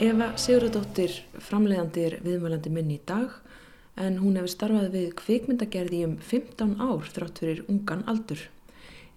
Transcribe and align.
Eva 0.00 0.30
Sigurðardóttir 0.40 1.12
framleiðandi 1.44 2.02
er 2.06 2.14
viðmælandi 2.24 2.70
minn 2.72 2.88
í 2.94 2.96
dag 3.04 3.34
en 4.00 4.14
hún 4.22 4.38
hefur 4.38 4.48
starfað 4.48 4.94
við 4.94 5.10
kvikmyndagerði 5.18 5.98
um 6.06 6.14
15 6.24 6.70
ár 6.80 7.10
þrátt 7.12 7.42
fyrir 7.42 7.60
ungan 7.68 8.06
aldur. 8.08 8.46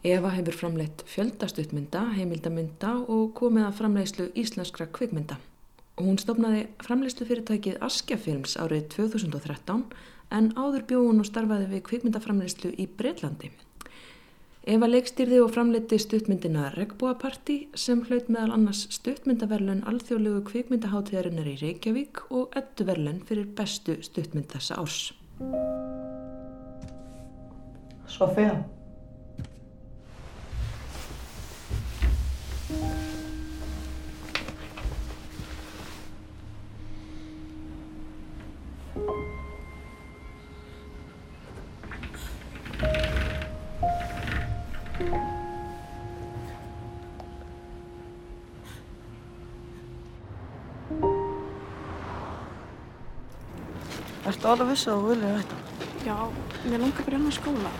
Eva 0.03 0.33
hefur 0.35 0.57
framleitt 0.59 1.05
fjöldastuttmynda, 1.07 2.01
heimildamynda 2.17 2.97
og 3.07 3.31
komið 3.39 3.69
að 3.69 3.79
framleiðslu 3.79 4.27
íslenskra 4.43 4.89
kvikmynda. 4.91 5.39
Hún 6.03 6.19
stopnaði 6.19 6.65
framleiðslu 6.83 7.29
fyrirtækið 7.31 7.79
Askjafilms 7.87 8.57
árið 8.59 8.89
2013 8.97 9.85
en 10.35 10.51
áður 10.59 10.83
bjóð 10.89 11.07
hún 11.13 11.23
og 11.23 11.31
starfaði 11.31 11.71
við 11.77 11.85
kvikmyndaframleiðslu 11.93 12.75
í 12.75 12.91
Breitlandi. 12.91 13.53
Eva 14.63 14.87
leikstýrði 14.87 15.41
og 15.43 15.49
framleiti 15.51 15.97
stuttmyndina 15.99 16.69
Regbúaparti 16.71 17.57
sem 17.75 17.99
hlaut 18.07 18.29
meðal 18.31 18.53
annars 18.55 18.85
stuttmyndaverlun 18.95 19.81
alþjóðlegu 19.91 20.39
kvikmyndaháttíðarinnar 20.47 21.49
í 21.51 21.55
Reykjavík 21.59 22.21
og 22.31 22.55
öttuverlun 22.55 23.19
fyrir 23.27 23.49
bestu 23.57 23.97
stuttmynd 24.07 24.47
þessa 24.55 24.77
árs. 24.79 25.01
Sofía. 28.07 28.55
Ertu 54.23 54.47
alveg 54.47 54.69
viss 54.71 54.87
að 54.87 55.01
þú 55.01 55.09
viljið 55.09 55.33
hætta? 55.35 55.57
Já, 56.03 56.15
mér 56.63 56.81
langar 56.83 57.05
bara 57.05 57.17
í 57.17 57.19
annar 57.19 57.35
skóla. 57.35 57.71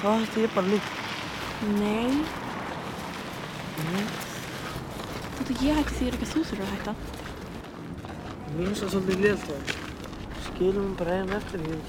Þá 0.00 0.06
hætti 0.08 0.42
ég 0.42 0.56
bara 0.56 0.72
líka. 0.72 0.90
Nei, 1.76 2.10
Nei. 3.86 4.02
þetta 5.36 5.56
ég 5.62 5.78
hætti 5.78 5.94
því 6.00 6.10
ekki 6.10 6.26
að 6.26 6.32
þú 6.32 6.42
þurfur 6.50 6.64
að 6.66 6.74
hætta. 6.74 6.96
Mér 8.56 8.66
finnst 8.66 8.82
það 8.82 8.92
svolítið 8.96 9.24
liðt 9.28 9.46
það. 9.52 9.72
Skilum 10.50 10.92
bara 10.98 11.16
einn 11.20 11.32
eftir 11.38 11.64
því. 11.64 11.80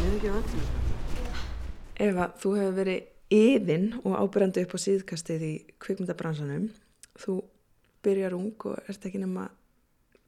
Ég 0.00 0.04
er 0.04 0.14
ekki 0.18 0.34
að 0.34 0.38
venda. 0.40 0.79
Eva, 2.00 2.30
þú 2.40 2.54
hefur 2.56 2.76
verið 2.78 3.34
yðin 3.36 3.90
og 4.00 4.14
ábyrjandi 4.16 4.64
upp 4.64 4.74
á 4.74 4.78
síðkastið 4.80 5.42
í 5.44 5.54
kvikmyndabransanum. 5.82 6.70
Þú 7.20 7.34
byrjar 8.04 8.36
ung 8.38 8.66
og 8.70 8.78
ert 8.88 9.04
ekki 9.04 9.20
nema 9.20 9.50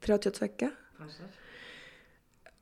32. 0.05 0.69
Passar. 0.99 1.39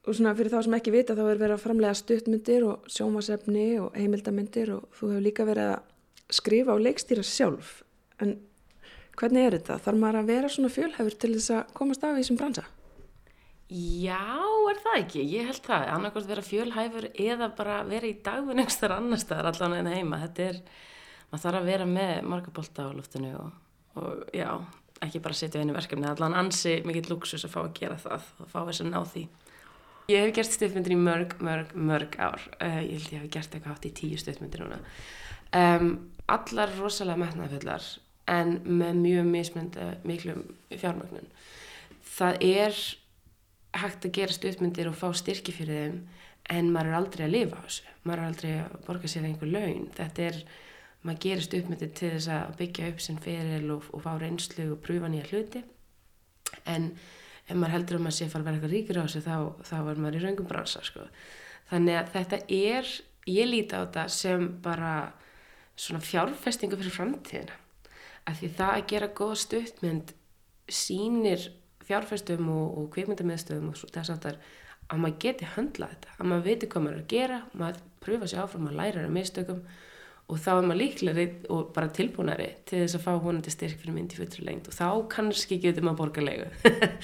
Og 0.07 0.17
svona 0.17 0.33
fyrir 0.39 0.55
þá 0.55 0.63
sem 0.65 0.77
ekki 0.79 0.95
vita 0.95 1.17
þá 1.19 1.25
er 1.27 1.41
verið 1.43 1.57
að 1.57 1.65
framlega 1.65 1.99
stuttmyndir 1.99 2.65
og 2.71 2.87
sjómasefni 2.89 3.67
og 3.83 3.97
heimildamindir 3.99 4.73
og 4.79 4.87
þú 4.97 5.11
hefur 5.13 5.27
líka 5.27 5.49
verið 5.49 5.75
að 5.75 6.37
skrifa 6.41 6.77
og 6.77 6.85
leikstýra 6.87 7.27
sjálf. 7.27 7.81
En 8.23 8.39
hvernig 9.19 9.49
er 9.49 9.59
þetta? 9.59 9.81
Þarf 9.85 10.01
maður 10.01 10.21
að 10.23 10.31
vera 10.31 10.53
svona 10.55 10.73
fjölhefur 10.73 11.19
til 11.19 11.35
þess 11.35 11.57
að 11.59 11.75
komast 11.77 12.07
af 12.07 12.15
í 12.15 12.23
þessum 12.23 12.41
bransa? 12.41 12.65
Já, 13.71 14.43
er 14.67 14.79
það 14.83 14.97
ekki? 14.99 15.25
Ég 15.31 15.47
held 15.47 15.63
það. 15.63 15.85
Annarkvæmt 15.95 16.31
vera 16.33 16.43
fjölhæfur 16.43 17.05
eða 17.15 17.47
bara 17.55 17.77
vera 17.87 18.09
í 18.09 18.17
dagvinn 18.25 18.59
einhverstaðar 18.59 18.97
annar 18.97 19.21
staðar 19.23 19.49
allan 19.53 19.77
en 19.77 19.91
heima. 19.93 20.19
Þetta 20.25 20.47
er, 20.49 20.57
maður 21.31 21.45
þarf 21.45 21.59
að 21.61 21.69
vera 21.71 21.87
með 21.87 22.15
margabólta 22.33 22.89
á 22.91 22.97
luftinu 22.97 23.31
og, 23.39 23.53
og 24.03 24.25
já, 24.35 24.49
ekki 25.07 25.23
bara 25.23 25.39
setja 25.39 25.63
einu 25.63 25.77
verkefni. 25.77 26.09
Allan 26.11 26.35
ansi 26.41 26.81
mikill 26.83 27.13
luxus 27.13 27.47
að 27.47 27.55
fá 27.55 27.61
að 27.63 27.77
gera 27.79 27.99
það 28.03 28.27
og 28.43 28.51
fá 28.51 28.59
þess 28.59 28.83
að 28.83 28.91
ná 28.91 28.99
því. 29.13 29.25
Ég 30.11 30.25
hef 30.25 30.35
gert 30.41 30.57
stuðmyndir 30.57 30.97
í 30.97 30.99
mörg, 30.99 31.37
mörg, 31.47 31.75
mörg 31.79 32.17
ár. 32.19 32.43
Uh, 32.59 32.81
ég 32.83 32.97
held 32.97 33.13
ég 33.15 33.23
hef 33.23 33.35
gert 33.37 33.55
eitthvað 33.55 33.77
átt 33.77 33.87
í 33.87 33.93
tíu 34.01 34.19
stuðmyndir 34.19 34.65
núna. 34.65 34.81
Um, 35.55 35.93
allar 36.27 36.75
rosalega 36.81 37.23
metnafullar 37.23 37.87
en 38.31 38.57
með 38.67 38.99
mjög 39.05 39.31
mismönda 39.31 39.93
miklum 40.07 40.43
fjármögnun. 40.75 41.31
Það 42.19 42.43
er 42.49 42.83
hægt 43.77 44.07
að 44.07 44.17
gera 44.19 44.35
stuðmyndir 44.35 44.91
og 44.91 44.99
fá 44.99 45.09
styrki 45.15 45.55
fyrir 45.55 45.85
þeim 45.85 46.01
en 46.51 46.73
maður 46.75 46.91
er 46.91 46.99
aldrei 46.99 47.25
að 47.27 47.35
lifa 47.37 47.61
á 47.61 47.65
þessu. 47.67 47.93
Maður 48.03 48.23
er 48.23 48.31
aldrei 48.31 48.53
að 48.59 48.79
borga 48.87 49.11
sér 49.13 49.27
einhver 49.29 49.53
laun. 49.53 49.85
Þetta 49.95 50.25
er, 50.27 50.39
maður 51.05 51.21
gerir 51.27 51.47
stuðmyndir 51.47 51.93
til 51.95 52.13
þess 52.17 52.33
að 52.35 52.57
byggja 52.59 52.89
upp 52.91 53.05
sinn 53.05 53.21
feril 53.23 53.75
og, 53.77 53.91
og 53.95 54.03
fá 54.07 54.11
reynslu 54.19 54.67
og 54.75 54.83
pröfa 54.85 55.13
nýja 55.13 55.29
hluti 55.31 55.63
en 56.71 56.91
ef 57.47 57.57
maður 57.57 57.75
heldur 57.77 57.99
að 57.99 58.05
maður 58.07 58.17
sé 58.17 58.27
að 58.27 58.35
fara 58.35 58.43
að 58.43 58.49
vera 58.49 58.59
eitthvað 58.59 58.75
ríkur 58.75 59.01
á 59.01 59.05
þessu 59.05 59.23
þá, 59.25 59.37
þá 59.69 59.77
var 59.87 60.03
maður 60.03 60.19
í 60.19 60.23
raungum 60.25 60.51
bransa 60.51 60.83
sko. 60.87 61.07
þannig 61.71 61.99
að 61.99 62.13
þetta 62.17 62.41
er 62.57 62.93
ég 63.31 63.51
líti 63.51 63.77
á 63.77 63.81
þetta 63.83 64.07
sem 64.15 64.47
bara 64.65 64.95
svona 65.81 66.03
fjárfestingu 66.05 66.79
fyrir 66.79 66.95
framtíðina 66.95 67.59
af 68.29 68.41
því 68.41 68.53
það 68.59 68.75
að 68.75 68.89
gera 68.93 69.11
góð 69.21 69.35
stuttmynd 69.45 70.15
sýnir 70.71 71.49
fjárfestum 71.91 72.49
og, 72.55 72.67
og 72.79 72.91
kvikmyndamiðstöðum 72.97 73.71
og 73.73 73.85
þess 73.85 74.15
aftar 74.15 74.41
að 74.91 75.05
maður 75.05 75.21
geti 75.23 75.53
höndlað 75.55 75.95
þetta 75.95 76.17
að 76.17 76.33
maður 76.33 76.49
viti 76.49 76.71
hvað 76.71 76.85
maður 76.87 76.97
er 76.97 77.05
að 77.05 77.13
gera 77.15 77.39
maður 77.53 77.87
pröfa 78.01 78.31
sér 78.31 78.43
áfram 78.45 78.69
að 78.71 78.79
læra 78.81 79.07
á 79.07 79.11
mistökum 79.13 79.63
og 80.31 80.39
þá 80.39 80.51
er 80.53 80.67
maður 80.67 80.81
líklegri 80.81 81.25
og 81.51 81.73
bara 81.75 81.91
tilbúnari 81.95 82.49
til 82.69 82.83
þess 82.85 82.99
að 82.99 83.07
fá 83.07 83.11
honandi 83.25 83.53
styrk 83.55 83.81
fyrir 83.81 83.97
myndi 83.97 84.19
fyrir 84.19 84.47
lengt 84.47 84.71
og 84.71 84.77
þá 84.77 84.89
kannski 85.17 85.59
getur 85.63 85.87
maður 85.87 86.05
borga 86.05 86.25
leigu. 86.25 86.47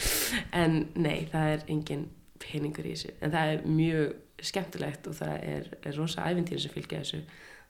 En 0.62 0.78
nei, 0.94 1.26
það 1.32 1.52
er 1.56 1.64
engin 1.72 2.06
peningur 2.42 2.86
í 2.86 2.94
þessu. 2.94 3.14
En 3.20 3.34
það 3.34 3.52
er 3.52 3.66
mjög 3.66 4.46
skemmtilegt 4.46 5.08
og 5.10 5.18
það 5.18 5.34
er, 5.54 5.70
er 5.82 5.98
rosa 5.98 6.26
æfintýri 6.30 6.62
sem 6.62 6.74
fylgja 6.74 7.02
þessu. 7.02 7.22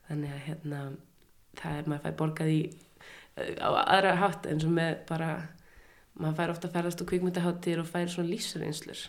Þannig 0.09 0.35
að 0.35 0.43
hérna 0.45 0.81
það 1.57 1.79
er 1.79 1.89
maður 1.89 2.05
fær 2.05 2.17
borgað 2.21 2.53
í 2.53 2.61
á 3.37 3.69
aðra 3.83 4.15
hátt 4.21 4.47
eins 4.49 4.65
og 4.65 4.73
með 4.73 4.93
bara 5.09 5.31
maður 6.17 6.37
fær 6.39 6.53
ofta 6.53 6.67
að 6.67 6.75
ferðast 6.77 7.01
á 7.01 7.09
kvikmyndaháttir 7.09 7.81
og 7.81 7.89
fær 7.89 8.09
svona 8.11 8.31
lífsreynslur 8.31 9.05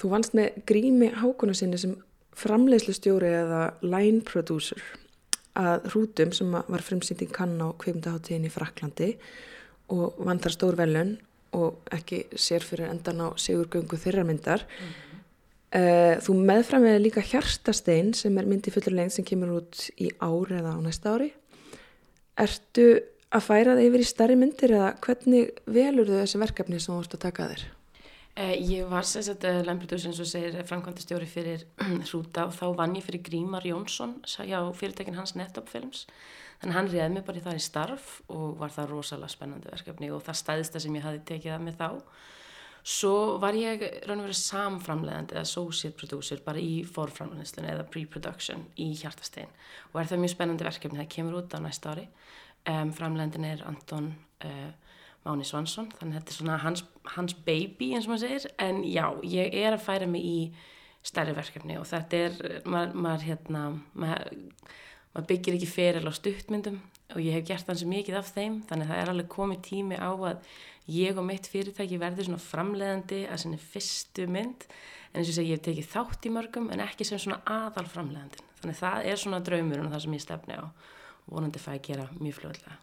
Þú 0.00 0.10
vannst 0.10 0.34
með 0.34 0.56
grími 0.66 1.12
hákuna 1.14 1.54
sinni 1.54 1.78
sem 1.78 1.94
framleiðslustjóri 2.38 3.28
eða 3.42 3.62
line 3.84 4.22
producer 4.26 4.80
að 5.58 5.90
hrútum 5.92 6.32
sem 6.32 6.48
var 6.52 6.84
fremsýnd 6.84 7.22
í 7.22 7.28
kann 7.30 7.58
á 7.60 7.68
kveimdaháttíðin 7.78 8.48
í 8.48 8.52
Fraklandi 8.52 9.10
og 9.92 10.16
vann 10.24 10.40
þar 10.40 10.56
stór 10.56 10.78
velun 10.80 11.18
og 11.52 11.84
ekki 11.92 12.24
sér 12.40 12.64
fyrir 12.64 12.88
endan 12.88 13.20
á 13.20 13.28
Sigurgöngu 13.36 13.98
þeirra 14.00 14.24
myndar. 14.24 14.64
Mm 14.64 14.88
-hmm. 14.88 16.20
Þú 16.24 16.32
meðframið 16.48 16.98
líka 17.00 17.20
Hjartastein 17.20 18.14
sem 18.14 18.38
er 18.38 18.46
myndi 18.46 18.70
fullur 18.70 18.96
lengt 18.96 19.12
sem 19.12 19.24
kemur 19.24 19.60
út 19.60 19.90
í 20.00 20.10
ár 20.20 20.48
eða 20.50 20.74
á 20.76 20.78
næsta 20.80 21.14
ári. 21.14 21.32
Ertu 22.36 23.00
að 23.32 23.46
færa 23.46 23.76
það 23.76 23.86
yfir 23.86 24.02
í 24.02 24.08
starri 24.08 24.38
myndir 24.38 24.74
eða 24.76 24.90
hvernig 25.04 25.54
velur 25.64 26.10
þau 26.10 26.18
þessi 26.20 26.42
verkefni 26.42 26.80
sem 26.80 26.92
þú 26.94 27.04
ert 27.04 27.16
að 27.16 27.24
taka 27.26 27.48
þér? 27.52 27.64
Uh, 28.32 28.54
ég 28.56 28.88
var 28.88 29.04
sem 29.04 29.24
sagt 29.26 29.44
uh, 29.44 29.58
lembritur 29.60 30.00
eins 30.08 30.20
og 30.22 30.28
segir 30.28 30.54
framkvæmdastjóri 30.64 31.26
fyrir 31.28 31.66
hrúta 32.08 32.46
og 32.48 32.54
þá 32.56 32.64
vann 32.78 32.96
ég 32.96 33.04
fyrir 33.04 33.20
Grímar 33.26 33.66
Jónsson 33.68 34.14
hjá 34.24 34.56
fyrirtekin 34.76 35.18
hans 35.18 35.34
Netop 35.36 35.68
Films. 35.68 36.06
Þannig 36.62 36.78
hann 36.78 36.88
réði 36.92 37.08
mig 37.12 37.26
bara 37.26 37.40
í 37.40 37.44
það 37.44 37.58
í 37.58 37.64
starf 37.64 38.12
og 38.32 38.54
var 38.60 38.72
það 38.72 38.94
rosalega 38.94 39.34
spennandi 39.34 39.68
verkefni 39.68 40.12
og 40.14 40.22
það 40.24 40.38
stæðista 40.40 40.80
sem 40.80 40.96
ég 40.96 41.04
hafi 41.04 41.20
tekið 41.28 41.56
að 41.56 41.66
mig 41.66 41.76
þá. 41.76 41.88
Svo 42.82 43.36
var 43.42 43.54
ég 43.54 43.82
raun 44.08 44.22
og 44.22 44.26
verið 44.26 44.40
samframlegandi 44.40 45.36
eða 45.36 45.44
associate 45.44 45.98
producer 45.98 46.40
bara 46.42 46.62
í 46.62 46.80
forframleginslunni 46.88 47.70
eða 47.70 47.84
pre-production 47.92 48.64
í 48.80 48.88
Hjartastein 48.98 49.52
og 49.92 50.00
er 50.00 50.08
það 50.10 50.24
mjög 50.24 50.32
spennandi 50.32 50.66
verkefni 50.66 51.02
það 51.02 51.12
kemur 51.14 51.36
út 51.42 51.54
á 51.54 51.60
næsta 51.62 51.92
ári 51.92 52.08
um, 52.68 52.92
framlegandin 52.94 53.48
er 53.48 53.64
Anton 53.68 54.12
uh, 54.44 54.70
Máni 55.22 55.46
Svansson, 55.46 55.90
þannig 55.98 56.16
að 56.16 56.20
þetta 56.20 56.32
er 56.32 56.36
svona 56.40 56.60
hans, 56.64 56.84
hans 57.14 57.34
baby 57.46 57.92
eins 57.94 58.08
og 58.08 58.14
maður 58.14 58.24
segir, 58.24 58.46
en 58.62 58.80
já, 58.82 59.04
ég 59.22 59.54
er 59.62 59.76
að 59.76 59.84
færa 59.84 60.08
mig 60.10 60.24
í 60.26 60.38
stærri 61.06 61.34
verkefni 61.36 61.76
og 61.78 61.86
þetta 61.90 62.22
er, 62.26 62.40
maður, 62.66 62.96
maður 63.04 63.26
hérna, 63.28 63.62
maður, 63.94 64.40
maður 65.12 65.28
byggir 65.30 65.58
ekki 65.58 65.70
feril 65.70 66.10
á 66.10 66.12
stuttmyndum 66.18 66.80
og 67.12 67.20
ég 67.22 67.36
hef 67.36 67.46
gert 67.52 67.70
hans 67.70 67.84
mikið 67.86 68.18
af 68.18 68.32
þeim, 68.34 68.60
þannig 68.66 68.88
að 68.88 68.92
það 68.92 69.02
er 69.02 69.12
alveg 69.12 69.30
komið 69.36 69.62
tími 69.68 69.98
á 70.00 70.10
að 70.10 70.50
ég 70.90 71.20
og 71.20 71.26
mitt 71.28 71.46
fyrirtæki 71.50 72.00
verður 72.02 72.26
svona 72.26 72.42
framleiðandi 72.42 73.20
að 73.28 73.44
svona 73.44 73.60
fyrstu 73.62 74.26
mynd, 74.26 74.66
en 75.12 75.20
eins 75.20 75.30
og 75.30 75.38
segi 75.38 75.52
ég 75.52 75.60
hef 75.60 75.66
tekið 75.68 75.92
þátt 75.92 76.26
í 76.26 76.34
mörgum 76.34 76.70
en 76.74 76.82
ekki 76.82 77.06
sem 77.06 77.22
svona 77.22 77.42
aðal 77.46 77.86
framleiðandin, 77.92 78.50
þannig 78.58 78.74
að 78.74 78.82
það 78.82 79.12
er 79.12 79.22
svona 79.22 79.42
draumur 79.46 79.84
og 79.84 79.94
það 79.94 80.04
sem 80.06 80.18
ég 80.18 80.26
stefni 80.26 80.58
á 80.58 80.66
vonandi 81.34 81.62
fæ 81.62 81.74
að 81.74 81.84
gera 81.88 82.06
mjög 82.18 82.38
fljóðlega. 82.40 82.78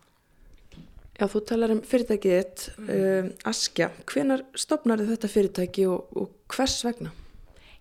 Já, 1.19 1.25
þú 1.27 1.41
talar 1.49 1.73
um 1.73 1.81
fyrirtækið 1.83 2.35
þitt, 2.37 2.61
um, 2.79 3.31
Askja. 3.49 3.89
Hvenar 4.07 4.45
stopnaði 4.55 5.09
þetta 5.09 5.31
fyrirtæki 5.33 5.87
og, 5.91 6.13
og 6.15 6.55
hvers 6.55 6.77
vegna? 6.87 7.11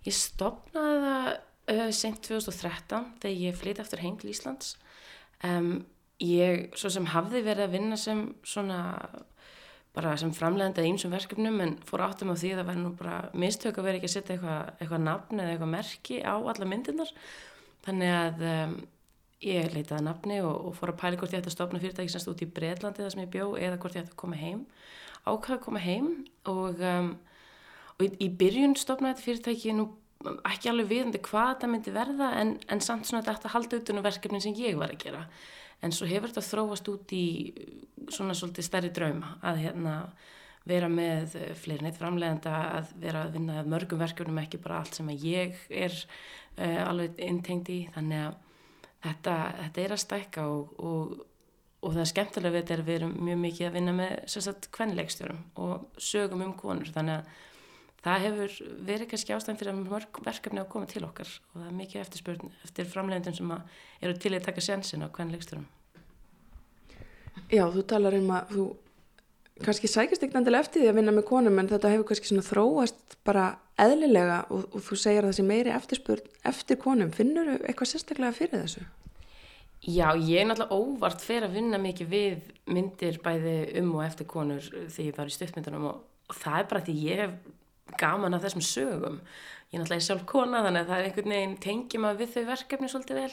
Ég 0.03 0.15
stopnaði 0.15 0.99
það 1.05 1.29
uh, 1.31 1.85
sent 1.95 2.19
2013 2.27 3.07
þegar 3.23 3.41
ég 3.45 3.57
flytti 3.61 3.83
eftir 3.85 4.03
heim 4.03 4.19
til 4.19 4.33
Íslands. 4.33 4.75
Um, 5.47 5.71
ég 6.19 6.67
svo 6.75 6.91
sem 6.91 7.07
hafði 7.13 7.45
verið 7.45 7.69
að 7.69 7.75
vinna 7.77 7.99
sem 7.99 8.25
svona 8.43 8.81
bara 9.95 10.13
sem 10.19 10.31
framlegandi 10.35 10.83
að 10.83 10.91
einsum 10.91 11.13
verkefnum 11.13 11.63
en 11.63 11.75
fór 11.87 12.03
áttum 12.05 12.31
á 12.31 12.35
því 12.37 12.53
að 12.53 12.59
það 12.61 12.69
væri 12.69 12.81
nú 12.83 12.91
bara 12.99 13.17
mistök 13.33 13.79
að 13.79 13.87
vera 13.87 13.99
ekki 13.99 14.09
að 14.09 14.15
setja 14.15 14.35
eitthvað, 14.35 14.71
eitthvað 14.77 15.05
nafn 15.05 15.41
eða 15.41 15.53
eitthvað 15.53 15.73
merki 15.73 16.19
á 16.21 16.35
alla 16.35 16.67
myndirnar 16.69 17.13
þannig 17.87 18.13
að 18.19 18.43
um, 18.51 18.75
ég 19.45 19.71
leitaði 19.73 20.03
nafni 20.05 20.41
og, 20.43 20.55
og 20.69 20.75
fór 20.75 20.93
að 20.93 20.99
pæli 20.99 21.19
hvort 21.19 21.33
ég 21.33 21.41
ætti 21.41 21.51
að 21.51 21.55
stopna 21.55 21.79
fyrirtæki 21.81 22.11
semst 22.11 22.29
út 22.31 22.43
í 22.43 22.49
Breitlandi 22.51 23.03
þar 23.05 23.13
sem 23.13 23.23
ég 23.23 23.31
bjó 23.33 23.53
eða 23.55 23.79
hvort 23.79 23.95
ég 23.95 24.03
ætti 24.03 24.15
að 24.15 24.21
koma 24.23 24.39
heim. 24.39 24.65
Ákvaði 25.23 25.55
að 25.55 25.63
koma 25.63 25.83
heim 25.83 26.09
og, 26.49 26.81
um, 26.91 27.13
og 27.95 28.03
í, 28.05 28.09
í 28.25 28.29
byrjun 28.41 28.75
stopnaði 28.79 29.15
þetta 29.15 29.27
fyrirtæki 29.27 29.75
nú 29.77 29.87
ekki 30.49 30.71
alveg 30.71 30.89
viðandi 30.89 31.21
hvað 31.23 31.53
þetta 31.53 31.69
myndi 31.71 31.93
verða 31.95 32.33
en, 32.41 32.57
en 32.67 32.83
samt 32.83 33.07
svona 33.07 33.23
þetta 33.23 33.53
halda 33.53 33.79
utan 33.79 34.01
um 34.01 34.03
verkefnin 34.03 34.43
sem 34.43 34.57
ég 34.59 34.75
var 34.79 34.91
að 34.91 35.05
gera. 35.05 35.23
En 35.79 35.95
svo 35.95 36.09
hefur 36.09 36.33
þetta 36.33 36.43
þróast 36.43 36.91
út 36.91 37.15
í 37.15 37.25
svona 38.11 38.35
svolítið 38.35 38.67
stærri 38.67 38.91
drauma 38.91 39.37
að 39.47 39.61
hérna 39.63 39.95
vera 40.67 40.89
með 40.91 41.37
fleiri 41.57 41.85
neitt 41.85 41.97
framlegenda 41.97 42.57
að 42.81 42.91
vera 42.99 43.23
að 43.23 43.37
vinna 43.37 43.63
mörgum 43.63 44.01
verkefnum 44.01 44.41
ekki 44.43 44.59
bara 44.61 44.81
allt 44.81 44.99
sem 44.99 45.07
að 45.09 45.23
ég 45.23 45.63
er 45.71 45.95
uh, 45.95 46.83
alveg 46.89 47.15
intengt 47.23 47.71
í. 47.71 47.79
Þannig 47.95 48.25
að 48.27 48.48
þetta, 49.03 49.35
þetta 49.59 49.83
er 49.83 49.95
að 49.95 50.01
stækka 50.03 50.45
og, 50.51 50.73
og, 50.79 51.13
og 51.83 51.93
það 51.93 52.01
er 52.03 52.09
skemmtilega 52.13 52.55
við 52.55 52.63
þetta 52.63 52.75
er 52.75 52.83
að 52.83 52.89
við 52.89 52.97
erum 52.99 53.13
mjög 53.27 53.39
mikið 53.43 53.69
að 53.69 53.77
vinna 53.77 53.93
með 53.99 54.15
sérstaklega 54.33 54.75
kvenleikstjórum 54.77 55.45
og 55.65 56.03
sögum 56.09 56.43
um 56.47 56.57
konur. 56.59 56.91
Þannig 56.95 57.19
að 57.19 57.45
það 58.03 58.25
hefur 58.25 58.59
verið 58.89 59.11
kannski 59.13 59.35
ástæðan 59.35 59.59
fyrir 59.59 59.73
að 59.73 59.81
mörg 59.85 60.21
verkefni 60.25 60.63
að 60.63 60.69
koma 60.73 60.91
til 60.91 61.03
okkar 61.07 61.33
og 61.51 61.57
það 61.57 61.69
er 61.69 61.79
mikið 61.79 62.03
eftirspurn 62.03 62.53
eftir 62.67 62.91
framlegndum 62.93 63.35
sem 63.35 63.55
eru 63.55 64.19
til 64.19 64.35
að 64.35 64.45
taka 64.47 64.63
sensin 64.63 65.03
á 65.03 65.11
kvenleikstjórum. 65.15 65.67
Já, 67.49 67.63
þú 67.71 67.83
talar 67.87 68.15
um 68.17 68.31
að 68.35 68.53
þú 68.53 68.63
kannski 69.65 69.89
sækist 69.91 70.23
ekkert 70.23 70.39
endilega 70.39 70.65
eftir 70.65 70.83
því 70.83 70.91
að 70.91 70.97
vinna 70.99 71.13
með 71.15 71.25
konum 71.29 71.59
en 71.59 71.69
þetta 71.71 71.91
hefur 71.93 72.07
kannski 72.09 72.31
svona 72.31 72.45
þróast 72.47 73.17
bara 73.27 73.45
eðlilega 73.79 74.39
og, 74.53 74.65
og 74.73 74.83
þú 74.85 74.97
segir 74.99 75.23
að 75.25 75.31
það 75.31 75.37
sé 75.39 75.45
meiri 75.49 75.73
eftirspurn 75.75 76.33
eftir 76.51 76.79
konum. 76.81 77.11
Finnur 77.15 77.51
þú 77.51 77.59
eitthvað 77.61 77.91
sérstaklega 77.91 78.37
fyrir 78.37 78.63
þessu? 78.63 78.87
Já, 79.79 80.09
ég 80.19 80.41
er 80.41 80.49
náttúrulega 80.49 80.75
óvart 80.75 81.23
fyrir 81.23 81.47
að 81.47 81.55
vinna 81.55 81.79
mikið 81.79 82.11
við 82.11 82.49
myndir 82.67 83.21
bæði 83.23 83.55
um 83.79 83.93
og 83.95 84.03
eftir 84.03 84.27
konur 84.27 84.65
þegar 84.65 85.05
ég 85.05 85.15
var 85.21 85.31
í 85.31 85.35
stuttmyndunum 85.37 85.87
og, 85.87 86.01
og 86.27 86.39
það 86.41 86.59
er 86.59 86.67
bara 86.73 86.83
því 86.87 86.97
ég 87.05 87.23
hef 87.23 87.37
gaman 87.99 88.35
af 88.35 88.43
þessum 88.43 88.65
sögum. 88.65 89.17
Ég 89.69 89.77
er 89.77 89.83
náttúrulega 89.83 90.07
sjálf 90.09 90.27
kona 90.29 90.63
þannig 90.65 90.83
að 90.83 90.91
það 90.91 90.99
er 90.99 91.09
einhvern 91.09 91.35
veginn 91.35 91.57
tengjum 91.63 92.07
að 92.09 92.21
við 92.23 92.35
þau 92.35 92.43
verkefni 92.51 92.91
svolítið 92.91 93.21
vel 93.21 93.31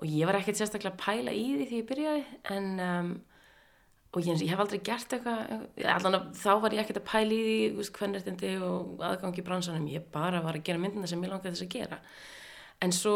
og 0.00 0.06
ég 0.08 0.28
var 0.28 0.38
ekkert 0.38 0.60
sérstaklega 0.60 1.00
pæla 1.00 1.34
í 1.34 1.46
því 1.56 1.66
því 1.70 1.80
ég 1.80 1.88
byrjaði 1.88 2.22
en 2.54 2.68
um, 2.84 3.10
og 4.10 4.26
ég, 4.26 4.40
ég 4.42 4.50
hef 4.50 4.62
aldrei 4.62 4.80
gert 4.82 5.12
eitthvað 5.14 6.32
þá 6.34 6.50
var 6.64 6.74
ég 6.74 6.82
ekkert 6.82 6.98
að 6.98 7.06
pæla 7.12 7.36
í 7.36 7.44
því 7.76 7.86
hvernreitindi 7.98 8.50
og 8.66 9.04
aðgangi 9.06 9.44
bransanum. 9.46 9.86
Ég 9.92 10.08
bara 10.12 10.42
var 10.42 10.58
að 10.58 10.66
gera 10.66 10.82
myndina 10.82 11.06
sem 11.10 11.22
ég 11.22 11.30
langaði 11.30 11.54
þess 11.54 11.66
að 11.68 11.74
gera. 11.76 12.00
En 12.82 12.94
svo 12.96 13.14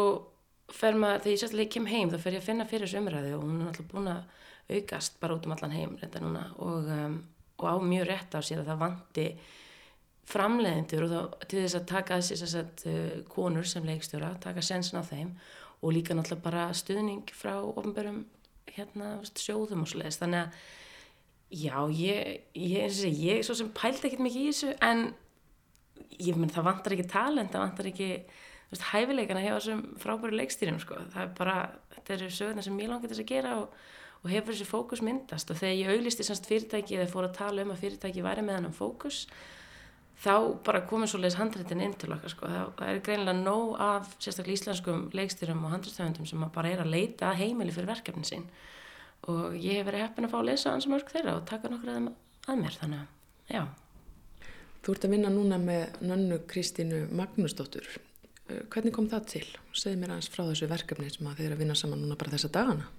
fer 0.71 0.95
maður, 0.97 1.25
þegar 1.25 1.33
ég 1.33 1.41
sérstaklega 1.41 1.73
kem 1.75 1.89
heim 1.91 2.11
þá 2.13 2.17
fer 2.21 2.37
ég 2.37 2.41
að 2.41 2.47
finna 2.47 2.67
fyrir 2.69 2.87
þessu 2.87 3.01
umræði 3.01 3.33
og 3.35 3.43
hún 3.43 3.59
er 3.59 3.71
alltaf 3.71 3.89
búin 3.91 4.09
að 4.13 4.23
aukast 4.75 5.19
bara 5.21 5.35
út 5.37 5.45
um 5.45 5.53
allan 5.53 5.75
heim 5.75 5.97
og, 5.99 6.87
um, 6.89 7.19
og 7.59 7.67
á 7.69 7.75
mjög 7.83 8.07
rétt 8.09 8.33
á 8.33 8.39
sér 8.41 8.63
að 8.63 8.71
það 8.71 8.81
og 11.05 11.11
þá 11.11 11.45
til 11.45 11.59
þess 11.59 11.77
að 11.77 11.85
taka 11.91 12.17
þess 12.17 12.55
að 12.57 12.87
uh, 12.89 13.11
konur 13.29 13.67
sem 13.69 13.85
leikstjóra 13.85 14.31
taka 14.41 14.63
sensin 14.65 14.97
á 14.97 15.03
þeim 15.05 15.35
og 15.83 15.93
líka 15.93 16.17
náttúrulega 16.17 16.47
bara 16.47 16.65
stuðning 16.73 17.29
frá 17.35 17.59
ofnbörum 17.61 18.23
hérna, 18.73 19.19
sjóðum 19.37 19.85
og 19.85 19.91
sliðist 19.91 20.23
þannig 20.23 20.47
að 20.47 20.63
Já, 21.53 21.77
ég, 21.93 22.41
ég, 22.57 22.89
ég, 22.89 23.19
ég 23.21 23.45
svo 23.45 23.53
sem 23.57 23.69
pældi 23.75 24.07
ekkert 24.09 24.23
mikið 24.25 24.41
í 24.41 24.49
þessu 24.49 24.71
en 24.83 25.03
ég 26.19 26.37
menn 26.39 26.51
það 26.51 26.67
vantar 26.69 26.95
ekki 26.95 27.07
talent, 27.11 27.51
það 27.53 27.65
vantar 27.67 27.89
ekki 27.91 28.07
veist, 28.71 28.85
hæfileikana 28.91 29.43
hjá 29.43 29.53
þessum 29.57 29.83
frábæru 30.01 30.39
leikstýrum 30.39 30.79
sko. 30.81 30.97
það 31.13 31.21
er 31.23 31.35
bara, 31.37 31.57
þetta 31.95 32.15
eru 32.17 32.31
sögurna 32.33 32.65
sem 32.65 32.79
ég 32.81 32.89
langar 32.91 33.11
þess 33.11 33.23
að 33.23 33.29
gera 33.31 33.57
og, 33.61 33.75
og 34.23 34.31
hefur 34.33 34.55
þessi 34.55 34.69
fókus 34.69 35.03
myndast 35.05 35.51
og 35.51 35.59
þegar 35.61 35.77
ég 35.79 35.91
auglisti 35.93 36.25
semst 36.27 36.49
fyrirtæki 36.49 36.97
eða 36.97 37.11
fór 37.11 37.29
að 37.29 37.37
tala 37.39 37.65
um 37.65 37.75
að 37.75 37.83
fyrirtæki 37.83 38.25
væri 38.25 38.45
með 38.45 38.59
hann 38.59 38.75
fókus 38.75 39.25
þá 40.25 40.35
bara 40.65 40.85
komið 40.87 41.11
svo 41.11 41.19
leiðis 41.21 41.39
handreitin 41.39 41.83
inn 41.83 41.97
til 41.99 42.13
okkar 42.15 42.31
sko. 42.31 42.49
það, 42.49 42.69
það 42.79 42.91
er 42.91 43.01
greinilega 43.05 43.41
nóg 43.41 43.75
af 43.83 44.15
sérstaklega 44.17 44.59
íslenskum 44.59 45.09
leikstýrum 45.15 45.65
og 45.67 45.75
handreitstæfundum 45.75 46.29
sem 46.29 46.47
bara 46.55 46.71
er 46.71 46.85
að 46.85 46.93
leita 46.95 47.29
að 47.29 47.43
heimili 47.43 47.75
fyrir 47.75 47.91
verkefnin 47.91 48.27
sín 48.27 48.47
og 49.31 49.55
ég 49.57 49.79
hef 49.79 49.87
verið 49.87 50.05
heppin 50.05 50.27
að 50.27 50.33
fá 50.33 50.37
að 50.39 50.49
lesa 50.51 50.73
hans 50.75 50.87
mörg 50.91 51.09
þeirra 51.11 51.37
og 51.39 51.47
taka 51.49 51.71
nokkur 51.71 51.93
að, 51.93 52.11
að 52.47 52.61
mér 52.61 52.79
þannig 52.81 52.99
að, 52.99 53.07
já. 53.55 53.63
Þú 54.85 54.93
ert 54.93 55.07
að 55.07 55.15
vinna 55.15 55.31
núna 55.33 55.57
með 55.57 55.95
nönnu 56.05 56.41
Kristínu 56.45 56.99
Magnúsdóttur. 57.17 57.87
Eh, 58.45 58.61
hvernig 58.69 58.93
kom 58.93 59.07
það 59.09 59.31
til? 59.31 59.47
Segð 59.73 59.97
mér 60.03 60.13
aðeins 60.13 60.29
frá 60.29 60.43
þessu 60.45 60.69
verkefni 60.69 61.09
sem 61.09 61.25
að 61.25 61.39
þið 61.39 61.47
er 61.47 61.55
að 61.55 61.63
vinna 61.63 61.77
saman 61.79 62.03
núna 62.03 62.17
bara 62.21 62.35
þessa 62.35 62.51
dagana. 62.53 62.91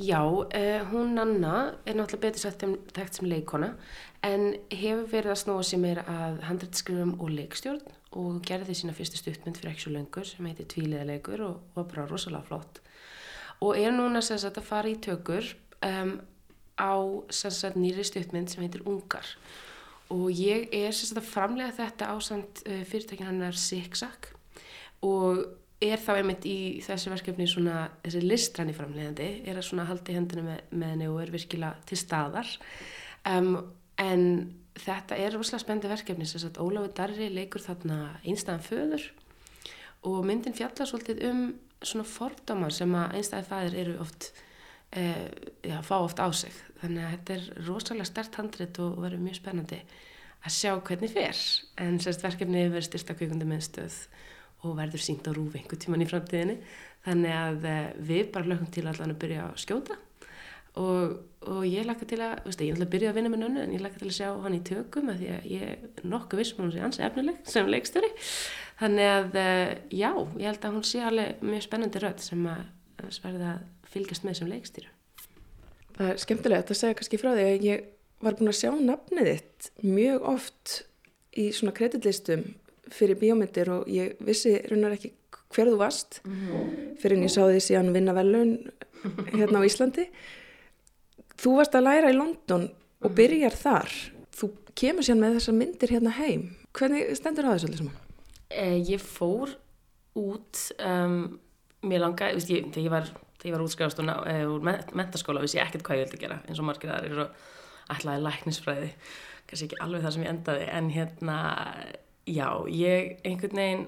Já, 0.00 0.20
eh, 0.52 0.84
hún 0.92 1.14
Nanna 1.14 1.74
er 1.84 1.94
náttúrulega 1.94 2.20
betur 2.20 2.40
sætt 2.40 2.62
þekkt 2.92 3.14
sem 3.14 3.26
leikona 3.28 3.74
en 4.22 4.54
hefur 4.70 5.06
verið 5.08 5.32
að 5.32 5.40
snóa 5.42 5.64
sér 5.64 5.80
meira 5.80 6.04
að 6.08 6.38
handrættskrifum 6.48 7.20
og 7.20 7.30
leikstjórn 7.30 7.82
og 8.12 8.42
gerði 8.42 8.76
sína 8.76 8.94
fyrstu 8.96 9.18
stuttmynd 9.20 9.58
fyrir 9.58 9.72
ekki 9.72 9.84
svo 9.84 9.92
lengur 9.92 10.24
sem 10.24 10.46
heitir 10.46 10.68
Tvíliðalegur 10.72 11.42
og 11.44 11.60
var 11.74 11.84
bara 11.84 12.06
rosalega 12.06 12.48
flott 12.48 12.80
og 13.60 13.78
er 13.78 13.92
núna 13.94 14.22
sem 14.24 14.38
sagt 14.40 14.58
að 14.60 14.68
fara 14.68 14.90
í 14.90 14.98
tökur 15.02 15.46
um, 15.84 16.16
á 16.80 16.92
sagt, 17.30 17.76
nýri 17.76 18.04
stuttmynd 18.06 18.52
sem 18.52 18.64
heitir 18.64 18.84
Ungar. 18.88 19.26
Og 20.10 20.30
ég 20.32 20.72
er 20.74 20.94
sagt, 20.96 21.18
að 21.20 21.28
framlega 21.28 21.76
þetta 21.76 22.12
ásand 22.14 22.62
uh, 22.66 22.82
fyrirtækin 22.88 23.28
hann 23.28 23.42
er 23.46 23.58
Zigzag 23.58 24.32
og 25.06 25.44
er 25.80 26.00
þá 26.00 26.10
einmitt 26.18 26.44
í 26.44 26.80
þessu 26.84 27.12
verkefni 27.12 27.46
svona, 27.48 27.86
þessi 28.04 28.20
listranni 28.24 28.74
framlegandi 28.76 29.28
er 29.48 29.56
að 29.56 29.68
svona 29.70 29.86
haldi 29.88 30.16
hendina 30.16 30.44
með, 30.44 30.58
með 30.74 30.90
henni 30.92 31.08
og 31.08 31.20
er 31.22 31.32
virkilega 31.32 31.86
til 31.88 32.00
staðar. 32.00 32.50
Um, 33.28 33.54
en 34.00 34.26
þetta 34.80 35.16
er 35.20 35.34
rosalega 35.34 35.64
spennandi 35.64 35.90
verkefni 35.90 36.28
sem 36.28 36.42
sagt 36.42 36.60
Ólafur 36.60 36.92
Darri 36.96 37.30
leikur 37.32 37.64
þarna 37.64 38.20
einstæðan 38.24 38.64
föður 38.64 39.08
og 40.08 40.22
myndin 40.24 40.56
fjallar 40.56 40.88
svolítið 40.88 41.24
um 41.28 41.42
svona 41.80 42.06
fordómar 42.08 42.74
sem 42.74 42.92
að 42.96 43.16
einstæði 43.18 43.48
fæðir 43.48 43.76
eru 43.84 43.96
oft 44.04 44.30
eh, 44.96 45.28
já, 45.64 45.78
fá 45.86 45.96
oft 46.00 46.20
á 46.20 46.28
sig. 46.34 46.54
Þannig 46.80 47.04
að 47.04 47.14
þetta 47.14 47.36
er 47.36 47.48
rosalega 47.68 48.08
stert 48.08 48.38
handrit 48.40 48.80
og 48.82 49.00
verður 49.04 49.24
mjög 49.24 49.40
spennandi 49.40 49.80
að 50.40 50.56
sjá 50.56 50.74
hvernig 50.76 51.14
fer. 51.14 51.40
En 51.80 51.98
sérst 52.02 52.24
verkefni 52.24 52.66
verður 52.68 52.88
styrsta 52.88 53.16
kvíkundi 53.16 53.48
meðstöð 53.48 53.98
og 54.64 54.76
verður 54.76 55.04
sínt 55.04 55.28
á 55.28 55.32
rúfi 55.32 55.60
einhver 55.60 55.80
tíman 55.80 56.04
í 56.04 56.08
framtíðinni. 56.08 56.60
Þannig 57.06 57.34
að 57.38 57.66
eh, 57.70 57.90
við 58.12 58.30
bara 58.34 58.52
lögum 58.52 58.70
til 58.72 58.86
allan 58.86 59.14
að 59.14 59.20
byrja 59.24 59.48
að 59.48 59.60
skjóta. 59.64 59.98
Og, 60.78 61.16
og 61.50 61.64
ég 61.66 61.86
lakka 61.86 62.06
til 62.06 62.20
að 62.22 62.44
veist, 62.46 62.60
ég 62.62 62.76
ætla 62.76 62.86
að 62.86 62.92
byrja 62.92 63.10
að 63.10 63.16
vinna 63.18 63.30
með 63.32 63.40
nönnu 63.42 63.62
en 63.64 63.72
ég 63.74 63.82
lakka 63.82 63.98
til 63.98 64.06
að 64.06 64.18
sjá 64.20 64.28
hann 64.44 64.54
í 64.54 64.60
tökum 64.68 65.08
að 65.10 65.22
því 65.22 65.30
að 65.34 65.48
ég 65.50 66.04
nokkuð 66.06 66.40
vissum 66.40 66.60
hún 66.62 66.70
sé 66.70 66.84
ansi 66.86 67.02
efnileg 67.02 67.40
sem 67.50 67.66
leikstöri 67.66 68.10
þannig 68.80 69.10
að 69.10 69.38
eh, 69.40 69.74
já, 69.92 70.10
ég 70.40 70.48
held 70.48 70.64
að 70.64 70.76
hún 70.76 70.86
sé 70.88 71.02
alveg 71.04 71.44
mjög 71.44 71.66
spennandi 71.66 72.02
rödd 72.02 72.24
sem 72.24 72.46
að 72.48 72.64
verða 73.24 73.54
að 73.54 73.92
fylgjast 73.92 74.26
með 74.26 74.40
sem 74.40 74.50
leikstýru 74.50 74.96
Það 76.00 76.10
er 76.10 76.20
skemmtilegt 76.22 76.70
að 76.72 76.78
segja 76.80 76.96
kannski 76.96 77.20
frá 77.20 77.32
því 77.34 77.46
að 77.46 77.64
ég 77.66 77.88
var 78.24 78.36
búin 78.38 78.52
að 78.52 78.60
sjá 78.60 78.70
nafnið 78.72 79.30
þitt 79.30 79.70
mjög 79.84 80.26
oft 80.32 80.76
í 81.36 81.50
svona 81.56 81.74
kreditlistum 81.76 82.44
fyrir 82.90 83.18
bíómyndir 83.20 83.70
og 83.72 83.88
ég 83.90 84.20
vissi 84.24 84.56
raunar 84.70 84.96
ekki 84.96 85.12
hver 85.50 85.70
þú 85.70 85.78
varst 85.80 86.20
mm 86.24 86.34
-hmm. 86.34 86.96
fyrir 87.00 87.16
en 87.16 87.24
ég 87.24 87.32
sá 87.32 87.42
því 87.44 87.60
síðan 87.60 87.92
vinna 87.92 88.14
velun 88.14 88.70
hérna 89.32 89.60
á 89.60 89.66
Íslandi 89.66 90.08
Þú 91.40 91.56
varst 91.56 91.74
að 91.74 91.86
læra 91.88 92.10
í 92.10 92.16
London 92.16 92.68
og 93.00 93.10
mhm. 93.10 93.14
byrjar 93.16 93.54
þar 93.56 93.90
þú 94.36 94.50
kemur 94.74 95.02
sér 95.02 95.16
með 95.16 95.34
þessar 95.38 95.54
myndir 95.54 95.90
hérna 95.90 96.10
heim 96.10 96.56
hvernig 96.72 97.16
stendur 97.16 97.44
það 97.44 97.54
þessu 97.54 97.66
allir 97.66 97.78
saman? 97.78 98.09
Eh, 98.50 98.80
ég 98.82 98.98
fór 98.98 99.52
út, 100.18 100.58
um, 100.82 101.38
mér 101.86 102.02
langaði, 102.02 102.34
veist, 102.40 102.50
ég, 102.50 102.64
þegar 102.74 102.82
ég 102.82 102.90
var, 102.90 103.10
var 103.44 103.62
útskjáðast 103.62 104.00
úr, 104.02 104.10
uh, 104.10 104.40
úr 104.56 104.64
mentaskóla, 104.98 105.42
vissi 105.44 105.60
ég 105.60 105.68
ekkert 105.68 105.86
hvað 105.86 106.00
ég 106.00 106.08
vildi 106.08 106.22
gera, 106.24 106.40
eins 106.48 106.58
og 106.58 106.66
margir 106.66 106.90
þar 106.90 107.06
eru 107.06 107.26
alltaf 107.94 108.18
læknisfræði, 108.24 108.90
kannski 109.46 109.68
ekki 109.68 109.78
alveg 109.84 110.02
það 110.02 110.16
sem 110.16 110.26
ég 110.26 110.32
endaði, 110.34 110.66
en 110.80 110.90
hérna, 110.96 111.38
já, 112.26 112.48
ég 112.74 113.22
einhvern 113.22 113.62
veginn 113.62 113.86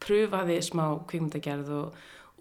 pröfaði 0.00 0.56
smá 0.64 0.84
kvíkmyndagerð 1.10 1.72
og 1.76 2.00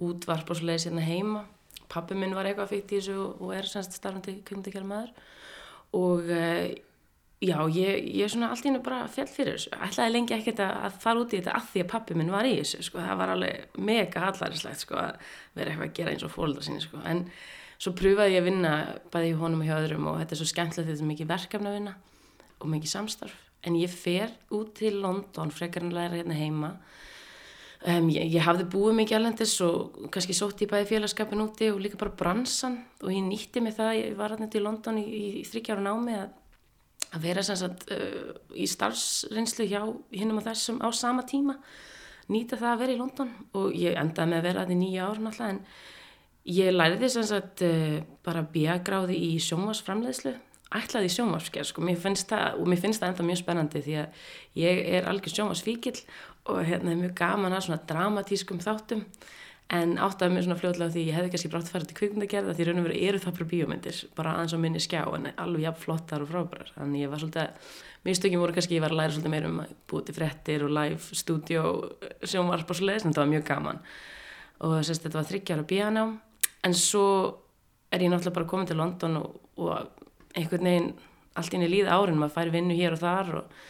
útvarp 0.10 0.50
og 0.50 0.58
svo 0.58 0.70
leiðis 0.70 0.88
hérna 0.88 1.04
heima. 1.04 1.44
Pappi 1.92 2.16
minn 2.18 2.36
var 2.38 2.48
eitthvað 2.48 2.72
fyrkt 2.72 2.94
í 2.94 3.00
þessu 3.02 3.18
og 3.28 3.52
er 3.58 3.68
semst 3.68 3.98
starfandi 3.98 4.40
kvíkmyndagerð 4.40 4.88
maður 4.88 5.12
og 6.00 6.32
uh, 6.32 6.70
Já, 7.40 7.56
ég, 7.72 8.10
ég 8.20 8.28
svona 8.28 8.50
allt 8.52 8.66
í 8.66 8.68
hennu 8.68 8.82
bara 8.84 9.06
fjall 9.08 9.30
fyrir 9.32 9.56
þessu. 9.56 9.70
Ætlaði 9.80 10.12
lengi 10.12 10.36
ekkert 10.36 10.60
að 10.66 10.98
fara 11.00 11.22
út 11.22 11.32
í 11.32 11.40
þetta 11.40 11.54
að 11.56 11.70
því 11.70 11.84
að 11.86 11.92
pappi 11.94 12.18
minn 12.20 12.34
var 12.34 12.50
í 12.50 12.58
þessu, 12.58 12.82
sko. 12.84 13.00
Það 13.00 13.22
var 13.22 13.32
alveg 13.36 13.80
mega 13.80 14.26
hallarislegt, 14.26 14.84
sko, 14.84 14.98
að 15.00 15.32
vera 15.56 15.72
eitthvað 15.72 15.88
að 15.88 15.96
gera 16.02 16.16
eins 16.16 16.26
og 16.28 16.34
fólkdra 16.34 16.66
sinni, 16.66 16.84
sko. 16.84 17.00
En 17.08 17.24
svo 17.80 17.94
pröfaði 17.96 18.36
ég 18.36 18.44
að 18.44 18.50
vinna 18.50 18.74
bæði 19.14 19.32
í 19.32 19.38
honum 19.40 19.64
og 19.64 19.70
hjá 19.70 19.78
öðrum 19.78 20.10
og 20.12 20.18
þetta 20.20 20.36
er 20.36 20.42
svo 20.42 20.48
skemmtilegt 20.52 20.90
þetta 20.92 21.06
er 21.06 21.12
mikið 21.14 21.30
verkefna 21.30 21.72
að 21.72 21.78
vinna 21.78 21.94
og 22.60 22.72
mikið 22.74 22.92
samstarf 22.92 23.38
en 23.68 23.78
ég 23.80 23.92
fer 23.92 24.34
út 24.56 24.74
til 24.80 24.98
London 25.00 25.54
frekar 25.56 25.86
en 25.86 25.96
læra 25.96 26.20
hérna 26.20 26.36
heima 26.36 26.74
um, 27.88 28.10
ég, 28.12 28.28
ég 28.36 28.44
hafði 28.44 28.68
búið 28.74 29.00
mikið 29.00 29.20
alendis 29.20 29.56
og 29.64 30.10
kannski 30.12 30.36
sótt 30.36 30.64
ég 30.64 30.72
bæði 30.72 30.90
félagskapin 30.92 31.44
úti 31.46 31.72
og 31.72 31.80
líka 31.84 32.00
bara 32.00 32.16
bransan 32.20 32.82
og 33.00 33.14
ég 33.16 33.24
nýtti 33.24 33.64
mig 33.64 33.78
það, 33.80 33.94
ég 34.02 34.20
var 34.20 34.36
hérna 34.36 34.52
til 34.52 34.66
London 34.68 35.00
í, 35.00 35.06
í, 35.08 35.26
í 35.40 35.48
þryggjára 35.48 35.86
námi 35.88 36.20
að, 36.20 36.36
að 37.16 37.24
vera 37.26 37.44
sem 37.46 37.60
sagt 37.60 37.86
uh, 37.94 38.34
í 38.54 38.68
starfsreynslu 38.70 39.70
hjá 39.70 39.82
hinnum 40.16 40.42
og 40.42 40.48
þessum 40.48 40.82
á 40.84 40.90
sama 40.96 41.26
tíma 41.30 41.58
nýta 42.30 42.60
það 42.60 42.74
að 42.74 42.84
vera 42.84 42.94
í 42.94 43.00
London. 43.00 43.32
Og 43.58 43.72
ég 43.74 43.98
endaði 43.98 44.34
með 44.34 44.42
að 44.42 44.50
vera 44.50 44.66
þetta 44.66 44.76
í 44.76 44.82
nýja 44.84 45.08
ár 45.08 45.24
náttúrulega 45.24 45.56
en 45.56 45.64
ég 46.60 46.76
læriði 46.76 47.10
sem 47.16 47.26
sagt 47.32 47.66
uh, 47.66 47.98
bara 48.26 48.46
bíagráði 48.54 49.18
í 49.30 49.34
sjónvarsframleiðslu 49.48 50.36
ætlaði 50.70 51.10
í 51.10 51.14
sjónvarskerð 51.16 51.70
sko, 51.72 51.82
mér 51.82 51.98
finnst 51.98 52.30
það 52.30 52.60
og 52.62 52.68
mér 52.70 52.82
finnst 52.84 53.02
það 53.02 53.14
enda 53.14 53.26
mjög 53.26 53.40
spennandi 53.42 53.82
því 53.86 53.96
að 54.04 54.26
ég 54.62 54.82
er 55.00 55.08
algjör 55.10 55.34
sjónvarsfíkil 55.34 55.96
og 56.50 56.60
hérna 56.68 56.94
er 56.94 57.00
mjög 57.00 57.16
gaman 57.18 57.56
að 57.58 57.64
svona 57.66 57.86
dramatískum 57.90 58.62
þáttum 58.62 59.02
en 59.70 59.98
áttaði 60.02 60.34
mér 60.34 60.46
svona 60.46 60.58
fljóðlega 60.58 60.94
því 60.96 61.02
ég 61.06 61.16
hefði 61.18 61.32
kannski 61.34 61.50
brátt 61.54 61.68
færið 61.70 61.90
til 61.92 61.98
kvikmyndagerða 62.00 62.56
því 62.58 62.66
raun 62.66 62.80
og 62.82 62.88
veru 62.88 63.02
eru 63.06 63.20
það 63.22 63.36
bara 63.38 63.50
bíómyndir 63.52 64.00
bara 64.18 64.32
aðeins 64.38 64.56
á 64.58 64.60
minni 64.64 64.82
skjá 64.82 65.04
en 65.14 65.28
alveg 65.36 65.66
jafn 65.68 65.84
flottar 65.84 66.26
og 66.26 66.32
frábærar. 66.32 66.72
Þannig 66.74 67.04
ég 67.04 67.12
var 67.12 67.22
svolítið, 67.22 67.76
minnstökjum 68.08 68.42
voru 68.42 68.56
kannski 68.56 68.80
ég 68.80 68.82
var 68.82 68.96
að 68.96 69.02
læra 69.02 69.14
svolítið 69.14 69.36
meira 69.36 69.52
um 69.52 69.62
að 69.62 69.76
búið 69.92 70.08
til 70.08 70.16
frettir 70.18 70.66
og 70.66 70.74
live 70.74 71.20
studio 71.22 71.76
sjónvarp 72.24 72.74
og 72.74 72.80
svoleiðis 72.80 73.06
en 73.06 73.14
það 73.14 73.24
var 73.26 73.32
mjög 73.36 73.46
gaman. 73.52 73.84
Og 74.66 74.76
sérst 74.88 75.06
þetta 75.06 75.22
var 75.22 75.30
þryggjar 75.30 75.62
á 75.62 75.70
bíanám 75.70 76.18
en 76.66 76.76
svo 76.76 77.06
er 77.94 78.02
ég 78.02 78.10
náttúrulega 78.10 78.40
bara 78.40 78.50
komin 78.50 78.70
til 78.70 78.82
London 78.82 79.22
og, 79.22 79.38
og 79.62 80.34
einhvern 80.34 80.66
veginn 80.66 80.92
allt 81.38 81.54
inn 81.54 81.66
í 81.66 81.70
líða 81.70 81.94
árin, 81.94 82.18
maður 82.20 82.36
færi 82.40 82.54
vinnu 82.58 82.76
hér 82.78 82.98
og 82.98 83.04
þar 83.04 83.32
og 83.44 83.62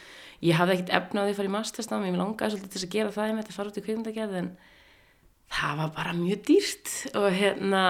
ég 0.46 0.56
hafði 0.56 0.77
ekkert 0.77 0.96
efnaði 0.96 1.34
að 1.34 1.39
fara 1.39 1.51
í 1.51 1.53
mastersnám, 1.53 2.08
ég 2.08 2.18
langaði 2.18 2.56
svolítið 2.56 2.75
til 2.75 2.88
að 2.88 2.94
gera 2.96 3.15
það 3.15 3.32
með 3.34 3.41
þetta 3.44 3.58
fara 3.58 3.72
út 3.72 3.79
í 3.79 3.84
kvikmyndagerð 3.86 4.38
en 4.39 4.51
það 5.50 5.82
var 5.82 5.96
bara 5.96 6.13
mjög 6.18 6.44
dýrt 6.48 6.94
og 7.15 7.32
hérna 7.34 7.84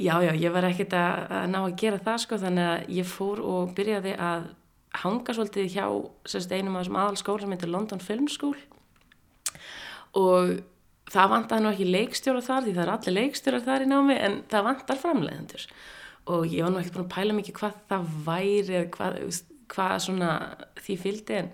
já 0.00 0.16
já 0.24 0.32
ég 0.32 0.52
var 0.52 0.64
ekkert 0.64 0.96
að, 0.96 1.26
að 1.40 1.50
ná 1.52 1.60
að 1.60 1.76
gera 1.82 2.00
það 2.06 2.18
sko 2.24 2.40
þannig 2.40 2.70
að 2.70 2.90
ég 2.96 3.08
fór 3.08 3.42
og 3.44 3.74
byrjaði 3.76 4.16
að 4.16 4.48
hanga 5.04 5.34
svolítið 5.34 5.70
hjá 5.70 5.86
sérst, 6.26 6.52
einum 6.52 6.76
af 6.76 6.84
þessum 6.84 6.98
aðalskóla 6.98 7.44
sem 7.44 7.54
heitir 7.54 7.70
London 7.70 8.02
Film 8.02 8.26
School. 8.30 8.56
Og 10.18 10.56
það 11.10 11.32
vantaði 11.34 11.64
nú 11.64 11.70
ekki 11.70 11.88
leikstjóra 11.90 12.42
þar 12.42 12.66
því 12.66 12.74
það 12.74 12.82
er 12.84 12.92
allir 12.94 13.16
leikstjóra 13.16 13.62
þar 13.66 13.84
í 13.84 13.90
námi 13.90 14.16
en 14.18 14.40
það 14.50 14.66
vantar 14.66 15.00
framleiðendur. 15.00 15.66
Og 16.30 16.46
ég 16.50 16.66
var 16.66 16.74
nú 16.74 16.80
ekkert 16.80 16.98
búin 16.98 17.06
að 17.06 17.14
pæla 17.14 17.36
mikið 17.38 17.58
hvað 17.60 17.78
það 17.90 18.10
væri 18.26 18.78
eða 18.80 18.90
hvað, 18.96 19.20
hvað 19.74 19.94
svona 20.06 20.32
því 20.80 20.98
fylgdi 21.04 21.38
en 21.38 21.52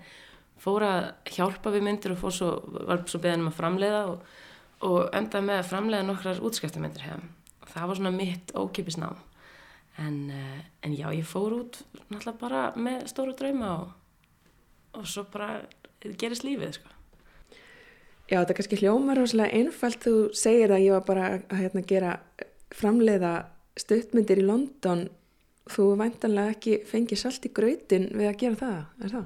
fór 0.61 0.87
að 0.87 1.07
hjálpa 1.35 1.73
við 1.73 1.85
myndir 1.85 2.15
og 2.15 2.21
fór 2.23 2.33
svo, 2.33 2.51
var 2.89 3.05
svo 3.05 3.21
beðan 3.21 3.45
um 3.45 3.51
að 3.51 3.59
framleiða 3.59 4.03
og, 4.09 4.37
og 4.85 5.07
endaði 5.15 5.49
með 5.49 5.61
að 5.61 5.69
framleiða 5.71 6.07
nokkrar 6.07 6.43
útskæftamyndir 6.45 7.07
hefðum 7.07 7.31
og 7.61 7.71
það 7.71 7.87
var 7.89 7.99
svona 7.99 8.13
mitt 8.15 8.53
ókipisnám 8.53 9.23
en, 9.97 10.29
eh, 10.29 10.59
en 10.83 10.93
já, 10.95 11.07
ég 11.13 11.25
fór 11.25 11.55
út 11.61 11.81
náttúrulega 12.09 12.39
bara 12.39 12.61
með 12.75 13.07
stóru 13.11 13.33
drauma 13.37 13.71
og, 13.81 13.89
og 14.93 15.07
svo 15.07 15.25
bara 15.31 15.65
gerist 16.17 16.45
lífið 16.45 16.77
sko. 16.77 16.93
Já, 18.27 18.41
þetta 18.41 18.51
er 18.51 18.57
kannski 18.59 18.79
hljómar 18.81 19.17
rosalega 19.21 19.55
einfalt. 19.55 20.03
Þú 20.03 20.15
segir 20.35 20.73
að 20.75 20.83
ég 20.83 20.97
var 20.97 21.05
bara 21.07 21.27
að 21.37 21.61
hérna, 21.61 21.83
gera 21.87 22.17
framleiða 22.75 23.31
stuttmyndir 23.79 24.41
í 24.41 24.45
London. 24.45 25.07
Þú 25.71 25.85
væntanlega 25.99 26.55
ekki 26.57 26.77
fengið 26.87 27.21
salt 27.23 27.47
í 27.47 27.53
gröytin 27.55 28.09
við 28.11 28.29
að 28.29 28.39
gera 28.43 28.59
það, 28.61 28.77
er 29.03 29.15
það? 29.15 29.25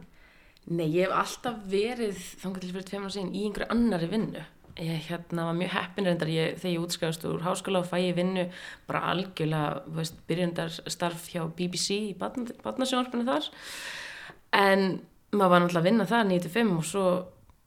Nei, 0.71 0.87
ég 0.93 1.07
hef 1.07 1.15
alltaf 1.17 1.61
verið 1.69 2.19
þannig 2.41 2.61
til 2.61 2.71
fyrir 2.71 2.87
tveim 2.87 3.05
ára 3.05 3.13
síðan 3.15 3.33
í 3.33 3.45
einhverju 3.47 3.69
annari 3.73 4.09
vinnu 4.11 4.43
ég 4.81 5.07
hérna 5.07 5.47
var 5.47 5.57
mjög 5.57 5.73
heppin 5.75 6.07
reyndar. 6.09 6.31
Ég, 6.31 6.55
þegar 6.59 6.73
ég 6.73 6.85
útskjáðast 6.85 7.25
úr 7.29 7.43
háskóla 7.45 7.81
og 7.83 7.89
fæ 7.89 7.97
ég 8.01 8.15
vinnu 8.17 8.47
bara 8.89 9.03
algjörlega, 9.11 9.83
veist, 9.97 10.17
byrjundarstarf 10.29 11.27
hjá 11.33 11.45
BBC 11.57 11.97
í 12.11 12.15
badnasjónarspunni 12.19 13.27
þar. 13.27 13.49
En 14.57 14.87
maður 15.31 15.53
var 15.53 15.63
náttúrulega 15.63 15.81
að 15.81 15.89
vinna 15.89 16.09
það 16.09 16.31
95 16.33 16.73
og 16.77 16.87
svo 16.87 17.05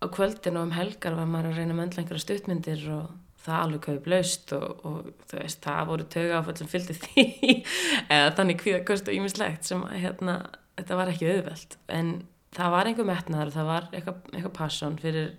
á 0.04 0.06
kvöldin 0.12 0.58
og 0.60 0.68
um 0.68 0.74
helgar 0.76 1.16
var 1.16 1.30
maður 1.30 1.52
að 1.52 1.60
reyna 1.62 1.76
möndla 1.78 2.02
einhverja 2.02 2.24
stuttmyndir 2.26 2.82
og 2.92 3.12
það 3.44 3.60
alveg 3.60 3.86
köpi 3.86 4.02
blöst 4.04 4.52
og, 4.56 4.84
og 4.88 5.32
veist, 5.32 5.62
það 5.64 5.88
voru 5.90 6.06
töga 6.12 6.40
áfall 6.40 6.56
sem 6.58 6.70
fylgdi 6.70 6.96
því. 6.98 7.24
Eða 8.14 8.34
þannig 8.38 8.60
kvíðakost 8.62 9.08
og 9.08 9.18
ímislegt 9.18 9.68
sem 9.68 9.84
hérna, 9.92 10.38
þetta 10.78 11.00
var 11.00 11.12
ekki 11.12 11.30
auðvelt. 11.30 11.78
En 11.92 12.14
það 12.54 12.74
var 12.76 12.90
einhver 12.90 13.08
metnaðar 13.08 13.52
það 13.54 13.70
var 13.70 13.88
eitthvað 13.92 14.54
passion 14.56 14.98
fyrir 15.00 15.32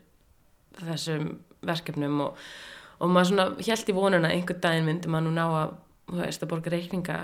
þessum 0.81 1.35
verkefnum 1.67 2.21
og, 2.27 2.45
og 2.99 3.11
maður 3.11 3.31
svona 3.31 3.47
held 3.67 3.91
í 3.91 3.97
vonuna 3.97 4.31
einhver 4.31 4.59
daginn 4.63 4.87
myndi 4.87 5.11
maður 5.11 5.27
nú 5.27 5.35
ná 5.35 5.45
að 5.47 5.75
þú 6.09 6.21
veist, 6.21 6.43
að 6.43 6.51
borga 6.51 6.73
reikninga 6.73 7.19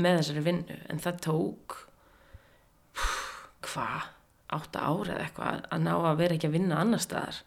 með 0.00 0.18
þessari 0.20 0.44
vinnu. 0.46 0.78
En 0.90 1.02
það 1.02 1.20
tók 1.26 1.76
hvað 3.66 4.08
átta 4.52 4.84
ára 4.84 5.14
eða 5.14 5.26
eitthvað 5.26 5.68
að 5.72 5.84
ná 5.86 5.92
að 5.96 6.18
vera 6.20 6.36
ekki 6.36 6.48
að 6.48 6.56
vinna 6.58 6.80
annar 6.80 7.02
staðar. 7.02 7.40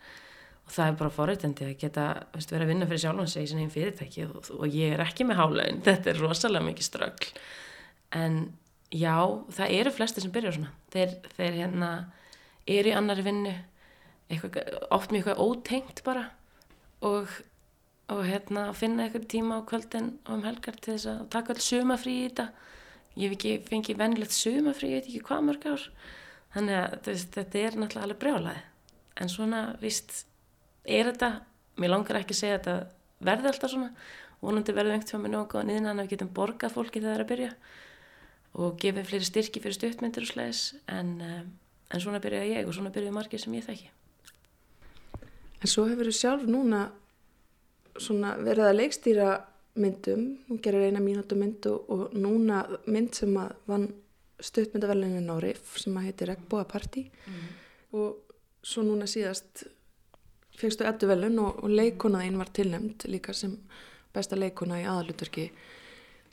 Og 0.66 0.74
það 0.74 0.88
er 0.88 0.96
bara 1.02 1.14
forreitandi 1.14 1.68
að 1.68 1.76
geta 1.84 2.06
veist, 2.34 2.54
vera 2.54 2.66
að 2.66 2.72
vinna 2.74 2.88
fyrir 2.90 3.04
sjálfan 3.04 3.30
sig 3.30 3.46
í 3.46 3.50
sinni 3.52 3.68
fyrirtæki 3.70 4.26
og, 4.26 4.50
og 4.58 4.66
ég 4.74 4.96
er 4.96 5.04
ekki 5.06 5.28
með 5.28 5.42
hálaun, 5.42 5.82
þetta 5.86 6.12
er 6.12 6.22
rosalega 6.24 6.66
mikið 6.66 6.88
strögl 6.88 7.30
en 8.16 8.40
já, 8.96 9.18
það 9.58 9.76
eru 9.76 9.94
flesti 9.94 10.24
sem 10.24 10.34
byrjar 10.34 10.58
svona. 10.58 10.74
Þeir, 10.94 11.16
þeir 11.36 11.60
hérna 11.60 11.92
eru 12.66 12.92
í 12.92 12.96
annari 12.98 13.26
vinnu 13.26 13.54
eitthvað, 14.30 14.58
oft 14.96 15.14
mjög 15.14 15.30
eitthvað 15.30 15.44
ótengt 15.46 16.02
bara 16.06 16.26
og, 17.06 17.32
og 18.12 18.22
hérna 18.26 18.68
finna 18.78 19.06
eitthvað 19.06 19.28
tíma 19.32 19.60
á 19.62 19.68
kvöldin 19.70 20.14
og 20.26 20.38
um 20.38 20.46
helgar 20.48 20.78
til 20.80 20.96
þess 20.96 21.10
að 21.12 21.24
taka 21.36 21.56
alls 21.56 21.70
sumafrí 21.70 22.16
í 22.20 22.28
þetta. 22.28 22.48
Ég 23.16 23.32
hef 23.32 23.38
ekki 23.38 23.54
fengið 23.70 24.00
vennilegt 24.02 24.36
sumafrí, 24.36 24.92
ég 24.92 25.02
veit 25.02 25.10
ekki 25.12 25.26
hvað 25.30 25.46
mörg 25.50 25.68
ár. 25.72 25.88
Þannig 26.56 26.80
að 26.82 26.96
veist, 27.10 27.32
þetta 27.36 27.62
er 27.62 27.80
náttúrulega 27.80 28.08
alveg 28.08 28.22
brjálaði 28.24 28.64
en 29.16 29.32
svona 29.32 29.62
vist 29.80 30.26
er 30.84 31.10
þetta, 31.12 31.30
mér 31.80 31.92
langar 31.94 32.20
ekki 32.20 32.36
að 32.36 32.42
segja 32.42 32.58
að 32.58 32.62
þetta 32.66 33.26
verði 33.26 33.52
alltaf 33.52 33.72
svona. 33.72 33.92
Vonandi 34.44 34.76
verði 34.76 34.96
einhvern 34.96 35.10
veginn 35.10 35.24
með 35.26 35.34
nokkuð 35.36 35.68
niðan 35.70 35.92
að 35.94 36.02
við 36.02 36.14
getum 36.14 36.32
borgað 36.36 36.74
fólki 36.76 37.02
þegar 37.02 37.12
það 37.12 37.16
er 37.16 37.24
að 37.24 37.30
byrja 37.32 37.52
og 38.56 38.80
gefið 38.80 39.10
fleiri 39.10 39.28
styrki 39.28 39.62
fyrir 39.64 39.78
stuttmyndir 39.78 40.26
og 40.26 40.32
slæðis 40.32 40.64
en, 40.92 41.12
um, 41.24 41.48
en 41.92 42.04
svona 42.04 42.22
byrjaði 42.24 42.54
ég 42.54 42.70
og 42.70 42.76
svona 42.76 42.92
byrjaði 42.96 43.16
margir 43.16 43.42
sem 43.42 43.56
ég 43.58 43.66
þekki 43.66 43.90
En 45.62 45.72
svo 45.72 45.88
hefur 45.90 46.10
þú 46.10 46.16
sjálf 46.16 46.48
núna 46.50 46.88
svona 47.96 48.36
verið 48.42 48.70
að 48.70 48.80
leikstýra 48.80 49.30
myndum, 49.80 50.26
hún 50.48 50.60
gerir 50.64 50.88
eina 50.88 51.04
mínútu 51.04 51.38
mynd 51.40 51.68
og, 51.68 51.90
og 51.92 52.16
núna 52.16 52.64
mynd 52.88 53.16
sem 53.16 53.32
að 53.40 53.56
vann 53.68 53.88
stuttmyndaverlinin 54.40 55.32
á 55.32 55.36
RIF 55.40 55.76
sem 55.80 55.96
að 55.96 56.10
heitir 56.10 56.32
Regbóa 56.32 56.66
Party 56.68 57.06
mm. 57.08 57.44
og 58.00 58.36
svo 58.66 58.84
núna 58.84 59.08
síðast 59.08 59.66
fegstu 60.56 60.88
ettu 60.88 61.08
velun 61.10 61.40
og, 61.44 61.64
og 61.64 61.72
leikonaðinn 61.72 62.40
var 62.40 62.52
tilnæmt 62.56 63.08
líka 63.12 63.36
sem 63.36 63.56
besta 64.16 64.40
leikona 64.40 64.80
í 64.82 64.88
aðalutverki 64.88 65.50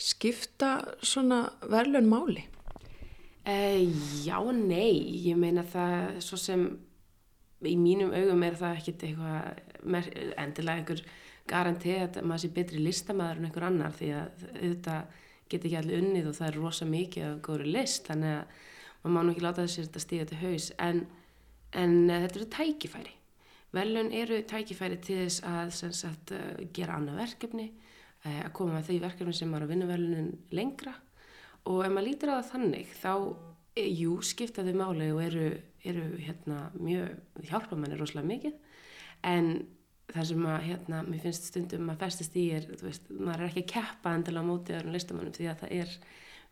skipta 0.03 0.77
svona 1.03 1.45
verlun 1.71 2.11
máli? 2.11 2.47
Uh, 3.43 3.91
já, 4.23 4.39
nei, 4.55 5.23
ég 5.27 5.39
meina 5.39 5.65
það 5.67 6.21
svo 6.23 6.39
sem 6.39 6.67
í 7.69 7.75
mínum 7.79 8.13
augum 8.15 8.43
er 8.47 8.59
það 8.59 8.79
ekkit 8.81 9.05
eitthvað 9.09 9.61
endilega 10.43 10.79
einhver 10.81 11.05
garantið 11.51 12.03
að 12.05 12.27
maður 12.27 12.45
sé 12.45 12.53
betri 12.57 12.83
listamæður 12.83 13.41
en 13.41 13.49
einhver 13.49 13.67
annar 13.67 13.97
því 13.97 14.11
að 14.19 14.45
auðvitað 14.53 15.19
get 15.53 15.67
ekki 15.67 15.79
allir 15.79 16.03
unnið 16.03 16.29
og 16.31 16.37
það 16.39 16.49
er 16.49 16.59
rosa 16.61 16.89
mikið 16.89 17.27
af 17.29 17.41
góður 17.47 17.73
list 17.77 18.09
þannig 18.09 18.37
að 18.39 18.61
maður 19.03 19.17
má 19.17 19.25
nú 19.25 19.35
ekki 19.35 19.45
láta 19.45 19.67
þessir 19.67 19.89
þetta 19.89 20.05
stíða 20.05 20.29
til 20.31 20.41
haus. 20.43 20.69
En, 20.83 21.01
en 21.75 21.97
uh, 22.07 22.19
þetta 22.25 22.41
eru 22.41 22.49
tækifæri. 22.57 23.15
Velun 23.73 24.13
eru 24.15 24.43
tækifæri 24.49 24.99
til 25.03 25.23
þess 25.25 25.43
að 25.49 25.73
sagt, 25.99 26.35
uh, 26.37 26.61
gera 26.75 26.99
annað 26.99 27.23
verkefni 27.25 27.69
uh, 27.73 28.43
að 28.45 28.53
koma 28.59 28.79
með 28.79 28.91
því 28.91 28.99
verkefni 29.07 29.37
sem 29.37 29.51
maður 29.53 29.67
að 29.67 29.75
vinna 29.75 29.91
velunin 29.91 30.31
lengra. 30.55 30.95
Og 31.71 31.83
ef 31.87 31.95
maður 31.95 32.09
lítur 32.09 32.33
á 32.33 32.35
það 32.39 32.53
þannig 32.55 32.95
þá, 32.99 33.13
jú, 33.77 34.17
skiptaðu 34.25 34.75
máli 34.77 35.11
og 35.13 35.23
eru, 35.25 35.47
eru 35.89 36.09
hérna, 36.21 36.65
mjög 36.77 37.47
hjálpa 37.49 37.79
manni 37.79 37.99
rosalega 37.99 38.29
mikið. 38.29 38.59
En 39.29 39.53
það 40.13 40.29
sem 40.33 40.49
að, 40.51 40.59
hérna, 40.69 41.03
mér 41.07 41.23
finnst 41.25 41.49
stundum 41.49 41.93
að 41.93 42.03
festist 42.05 42.37
í 42.37 42.49
er, 42.57 42.67
þú 42.77 42.89
veist, 42.89 43.07
maður 43.13 43.45
er 43.45 43.51
ekki 43.51 43.65
að 43.65 43.71
keppa 43.73 44.17
endilega 44.17 44.45
á 44.45 44.51
mótið 44.51 44.79
öðrum 44.81 44.97
listamannum 44.97 45.37
því 45.37 45.49
að 45.49 45.63
það 45.63 45.77
er 45.79 45.95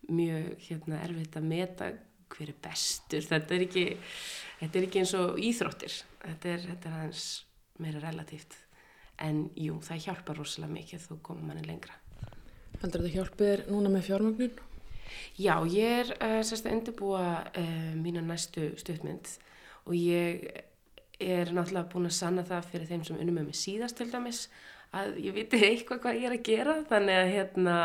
mjög, 0.09 0.49
hérna, 0.69 1.03
erfitt 1.05 1.37
að 1.37 1.51
meta 1.51 1.91
hver 2.31 2.53
er 2.53 2.59
bestur, 2.63 3.27
þetta 3.27 3.57
er 3.57 3.65
ekki 3.67 3.85
þetta 4.61 4.79
er 4.79 4.87
ekki 4.87 5.03
eins 5.03 5.15
og 5.19 5.39
íþróttir. 5.43 5.97
Þetta 6.21 6.53
er, 6.55 6.67
þetta 6.69 6.91
er 6.91 6.99
aðeins 7.01 7.25
meira 7.81 8.03
relatíft 8.05 8.57
en 9.21 9.45
jú, 9.59 9.79
það 9.85 10.07
hjálpar 10.07 10.41
rosalega 10.41 10.73
mikið 10.75 11.07
þú 11.09 11.19
komur 11.25 11.49
manni 11.49 11.67
lengra. 11.67 11.97
Heldur 12.81 13.05
þetta 13.05 13.15
hjálpið 13.17 13.53
er 13.55 13.65
núna 13.69 13.93
með 13.93 14.07
fjármögnun? 14.09 14.59
Já, 15.41 15.55
ég 15.69 16.01
er 16.01 16.13
uh, 16.17 16.41
sérst 16.47 16.67
að 16.67 16.79
undirbúa 16.79 17.25
uh, 17.57 17.93
mína 17.99 18.23
næstu 18.25 18.71
stuttmynd 18.81 19.31
og 19.87 19.95
ég 19.97 20.49
er 21.21 21.53
náttúrulega 21.53 21.91
búin 21.93 22.09
að 22.09 22.17
sanna 22.17 22.45
það 22.49 22.69
fyrir 22.73 22.91
þeim 22.91 23.07
sem 23.07 23.21
unnum 23.21 23.41
með 23.41 23.51
mig 23.51 23.61
síðast 23.61 23.99
til 24.01 24.09
dæmis 24.13 24.47
að 24.97 25.21
ég 25.23 25.37
viti 25.37 25.61
eitthvað 25.67 26.03
hvað 26.05 26.21
ég 26.21 26.29
er 26.29 26.37
að 26.37 26.45
gera. 26.49 26.77
Þannig 26.91 27.21
að 27.21 27.33
hérna 27.35 27.77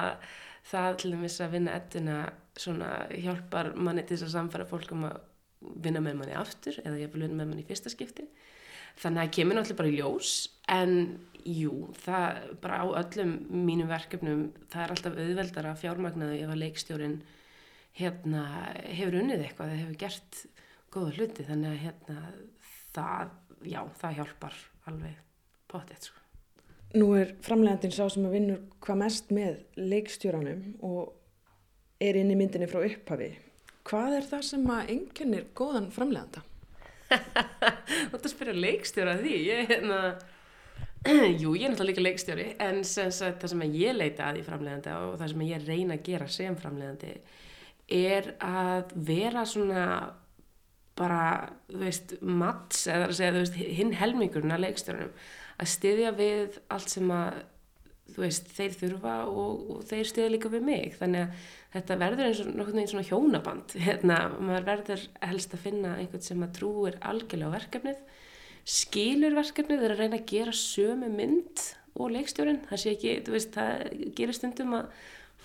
það 0.66 0.98
til 1.02 1.14
dæmis 1.14 1.38
að 1.44 1.56
vinna 1.58 1.78
ettuna 1.80 2.18
svona 2.56 2.92
hjálpar 3.12 3.74
manni 3.76 4.06
til 4.06 4.18
þess 4.18 4.30
að 4.30 4.36
samfæra 4.38 4.68
fólk 4.70 4.94
um 4.96 5.08
að 5.10 5.20
vinna 5.84 6.02
með 6.04 6.20
manni 6.22 6.38
aftur 6.38 6.78
eða 6.84 7.00
ég 7.02 7.12
vil 7.14 7.26
vinna 7.26 7.40
með 7.40 7.52
manni 7.52 7.66
í 7.66 7.68
fyrsta 7.68 7.92
skipti 7.92 8.28
þannig 9.00 9.22
að 9.22 9.26
það 9.26 9.36
kemur 9.38 9.58
náttúrulega 9.58 9.80
bara 9.82 9.92
í 9.92 9.98
ljós 10.00 10.34
en 10.76 10.94
jú, 11.46 11.74
það 12.02 12.42
bara 12.64 12.82
á 12.82 12.86
öllum 13.04 13.34
mínum 13.68 13.90
verkefnum 13.92 14.46
það 14.72 14.84
er 14.84 14.94
alltaf 14.96 15.18
auðveldar 15.22 15.70
að 15.70 15.82
fjármagnaðu 15.84 16.42
ef 16.42 16.54
að 16.54 16.62
leikstjórin 16.64 17.18
hérna 17.96 18.44
hefur 18.90 19.20
unnið 19.22 19.46
eitthvað, 19.46 19.72
það 19.72 19.82
hefur 19.84 20.00
gert 20.02 20.40
góða 20.96 21.16
hluti 21.20 21.46
þannig 21.48 21.72
að 21.72 21.84
hérna 21.86 22.18
það, 22.96 23.34
já, 23.68 23.82
það 24.02 24.18
hjálpar 24.20 24.58
alveg 24.90 25.20
potið 25.72 26.10
sko. 26.10 26.22
Nú 26.96 27.10
er 27.20 27.34
framlegandin 27.44 27.92
sá 27.92 28.06
sem 28.12 28.26
að 28.28 28.38
vinnur 28.38 28.60
hvað 28.84 29.02
mest 29.02 29.32
með 29.36 29.58
leikstjóranum 29.76 30.62
og 30.88 31.16
er 32.04 32.20
inn 32.20 32.32
í 32.32 32.38
myndinni 32.40 32.70
frá 32.72 32.84
upphafi. 32.86 33.34
Hvað 33.86 34.20
er 34.20 34.28
það 34.30 34.46
sem 34.50 34.70
að 34.72 34.92
enginnir 34.96 35.50
góðan 35.58 35.92
framleganda? 35.94 36.46
Þú 37.10 38.18
ert 38.18 38.26
að 38.26 38.32
spyrja 38.32 38.56
leikstjóra 38.58 39.16
því, 39.20 39.36
ég 39.46 39.72
hérna, 39.72 40.00
jú, 41.42 41.54
ég 41.54 41.68
er 41.68 41.74
náttúrulega 41.74 41.92
líka 41.92 42.06
leikstjóri, 42.06 42.48
en 42.66 42.84
sem 42.88 43.12
sagt, 43.14 43.42
það 43.44 43.54
sem 43.54 43.66
ég 43.78 43.98
leita 43.98 44.30
að 44.30 44.42
í 44.42 44.46
framleganda 44.46 45.00
og 45.06 45.18
það 45.22 45.34
sem 45.34 45.48
ég 45.50 45.66
reyna 45.68 45.98
að 45.98 46.06
gera 46.10 46.30
sem 46.34 46.58
framlegandi 46.60 47.16
er 47.96 48.32
að 48.42 48.96
vera 49.06 49.44
svona 49.46 49.88
bara, 50.96 51.50
þú 51.70 51.82
veist, 51.84 52.16
mats 52.24 52.86
eða 52.88 53.10
að 53.10 53.18
segja, 53.18 53.34
þú 53.36 53.42
veist, 53.44 53.60
hinn 53.80 53.92
helmingurinn 54.00 54.56
að 54.56 54.64
leikstjórnum, 54.64 55.12
að 55.60 55.72
styðja 55.74 56.14
við 56.16 56.60
allt 56.72 56.94
sem 56.94 57.12
að, 57.14 57.42
þú 58.14 58.22
veist, 58.22 58.52
þeir 58.54 58.76
þurfa 58.80 59.16
og, 59.32 59.64
og 59.76 59.86
þeir 59.90 60.10
styðja 60.10 60.34
líka 60.34 60.52
við 60.54 60.68
mig, 60.68 60.94
þannig 61.00 61.26
að 61.26 61.48
þetta 61.76 61.98
verður 62.04 62.30
eins 62.30 62.42
og 62.44 62.52
nokkur 62.52 62.78
neginn 62.78 62.92
svona 62.94 63.08
hjónaband, 63.10 63.76
hérna, 63.88 64.20
maður 64.38 64.70
verður 64.70 65.08
helst 65.24 65.58
að 65.58 65.66
finna 65.66 65.96
einhvern 66.00 66.28
sem 66.28 66.46
að 66.46 66.54
trúir 66.60 67.00
algjörlega 67.02 67.52
á 67.52 67.56
verkefnið, 67.58 68.06
skilur 68.76 69.36
verkefnið, 69.38 69.82
þeir 69.82 69.96
að 69.96 70.04
reyna 70.04 70.22
að 70.22 70.30
gera 70.32 70.56
sömu 70.58 71.12
mynd 71.14 71.66
og 71.96 72.12
leikstjórin, 72.12 72.64
það 72.70 72.82
sé 72.82 72.96
ekki, 72.96 73.18
þú 73.26 73.36
veist, 73.36 73.56
það 73.56 74.08
gerir 74.18 74.38
stundum 74.38 74.78
að 74.80 74.90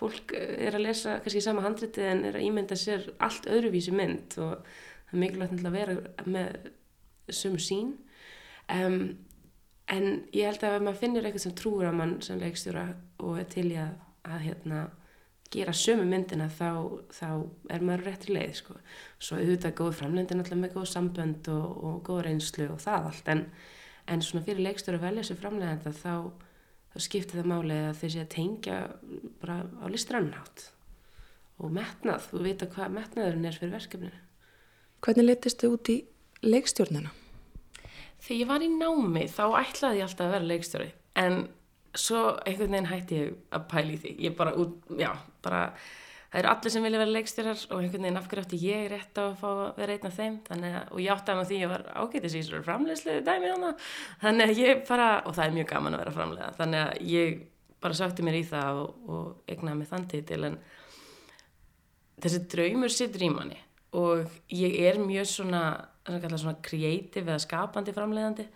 fólk 0.01 0.35
er 0.37 0.77
að 0.77 0.87
lesa 0.87 1.19
kannski 1.21 1.43
sama 1.45 1.65
handritið 1.65 2.07
en 2.09 2.23
er 2.31 2.39
að 2.39 2.47
ímynda 2.47 2.79
sér 2.79 3.11
allt 3.23 3.49
öðruvísi 3.51 3.93
mynd 3.93 4.37
og 4.41 4.63
það 5.11 5.17
er 5.17 5.23
mikilvægt 5.25 5.67
að 5.67 5.77
vera 5.77 5.97
með 6.31 6.71
sömu 7.41 7.61
sín 7.61 7.91
um, 8.73 9.03
en 9.91 10.07
ég 10.37 10.47
held 10.47 10.65
að 10.65 10.77
ef 10.77 10.85
maður 10.87 11.03
finnir 11.03 11.27
eitthvað 11.27 11.45
sem 11.47 11.57
trúur 11.59 11.89
að 11.89 11.99
mann 11.99 12.17
sem 12.25 12.41
leikstjóra 12.41 12.87
og 13.27 13.39
er 13.41 13.49
til 13.51 13.67
í 13.73 13.77
að, 13.81 13.95
að 14.29 14.45
hérna, 14.47 14.83
gera 15.51 15.75
sömu 15.75 16.07
myndina 16.07 16.47
þá, 16.55 16.71
þá 17.11 17.29
er 17.75 17.85
maður 17.87 18.07
réttri 18.07 18.37
leið 18.37 18.55
sko. 18.61 18.77
svo 19.19 19.41
auðvitað 19.41 19.77
góð 19.81 19.97
framlendin 19.99 20.43
alltaf 20.43 20.61
með 20.61 20.77
góð 20.77 20.89
sambönd 20.93 21.51
og, 21.51 21.69
og 21.89 21.97
góð 22.07 22.23
reynslu 22.29 22.69
og 22.71 22.83
það 22.85 23.11
allt 23.11 23.31
en, 23.35 23.45
en 24.07 24.23
svona 24.23 24.47
fyrir 24.47 24.65
leikstjóra 24.69 25.03
velja 25.03 25.27
sér 25.27 25.41
framlegenda 25.43 25.95
þá, 25.97 26.15
þá 26.95 27.07
skiptir 27.07 27.41
það 27.41 27.51
máli 27.51 27.81
að 27.89 27.99
þeir 28.03 28.15
sé 28.15 28.23
að 28.23 28.35
tengja 28.37 28.81
bara 29.43 29.63
á 29.67 29.87
listrannátt 29.91 30.69
og 31.61 31.75
metnað, 31.75 32.31
þú 32.31 32.45
veit 32.47 32.63
að 32.63 32.77
hvað 32.77 32.95
metnaðurinn 33.01 33.51
er 33.51 33.59
fyrir 33.59 33.75
verkefninu 33.75 34.27
Hvernig 35.01 35.27
leytist 35.27 35.63
þið 35.63 35.75
út 35.75 35.91
í 35.91 35.97
leikstjórnina? 36.45 37.11
Þegar 38.21 38.41
ég 38.41 38.51
var 38.51 38.65
í 38.65 38.69
námi 38.75 39.25
þá 39.31 39.43
ætlaði 39.63 40.01
ég 40.01 40.07
alltaf 40.07 40.27
að 40.27 40.37
vera 40.37 40.51
leikstjóri. 40.51 40.93
En 41.21 41.41
svo 41.97 42.21
einhvern 42.47 42.77
veginn 42.77 42.91
hætti 42.91 43.19
ég 43.19 43.35
að 43.57 43.67
pæli 43.71 43.99
því. 44.01 44.15
Ég 44.27 44.37
bara 44.39 44.55
út, 44.61 44.77
já, 45.01 45.11
bara 45.45 45.63
það 46.31 46.41
eru 46.41 46.51
allir 46.53 46.75
sem 46.75 46.85
vilja 46.87 47.01
vera 47.03 47.15
leikstjórar 47.17 47.63
og 47.71 47.79
einhvern 47.81 48.07
veginn 48.07 48.21
afhverju 48.21 48.45
átti 48.45 48.61
ég 48.63 48.85
rétt 48.93 49.19
á 49.19 49.23
að 49.25 49.39
fá 49.41 49.49
að 49.51 49.63
vera 49.81 49.97
einn 49.97 50.11
af 50.11 50.19
þeim? 50.19 50.37
Þannig 50.47 50.77
að, 50.81 50.93
og 50.93 51.01
ég 51.03 51.15
átti 51.15 51.35
að 51.35 51.41
því 51.49 51.57
að 51.57 51.65
ég 51.65 51.73
var 51.73 51.87
ágætið 51.97 52.35
sér 52.35 52.45
svo 52.47 52.61
framleiðslega 52.69 53.25
dæmi 53.27 53.73
þannig 54.21 54.45
að 54.45 54.61
ég 54.63 54.85
bara, 54.89 55.09
og 55.25 55.35
það 55.39 55.47
er 55.47 55.57
mjög 55.57 55.73
gaman 55.73 55.97
að 55.97 56.05
vera 56.05 56.15
framleiða. 56.19 56.53
Þannig 56.61 56.85
að 56.85 57.11
ég 57.11 57.41
bara 57.81 57.97
sökti 57.97 58.27
mér 58.27 58.39
í 58.39 58.45
það 58.47 58.85
og, 58.85 59.11
og 59.11 59.51
egnaði 59.51 59.81
mig 59.81 59.91
þann 59.91 60.07
titil. 60.13 60.41
En 60.51 60.61
þessi 62.21 62.45
draumur 62.53 62.95
sittur 62.95 63.27
í 63.27 63.33
manni 63.33 63.59
og 63.97 64.31
ég 64.55 64.77
er 64.87 65.01
mjög 65.03 65.27
svona 65.27 65.63
svona 66.07 66.57
kreatív 66.65 67.27
eða 67.27 67.41
skapandi 67.43 67.95
framleiðandi. 67.97 68.47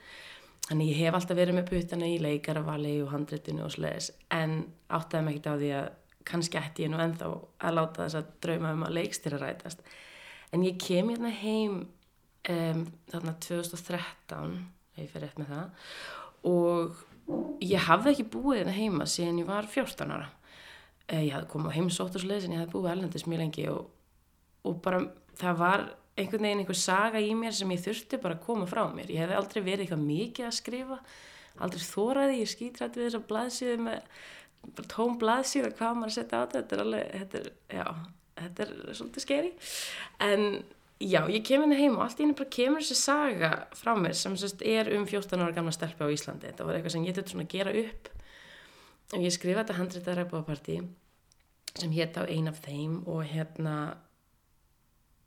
Þannig 0.65 0.91
ég 0.95 1.01
hef 1.03 1.19
alltaf 1.19 1.37
verið 1.37 1.59
með 1.59 1.67
puttana 1.69 2.09
í 2.09 2.21
leikarafali 2.23 2.95
og 3.05 3.11
handréttinu 3.13 3.67
og 3.67 3.75
slegis 3.75 4.09
en 4.33 4.63
áttaði 4.89 5.27
mig 5.27 5.37
ekkert 5.37 5.51
á 5.53 5.61
því 5.61 5.73
að 5.77 5.89
kannski 6.25 6.57
ætti 6.57 6.87
ég 6.87 6.93
nú 6.93 7.01
ennþá 7.05 7.29
að 7.69 7.75
láta 7.77 8.07
þess 8.07 8.19
að 8.21 8.31
drauma 8.47 8.71
um 8.73 8.87
að 8.87 8.95
leikstýra 8.97 9.41
rætast. 9.43 9.83
En 10.57 10.65
ég 10.65 10.79
kem 10.81 11.11
hérna 11.13 11.33
heim 11.37 11.83
um, 12.49 12.87
þarna 13.13 13.35
2013 13.45 14.55
ef 14.95 15.03
ég 15.03 15.11
fer 15.13 15.27
eftir 15.27 15.43
með 15.43 15.53
það 15.53 15.91
og 16.49 17.03
ég 17.65 17.85
hafði 17.89 18.15
ekki 18.15 18.27
búið 18.33 18.63
hérna 18.63 18.77
heima 18.79 19.09
síðan 19.09 19.43
ég 19.43 19.49
var 19.49 19.69
14 19.69 20.15
ára. 20.17 20.31
Eh, 21.09 21.27
ég 21.27 21.35
hafði 21.37 21.51
komið 21.53 21.73
á 21.73 21.77
heimsóttursleis 21.77 22.47
en 22.47 22.57
ég 22.57 22.63
hafði 22.63 22.75
búið 22.79 22.91
erlendis 22.95 23.27
mjög 23.29 23.43
lengi 23.43 23.69
og, 23.73 23.87
og 24.65 24.81
bara 24.85 25.03
það 25.41 25.61
var 25.61 25.87
einhvern 26.15 26.47
veginn 26.47 26.63
einhver 26.63 26.79
saga 26.79 27.23
í 27.23 27.33
mér 27.39 27.55
sem 27.57 27.71
ég 27.75 27.83
þurfti 27.83 28.21
bara 28.23 28.39
að 28.39 28.45
koma 28.47 28.69
frá 28.71 28.85
mér. 28.95 29.11
Ég 29.11 29.25
hef 29.25 29.35
aldrei 29.39 29.63
verið 29.63 29.87
eitthvað 29.87 30.05
mikið 30.05 30.49
að 30.49 30.57
skrifa, 30.59 31.01
aldrei 31.65 31.83
þóraði, 31.89 32.39
ég 32.43 32.53
skítrætti 32.53 33.01
við 33.01 33.09
þessa 33.09 33.25
blaðsíðu 33.31 33.81
með 33.89 34.87
tóm 34.91 35.19
blaðsíðu 35.21 35.71
og 35.71 35.77
hvað 35.81 35.99
maður 35.99 36.13
að 36.13 36.17
setja 36.19 36.39
á 36.39 36.43
þetta, 36.45 36.61
þetta 36.61 36.77
er 36.77 36.85
alveg, 36.85 37.11
þetta 37.19 37.41
er, 37.41 37.51
já, 37.81 37.85
þetta 38.41 38.65
er 38.65 38.73
svolítið 39.01 39.27
skeri. 39.27 39.53
En 40.25 40.47
já, 41.03 41.21
ég 41.35 41.45
kem 41.47 41.67
inn 41.67 41.77
heim 41.77 41.99
og 41.99 42.07
allt 42.07 42.21
í 42.21 42.25
henni 42.25 42.39
bara 42.39 42.55
kemur 42.57 42.85
þessi 42.85 42.99
saga 43.01 43.53
frá 43.77 43.95
mér 43.99 44.17
sem 44.19 44.37
sérst 44.39 44.63
er 44.65 44.93
um 44.95 45.07
14 45.11 45.43
ára 45.43 45.57
gamla 45.57 45.75
stelpa 45.75 46.07
á 46.07 46.15
Íslandi. 46.15 46.51
Þetta 46.53 46.69
var 46.69 46.79
eitthvað 46.79 46.97
sem 46.97 47.09
ég 47.09 47.19
þurfti 47.19 47.35
svona 47.35 47.49
að 47.49 47.57
gera 47.59 47.75
upp 47.83 48.13
og 49.15 49.25
ég 49.27 49.35
skrifa 49.35 49.63
þetta 49.63 49.79
handrita 49.79 50.17
ræðbúapartí 50.17 50.79
sem 51.75 51.95
hétt 51.95 52.17
á 52.17 52.23
ein 52.31 52.49
af 52.49 52.63
þeim 52.65 53.01
og 53.11 53.25
hérna 53.27 53.77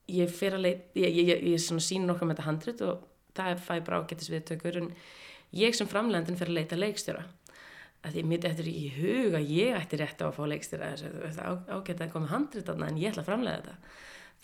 ég 0.07 0.31
fyrir 0.31 0.57
að 0.57 0.65
leita, 0.65 0.89
ég, 0.99 1.15
ég, 1.19 1.29
ég, 1.33 1.45
ég 1.53 1.83
sín 1.83 2.07
nokkað 2.07 2.29
með 2.29 2.37
þetta 2.37 2.47
handrit 2.47 2.83
og 2.87 3.05
það 3.37 3.63
fæ 3.63 3.73
bara 3.85 4.01
ágættis 4.01 4.31
viðtökur 4.31 4.79
en 4.81 4.91
ég 5.55 5.75
sem 5.75 5.89
framlegandin 5.89 6.39
fyrir 6.39 6.53
að 6.53 6.59
leita 6.61 6.79
leikstjóra. 6.79 7.25
Að 8.05 8.13
því 8.15 8.23
mitt 8.29 8.45
eftir 8.47 8.69
í 8.71 8.83
huga 8.95 9.41
ég 9.41 9.77
ætti 9.77 9.99
rétt 9.99 10.21
á 10.23 10.29
að 10.29 10.35
fá 10.37 10.43
leikstjóra 10.47 10.91
það 10.97 11.63
ágætt 11.75 12.03
að 12.05 12.13
koma 12.13 12.31
handrit 12.31 12.69
aðna 12.71 12.91
en 12.91 13.01
ég 13.01 13.11
ætla 13.11 13.25
að 13.25 13.31
framlega 13.31 13.63
þetta. 13.63 13.95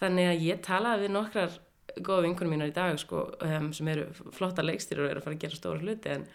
Þannig 0.02 0.30
að 0.30 0.48
ég 0.48 0.64
talaði 0.66 1.06
við 1.06 1.14
nokkrar 1.14 1.60
góða 2.04 2.26
vinkunum 2.26 2.56
mínar 2.56 2.72
í 2.72 2.76
dag 2.76 2.98
sko, 3.00 3.28
um, 3.46 3.70
sem 3.76 3.92
eru 3.92 4.08
flotta 4.36 4.66
leikstjóra 4.66 5.06
og 5.06 5.12
eru 5.12 5.22
að 5.22 5.28
fara 5.28 5.38
að 5.38 5.46
gera 5.46 5.60
stóra 5.60 5.84
hluti 5.84 6.12
en 6.12 6.26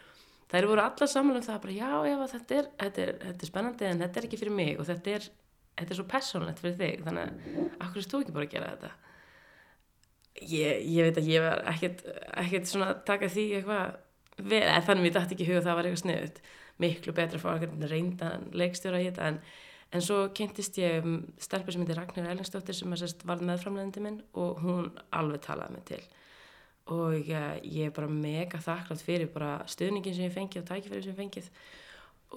það 0.49 0.61
eru 0.61 0.71
voru 0.73 0.85
allar 0.85 1.11
saman 1.11 1.41
um 1.41 1.45
það 1.45 1.61
bara 1.65 1.77
já, 1.77 1.91
já 2.09 2.17
þetta, 2.33 2.59
er, 2.61 2.71
þetta, 2.83 3.05
er, 3.05 3.19
þetta 3.25 3.45
er 3.45 3.51
spennandi 3.51 3.89
en 3.89 4.03
þetta 4.05 4.21
er 4.21 4.29
ekki 4.29 4.41
fyrir 4.41 4.57
mig 4.57 4.79
og 4.79 4.89
þetta 4.89 5.17
er, 5.17 5.29
þetta 5.81 5.95
er 5.95 5.99
svo 5.99 6.07
personlegt 6.13 6.63
fyrir 6.63 6.79
þig 6.79 7.05
þannig 7.09 7.25
að 7.25 7.85
akkur 7.87 8.03
er 8.03 8.09
þú 8.13 8.23
ekki 8.23 8.37
bara 8.37 8.49
að 8.49 8.55
gera 8.55 8.71
þetta 8.77 9.08
ég, 10.43 10.85
ég 10.87 11.09
veit 11.09 11.19
að 11.21 11.31
ég 11.33 11.45
var 11.45 11.65
ekkert, 11.73 12.05
ekkert 12.39 12.71
svona 12.71 12.93
að 12.93 13.03
taka 13.09 13.31
því 13.33 13.47
eitthvað 13.59 13.97
vel, 14.39 14.63
en 14.63 14.85
þannig 14.87 15.03
að 15.03 15.09
ég 15.09 15.17
dætti 15.17 15.37
ekki 15.37 15.49
huga 15.49 15.65
það 15.67 15.79
var 15.79 15.89
eitthvað 15.89 16.03
sniðut 16.05 16.43
miklu 16.83 17.15
betra 17.15 17.39
að 17.39 17.45
fá 17.45 17.49
eitthvað 17.55 17.89
reyndan 17.91 18.47
leikstjóra 18.57 19.01
í 19.03 19.09
þetta 19.09 19.33
en, 19.33 19.41
en 19.95 20.05
svo 20.05 20.21
kynntist 20.37 20.79
ég 20.79 21.03
um 21.03 21.19
stelpur 21.43 21.75
sem 21.75 21.83
heitir 21.83 21.99
Ragnar 21.99 22.31
Ellingsdóttir 22.33 22.77
sem 22.77 22.95
var 23.27 23.43
meðframleðandi 23.43 24.05
minn 24.05 24.23
og 24.39 24.63
hún 24.63 24.93
alveg 25.11 25.43
talaði 25.49 25.75
mig 25.75 25.85
til. 25.91 26.01
Og 26.95 27.19
ég, 27.19 27.59
ég 27.69 27.91
er 27.91 27.93
bara 27.97 28.09
mega 28.09 28.61
þakklátt 28.65 29.05
fyrir 29.05 29.29
bara 29.33 29.59
stuðningin 29.69 30.17
sem 30.17 30.29
ég 30.29 30.37
fengið 30.37 30.63
og 30.63 30.71
tækifæri 30.71 31.05
sem 31.05 31.13
ég 31.13 31.19
fengið. 31.19 31.51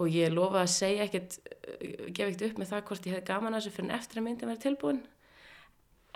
Og 0.01 0.11
ég 0.11 0.33
lofa 0.33 0.63
að 0.63 0.73
segja 0.73 1.05
ekkert 1.05 1.37
gefa 2.15 2.29
ekkert 2.31 2.45
upp 2.49 2.59
með 2.59 2.73
það 2.73 2.85
hvort 2.89 3.07
ég 3.07 3.17
hef 3.17 3.27
gaman 3.27 3.55
að 3.55 3.61
þessu 3.61 3.75
fyrir 3.77 3.89
en 3.89 3.97
eftir 3.99 4.21
að 4.21 4.27
myndin 4.27 4.51
verið 4.51 4.65
tilbúin 4.65 5.01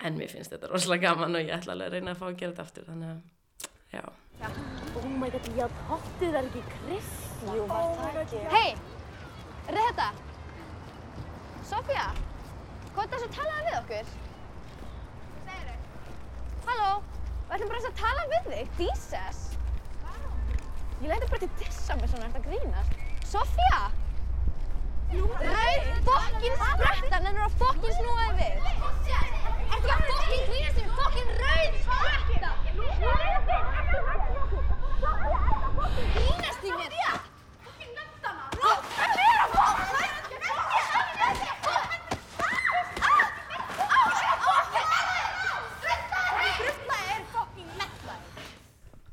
en 0.03 0.17
mér 0.19 0.31
finnst 0.31 0.51
þetta 0.53 0.69
rosalega 0.71 1.11
gaman 1.11 1.37
og 1.37 1.45
ég 1.45 1.55
ætla 1.55 1.75
alveg 1.75 1.87
að 1.87 1.95
reyna 1.95 2.13
að 2.13 2.19
fá 2.19 2.25
að 2.27 2.37
gera 2.41 2.51
þetta 2.51 2.65
aftur 2.65 2.87
þannig 2.89 3.09
að, 3.13 3.19
já. 3.95 4.03
Oh 4.99 5.07
my 5.21 5.29
god, 5.31 5.49
já, 5.55 5.65
hottið 5.89 6.37
er 6.41 6.49
ekki 6.49 6.63
Chris 6.73 7.11
Jú, 7.45 7.63
var 7.69 7.89
það 8.01 8.21
ekki 8.23 8.41
Hei, 8.51 8.69
er 9.71 9.79
þetta? 9.79 10.07
Sofía, 11.65 12.05
hvað 12.93 13.03
er 13.05 13.11
það 13.13 13.27
að 13.27 13.35
talaði 13.39 13.67
við 13.69 13.77
okkur? 13.81 14.13
Segir 15.47 15.67
þau? 15.71 15.77
Halló, 16.67 16.91
við 17.47 17.57
ætlum 17.57 17.73
bara 17.73 17.91
að 17.91 17.99
tala 18.03 18.25
við 18.33 18.49
þig, 18.51 18.79
Jesus. 18.85 19.43
Ég 21.03 21.11
læti 21.11 21.29
bara 21.31 21.43
til 21.45 21.53
dissa 21.61 21.97
mig 21.99 22.11
svona, 22.11 22.27
er 22.27 22.35
þetta 22.35 22.49
grínast? 22.49 22.99
Sofía, 23.25 23.79
Rauð 25.15 25.89
fokkin 26.05 26.55
spretta, 26.59 27.19
en 27.19 27.27
er 27.29 27.43
að 27.45 27.57
fokkin 27.59 27.93
snúa 27.95 28.23
þig 28.25 28.39
við. 28.41 28.84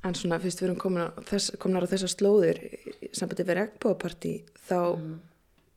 En 0.03 0.17
svona 0.19 0.37
fyrst 0.43 0.61
við 0.61 0.67
erum 0.67 0.81
komin 0.83 1.27
þess, 1.29 1.53
komnar 1.63 1.87
á 1.87 1.93
þessar 1.93 2.11
slóðir 2.11 2.59
sambandi 3.15 3.47
við 3.47 3.57
regnbóðapartí 3.57 4.33
þá 4.67 4.81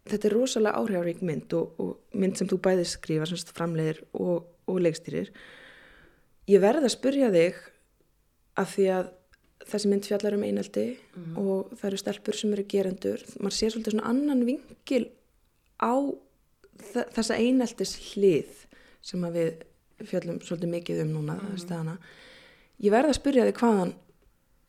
þetta 0.09 0.27
er 0.27 0.35
rosalega 0.35 0.81
áhrifarík 0.81 1.21
mynd 1.25 1.53
og, 1.55 1.77
og 1.79 2.17
mynd 2.19 2.39
sem 2.39 2.49
þú 2.49 2.57
bæðið 2.65 2.89
skrifa 2.89 3.29
framleiðir 3.55 4.01
og, 4.17 4.47
og 4.67 4.79
leikstýrir. 4.81 5.29
Ég 6.49 6.61
verð 6.61 6.85
að 6.85 6.93
spurja 6.93 7.29
þig 7.33 7.55
af 8.61 8.73
því 8.75 8.85
að 8.95 9.11
þessi 9.65 9.89
mynd 9.89 10.05
fjallar 10.05 10.35
um 10.37 10.43
einaldi 10.45 10.83
og 11.41 11.71
það 11.79 11.87
eru 11.89 11.97
stelpur 12.01 12.37
sem 12.37 12.53
eru 12.53 12.65
gerendur. 12.69 13.23
Man 13.41 13.51
sér 13.55 13.73
svolítið 13.73 13.95
svona 13.95 14.09
annan 14.11 14.43
vingil 14.45 15.07
á 15.81 15.93
þe- 16.93 17.07
þessa 17.15 17.37
einaldis 17.41 17.95
hlið 18.13 18.65
sem 19.01 19.21
að 19.25 19.39
við 19.39 20.07
fjallum 20.11 20.39
svolítið 20.43 20.73
mikið 20.75 21.01
um 21.05 21.13
núna 21.15 21.37
mm 21.39 21.57
staðana. 21.57 21.97
Ég 22.83 22.91
verð 22.91 23.09
að 23.13 23.19
spyrja 23.21 23.45
þig 23.47 23.59
hvaðan 23.61 23.93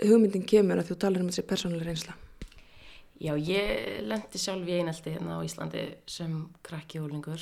hugmyndin 0.06 0.46
kemur 0.46 0.78
að 0.80 0.90
þú 0.92 0.96
talar 1.02 1.20
um 1.24 1.28
þessi 1.32 1.42
persónulega 1.48 1.88
reynsla. 1.90 2.14
Já, 3.20 3.32
ég 3.40 4.02
lendi 4.04 4.38
sjálf 4.38 4.68
í 4.68 4.74
einaldi 4.76 5.11
hérna 5.14 5.38
á 5.40 5.44
Íslandi 5.44 5.85
sem 6.06 6.35
krakki 6.62 7.00
úlingur. 7.00 7.40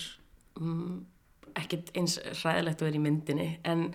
Mm, 0.60 1.00
ekkert 1.60 1.90
eins 1.98 2.18
hræðilegt 2.42 2.82
að 2.82 2.88
vera 2.88 3.00
í 3.00 3.04
myndinni, 3.04 3.48
en 3.66 3.88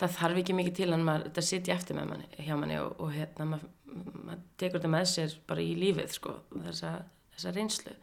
það 0.00 0.16
þarf 0.18 0.40
ekki 0.42 0.56
mikið 0.56 0.78
til 0.78 0.90
maður, 0.96 1.26
þetta 1.28 1.44
sitja 1.46 1.76
eftir 1.76 1.98
með 1.98 2.12
manni, 2.12 2.28
hjá 2.38 2.54
manni 2.58 2.78
og, 2.80 2.94
og 3.00 3.12
hérna, 3.14 3.48
maður, 3.54 3.74
maður 4.26 4.46
tekur 4.60 4.78
þetta 4.78 4.92
með 4.94 5.10
sér 5.12 5.36
bara 5.50 5.64
í 5.64 5.74
lífið, 5.80 6.14
sko, 6.16 6.36
þessa, 6.54 6.94
þessa 7.34 7.54
reynslu. 7.56 7.96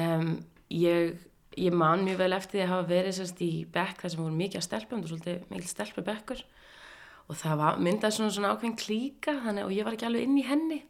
Um, 0.00 0.32
ég, 0.74 1.14
ég 1.60 1.76
man 1.76 2.02
mjög 2.06 2.22
vel 2.24 2.32
eftir 2.38 2.58
því 2.58 2.64
að 2.64 2.72
hafa 2.72 2.88
verið 2.90 3.18
sérst 3.18 3.44
í 3.46 3.52
bekk 3.74 4.02
þar 4.02 4.14
sem 4.14 4.24
voru 4.24 4.40
mikið 4.40 4.60
að 4.60 4.66
stelpa, 4.68 4.98
er 4.98 5.12
svolítið 5.12 5.46
mikil 5.52 5.70
stelpubekkur 5.70 6.42
og 7.24 7.38
það 7.40 7.60
var, 7.60 7.78
myndaði 7.80 8.18
svona, 8.18 8.34
svona 8.34 8.50
ákveðin 8.52 8.80
klíka 8.80 9.38
þannig, 9.44 9.68
og 9.68 9.72
ég 9.72 9.86
var 9.86 9.96
ekki 9.96 10.08
alveg 10.08 10.26
inn 10.26 10.40
í 10.40 10.44
henni 10.48 10.80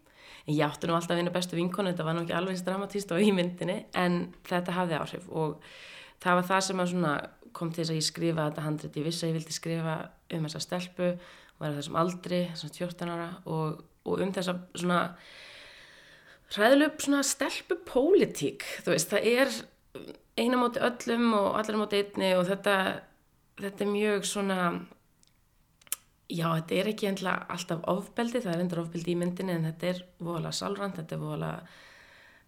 en 0.45 0.57
ég 0.57 0.65
átti 0.67 0.89
nú 0.89 0.97
alltaf 0.97 1.19
vinna 1.19 1.33
bestu 1.35 1.57
vinkonu 1.57 1.93
þetta 1.93 2.07
var 2.07 2.17
nú 2.17 2.25
ekki 2.25 2.37
alveg 2.37 2.57
eins 2.57 2.65
dramatíst 2.67 3.13
á 3.15 3.17
í 3.17 3.31
myndinni 3.35 3.85
en 3.97 4.19
þetta 4.49 4.77
hafði 4.77 4.99
áhrif 4.99 5.29
og 5.31 5.63
það 6.23 6.41
var 6.41 6.47
það 6.51 6.67
sem 6.69 6.85
kom 7.55 7.71
til 7.71 7.85
þess 7.85 7.95
að 7.95 7.99
ég 8.01 8.07
skrifa 8.09 8.49
þetta 8.49 8.67
handrit, 8.67 8.99
ég 8.99 9.07
vissi 9.07 9.25
að 9.25 9.31
ég 9.31 9.39
vildi 9.39 9.55
skrifa 9.55 9.97
um 10.35 10.47
þessa 10.47 10.63
stelpu 10.65 11.09
og 11.15 11.63
vera 11.63 11.77
þessum 11.79 11.99
aldri, 12.01 12.41
þessum 12.51 12.73
14 12.75 13.13
ára 13.15 13.29
og, 13.47 13.85
og 14.05 14.25
um 14.25 14.33
þessa 14.35 14.57
svona 14.75 15.01
hræðileg 16.55 17.05
stelpu 17.27 17.79
pólitík, 17.87 18.67
það 18.85 19.19
er 19.21 19.55
eina 20.39 20.59
móti 20.59 20.83
öllum 20.83 21.31
og 21.39 21.59
allir 21.61 21.79
móti 21.79 22.03
einni 22.03 22.33
og 22.39 22.49
þetta, 22.49 22.77
þetta 23.61 23.85
er 23.85 23.91
mjög 23.93 24.27
svona 24.29 24.59
já, 26.31 26.49
þetta 26.49 26.79
er 26.79 26.91
ekki 26.91 27.11
alltaf 27.13 27.85
ofbeldi, 27.91 28.43
það 28.43 28.55
er 28.55 28.65
endur 28.65 28.83
ofbeldi 28.83 29.15
í 29.15 29.21
myndinni 29.21 29.55
en 29.55 29.69
þetta 29.71 29.93
er 29.93 30.03
voðalega 30.19 30.59
sálrand, 30.59 30.99
þetta 30.99 31.17
er 31.17 31.23
voðalega 31.23 31.77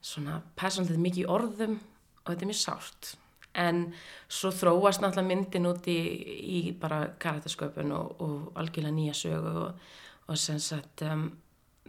svona 0.07 0.41
persónlega 0.59 1.03
mikið 1.03 1.31
orðum 1.31 1.79
og 1.79 2.33
þetta 2.33 2.43
er 2.43 2.51
mjög 2.51 2.61
sárt 2.63 3.15
en 3.57 3.83
svo 4.29 4.51
þróast 4.53 5.03
náttúrulega 5.03 5.29
myndin 5.29 5.69
út 5.71 5.89
í, 5.89 5.99
í 6.59 6.61
bara 6.81 7.07
karatasköpun 7.23 7.95
og, 7.97 8.21
og 8.23 8.61
algjörlega 8.61 8.95
nýja 8.97 9.17
sögu 9.17 9.55
og, 9.63 9.89
og 10.29 10.39
sem 10.41 10.61
sagt 10.63 11.05
um, 11.07 11.31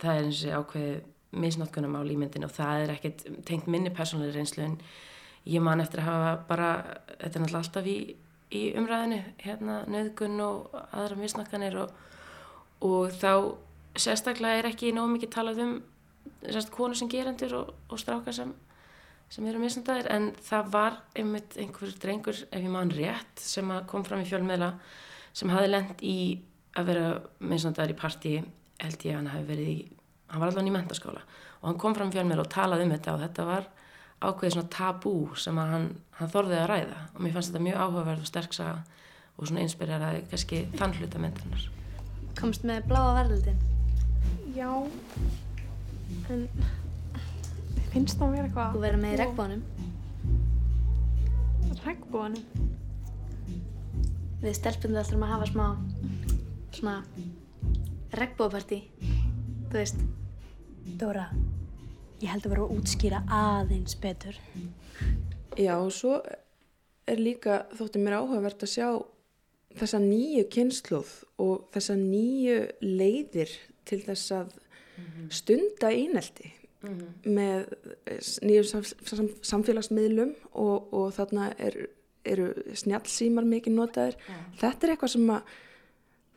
það 0.01 0.13
er 0.13 0.30
eins 0.30 0.43
og 0.47 0.62
ákveðið 0.62 1.01
misnátkunum 1.38 1.97
á 1.99 2.01
límyndinu 2.08 2.47
og 2.47 2.56
það 2.56 2.84
er 2.84 2.93
ekkert 2.95 3.25
tengt 3.45 3.67
minni 3.67 3.91
persónlega 3.93 4.38
reynslu 4.38 4.63
en 4.63 4.77
ég 5.47 5.63
man 5.63 5.84
eftir 5.84 6.01
að 6.01 6.10
hafa 6.12 6.32
bara, 6.47 6.69
þetta 7.19 7.34
er 7.34 7.43
náttúrulega 7.43 7.63
alltaf 7.63 7.89
í, 7.91 7.97
í 8.56 8.63
umræðinu, 8.80 9.19
hérna 9.43 9.82
nöðgun 9.91 10.41
og 10.43 10.77
aðra 10.88 11.19
misnátkanir 11.19 11.77
og, 11.84 11.93
og 12.88 13.12
þá 13.19 13.32
sérstaklega 13.97 14.62
er 14.62 14.69
ekki 14.71 14.93
nóg 14.95 15.12
mikið 15.15 15.34
talað 15.36 15.63
um 15.65 15.77
sérst 16.45 16.71
konu 16.73 16.95
sem 16.95 17.10
gerendur 17.12 17.56
og, 17.62 17.75
og 17.89 18.01
strákar 18.01 18.36
sem, 18.36 18.53
sem 19.34 19.48
eru 19.50 19.60
misnáttaðir 19.62 20.10
en 20.13 20.30
það 20.48 20.70
var 20.74 21.00
einmitt 21.18 21.58
einhver 21.60 21.96
drengur 22.02 22.38
ef 22.48 22.62
ég 22.62 22.72
man 22.72 22.94
rétt 22.94 23.44
sem 23.44 23.72
að 23.74 23.88
kom 23.92 24.06
fram 24.08 24.24
í 24.24 24.30
fjölmiðla 24.30 24.72
sem 25.36 25.52
hafi 25.52 25.72
lent 25.72 26.04
í 26.06 26.18
að 26.78 26.92
vera 26.92 27.08
misnáttaðir 27.40 27.96
í 27.96 28.00
partí 28.00 28.36
held 28.38 29.04
ég 29.06 29.13
að 29.13 29.20
hann 29.20 29.32
hafi 29.34 29.50
verið 29.50 29.72
í 29.74 29.78
hann 30.32 30.42
var 30.42 30.52
allavega 30.52 30.72
í 30.72 30.76
mentaskóla 30.78 31.26
og 31.60 31.68
hann 31.70 31.82
kom 31.82 31.98
fram 31.98 32.12
í 32.12 32.16
fjölmiðla 32.16 32.46
og 32.46 32.54
talaði 32.54 32.88
um 32.88 32.94
þetta 32.96 33.16
og 33.16 33.24
þetta 33.26 33.48
var 33.48 33.68
ákveðið 34.18 34.56
svona 34.56 34.74
tabú 34.74 35.13
sem 35.38 35.60
að 35.62 35.74
hann, 35.74 35.88
hann 36.18 36.32
þorðið 36.34 36.62
að 36.62 36.70
ræða 36.72 37.02
og 37.13 37.20
mér 37.22 37.36
fannst 37.36 37.52
þetta 37.52 37.66
mjög 37.68 37.82
áhugaverð 37.84 38.24
og 38.24 38.32
sterk 38.32 38.56
saga 38.58 38.80
og 39.38 39.50
svona 39.50 39.66
inspireraði 39.66 40.24
kannski 40.32 40.63
þann 40.80 40.96
hluta 40.98 41.22
myndunar. 41.22 41.68
Komst 42.38 42.66
með 42.66 42.88
bláa 42.90 43.13
verðildin. 43.20 43.60
Já, 44.58 44.72
en 46.34 46.48
finnst 47.97 48.19
það 48.19 48.27
að 48.27 48.33
vera 48.36 48.47
eitthvað... 48.47 48.73
Þú 48.73 48.81
verður 48.83 48.99
með 49.01 49.13
í 49.13 49.17
regnbónum. 49.21 49.62
Regnbónum? 51.81 52.43
Við 54.43 54.53
stelpunum 54.53 54.99
ætlum 55.01 55.23
að 55.25 55.31
hafa 55.33 55.47
smá, 55.49 55.67
svona, 56.77 56.97
regnbópartí. 58.19 58.79
Þú 59.71 59.79
veist. 59.79 60.03
Dóra, 61.01 61.25
ég 62.21 62.29
held 62.29 62.45
að 62.45 62.53
vera 62.53 62.67
að 62.67 62.75
útskýra 62.77 63.23
aðeins 63.33 63.97
betur. 64.03 64.38
Já, 65.57 65.73
og 65.79 65.89
svo 65.95 66.19
er 67.10 67.17
líka, 67.17 67.63
þótti 67.79 68.03
mér 68.03 68.19
áhugavert 68.19 68.62
að 68.67 68.73
sjá 68.75 68.88
þessa 69.77 70.03
nýju 70.03 70.45
kynsluð 70.53 71.15
og 71.41 71.65
þessa 71.73 71.97
nýju 71.97 72.62
leiðir 72.86 73.57
til 73.89 74.03
þess 74.05 74.38
að 74.38 74.53
stunda 75.33 75.89
einelti 76.88 77.36
með 77.38 77.69
nýjum 78.47 78.67
sam, 78.71 78.86
sam, 79.12 79.30
samfélagsmiðlum 79.52 80.34
og, 80.54 80.93
og 80.95 81.12
þarna 81.17 81.52
er, 81.62 81.78
eru 82.28 82.50
snjallsímar 82.78 83.47
mikið 83.47 83.78
notaðir. 83.78 84.17
Þetta 84.62 84.88
er 84.88 84.95
eitthvað 84.95 85.13
sem 85.13 85.36
að, 85.36 85.54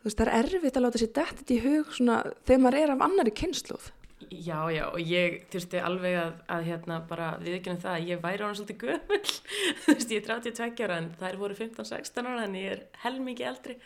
veist, 0.05 0.19
það 0.19 0.27
er 0.27 0.35
erfitt 0.43 0.77
að 0.77 0.87
láta 0.87 1.03
sér 1.03 1.15
dættið 1.21 1.57
í 1.57 1.63
hug 1.69 1.97
svona 1.97 2.21
þegar 2.43 2.63
maður 2.67 2.83
er 2.83 2.95
af 2.97 3.09
annari 3.09 3.35
kynsluð. 3.43 3.91
Já, 4.31 4.69
já, 4.69 4.85
og 4.93 5.01
ég 5.01 5.41
þurfti 5.51 5.81
alveg 5.81 6.15
að, 6.21 6.35
að 6.53 6.67
hérna 6.69 6.99
bara 7.09 7.31
viðkynna 7.41 7.81
það 7.81 7.95
að 7.97 8.11
ég 8.11 8.21
væri 8.21 8.45
ánum 8.45 8.57
svolítið 8.59 8.83
gömul, 8.85 9.21
þú 9.83 9.95
veist, 9.95 10.13
ég 10.13 10.21
er 10.21 10.27
32 10.29 10.85
ára 10.85 10.99
en 11.01 11.09
þær 11.19 11.39
voru 11.41 11.57
15-16 11.57 12.29
ára 12.29 12.45
en 12.45 12.59
ég 12.61 12.75
er 12.75 12.83
helmingi 13.03 13.47
eldri 13.49 13.79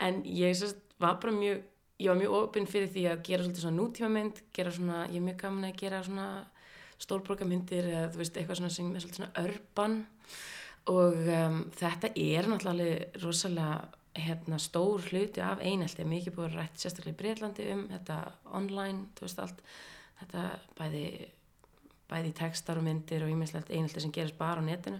en 0.00 0.22
ég 0.24 0.56
sérst, 0.56 0.80
var 1.00 1.20
bara 1.20 1.36
mjög, 1.36 1.60
ég 2.00 2.08
var 2.08 2.18
mjög 2.18 2.36
opinn 2.38 2.68
fyrir 2.70 2.90
því 2.92 3.04
að 3.10 3.22
gera 3.28 3.44
svolítið 3.44 3.64
svona 3.66 3.78
nútímamynd, 3.82 4.42
gera 4.56 4.72
svona, 4.74 5.04
ég 5.10 5.20
er 5.20 5.26
mjög 5.26 5.38
gaman 5.44 5.68
að 5.68 5.78
gera 5.82 6.02
svona 6.06 6.28
stólbrókamyndir 7.00 7.88
eða 7.90 8.10
þú 8.12 8.20
veist, 8.20 8.36
eitthvað 8.36 8.60
svona 8.60 8.74
sem 8.74 8.90
er 8.90 9.04
svolítið 9.04 9.20
svona 9.20 9.44
örban 9.44 9.96
og 10.90 11.18
um, 11.36 11.58
þetta 11.76 12.12
er 12.16 12.48
náttúrulega 12.48 13.24
rosalega 13.24 13.80
hérna, 14.20 14.58
stór 14.58 15.04
hluti 15.06 15.42
af 15.44 15.60
einelti. 15.62 16.04
Mikið 16.08 16.34
búið 16.34 16.56
rætt 16.56 16.80
sérstaklega 16.80 17.14
í 17.14 17.18
Breitlandi 17.20 17.68
um 17.74 17.84
þetta 17.92 18.16
online, 18.58 19.04
þú 19.16 19.26
veist 19.26 19.44
allt 19.44 19.60
þetta 20.22 20.46
bæði 20.80 21.04
bæði 22.10 22.32
textar 22.34 22.80
og 22.80 22.86
myndir 22.86 23.22
og 23.22 23.30
íminnslegt 23.30 23.70
einelti 23.70 24.02
sem 24.02 24.12
gerist 24.14 24.38
bara 24.38 24.58
á 24.58 24.66
netinu 24.66 24.98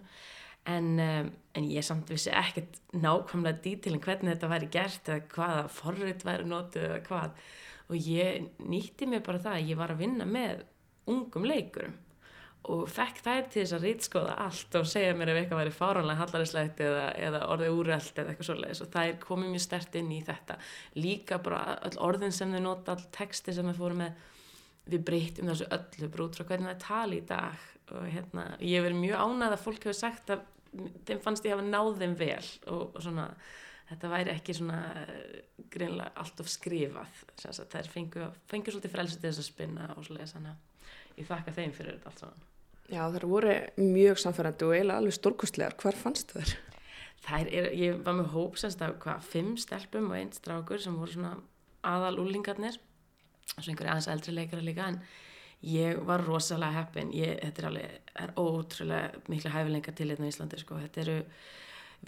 en, 0.69 0.91
um, 1.01 1.31
en 1.57 1.71
ég 1.71 1.87
samt 1.87 2.11
vissi 2.13 2.33
ekkert 2.35 2.81
nákvæmlega 2.93 3.63
dítilin 3.65 4.03
hvernig 4.05 4.35
þetta 4.35 4.53
væri 4.53 4.69
gert 4.75 5.09
eða 5.09 5.25
hvaða 5.35 5.65
forrið 5.73 6.27
væri 6.27 6.51
notuð 6.51 6.87
eða 6.89 7.01
hvað. 7.09 7.41
Og 7.91 8.07
ég 8.07 8.47
nýtti 8.63 9.09
mér 9.11 9.25
bara 9.27 9.43
það 9.43 9.59
að 9.59 9.73
ég 9.73 9.81
var 9.81 9.95
að 9.95 10.05
vinna 10.05 10.29
með 10.29 10.63
ungum 11.11 11.49
leikurum 11.49 11.99
og 12.71 12.83
fekk 12.93 13.23
þær 13.25 13.47
til 13.49 13.63
þess 13.63 13.75
að 13.75 13.85
rítskoða 13.87 14.35
allt 14.45 14.75
og 14.77 14.89
segja 14.89 15.15
mér 15.17 15.33
ef 15.33 15.39
eitthvað 15.41 15.61
væri 15.63 15.73
fáránlega 15.73 16.21
hallarinslegt 16.21 16.83
eða, 16.85 17.07
eða 17.17 17.41
orðið 17.55 17.79
úrelt 17.79 18.19
eða 18.21 18.35
eitthvað 18.35 18.49
svoleiðis. 18.51 18.83
Og 18.85 18.91
þær 18.93 19.15
komið 19.23 19.55
mjög 19.55 19.65
stert 19.65 19.97
inn 19.97 20.11
í 20.13 20.21
þetta. 20.27 20.59
Líka 21.01 21.41
bara 21.41 21.79
orðin 22.05 22.37
sem 22.37 22.53
þau 22.53 22.61
nota 22.67 22.95
all 22.95 23.07
texti 23.17 23.57
sem 23.57 23.71
þau 23.71 23.79
fóru 23.81 23.97
með 24.03 24.29
við 24.91 25.05
breytum 25.09 25.51
þessu 25.51 25.69
öllu 25.77 26.11
bara 26.11 26.27
út 26.27 26.39
frá 26.39 26.47
hvernig 26.51 26.71
það 26.71 26.85
tali 26.85 27.21
í 27.21 27.27
dag 27.29 27.67
og 27.91 28.07
hérna, 28.07 28.47
ég 28.63 28.85
verið 28.85 29.01
mjög 29.01 29.25
ánægð 29.25 29.57
að 29.57 29.65
fólk 29.65 29.87
hefur 29.89 29.99
sagt 29.99 30.31
að 30.35 30.45
þeim 31.09 31.23
fannst 31.25 31.49
ég 31.49 31.57
hafa 31.57 31.67
náð 31.67 31.91
þeim 32.03 32.15
vel 32.21 32.51
og, 32.71 32.85
og 32.95 33.01
svona 33.03 33.27
þetta 33.91 34.13
væri 34.13 34.35
ekki 34.37 34.55
svona 34.55 34.79
eh, 35.01 35.41
greinlega 35.73 36.13
allt 36.23 36.43
of 36.43 36.51
skrifað 36.51 37.25
þær 37.41 37.91
fengu, 37.91 38.29
fengu 38.51 38.71
svolítið 38.71 38.95
frelsi 38.95 39.19
til 39.19 39.31
þess 39.31 39.43
að 39.43 39.49
spinna 39.49 39.91
og 39.97 40.07
svoleiðis 40.07 40.37
þannig 40.37 40.55
að 40.55 41.19
ég 41.19 41.31
þakka 41.33 41.57
þeim 41.59 41.75
fyrir 41.75 41.99
þetta 41.99 42.13
allt 42.13 42.25
saman 42.25 42.47
Já, 42.91 43.05
það 43.07 43.25
voru 43.31 43.53
mjög 43.79 44.19
samfærandi 44.19 44.67
og 44.67 44.73
eiginlega 44.75 44.99
alveg 44.99 45.15
stórkostlegar. 45.15 45.77
Hvar 45.79 45.95
fannst 45.95 46.33
þér? 46.35 46.55
Það 47.23 47.51
er, 47.55 47.67
ég 47.79 48.01
var 48.03 48.17
með 48.19 48.33
hópsast 48.33 48.81
af 48.83 48.97
hvað, 49.05 49.27
fimm 49.31 49.53
stelpum 49.61 50.09
og 50.11 50.17
einn 50.19 50.33
strákur 50.35 50.83
sem 50.83 50.97
voru 50.99 51.15
svona 51.15 51.37
aðal 51.87 52.17
úlingarnir 52.25 52.81
og 53.57 53.63
svo 53.63 53.73
einhverju 53.73 53.93
aðeins 53.93 54.11
eldri 54.13 54.37
leikara 54.37 54.65
líka 54.65 54.89
en 54.91 55.01
ég 55.67 56.01
var 56.09 56.25
rosalega 56.25 56.81
heppin 56.81 57.13
ég, 57.13 57.37
þetta 57.43 57.63
er 57.63 57.69
alveg, 57.69 57.99
er 58.25 58.35
ótrúlega 58.41 59.23
miklu 59.29 59.53
hæfileika 59.53 59.95
til 59.97 60.09
hérna 60.13 60.29
í 60.29 60.33
Íslandi 60.33 60.61
sko. 60.61 60.79
eru, 61.03 61.19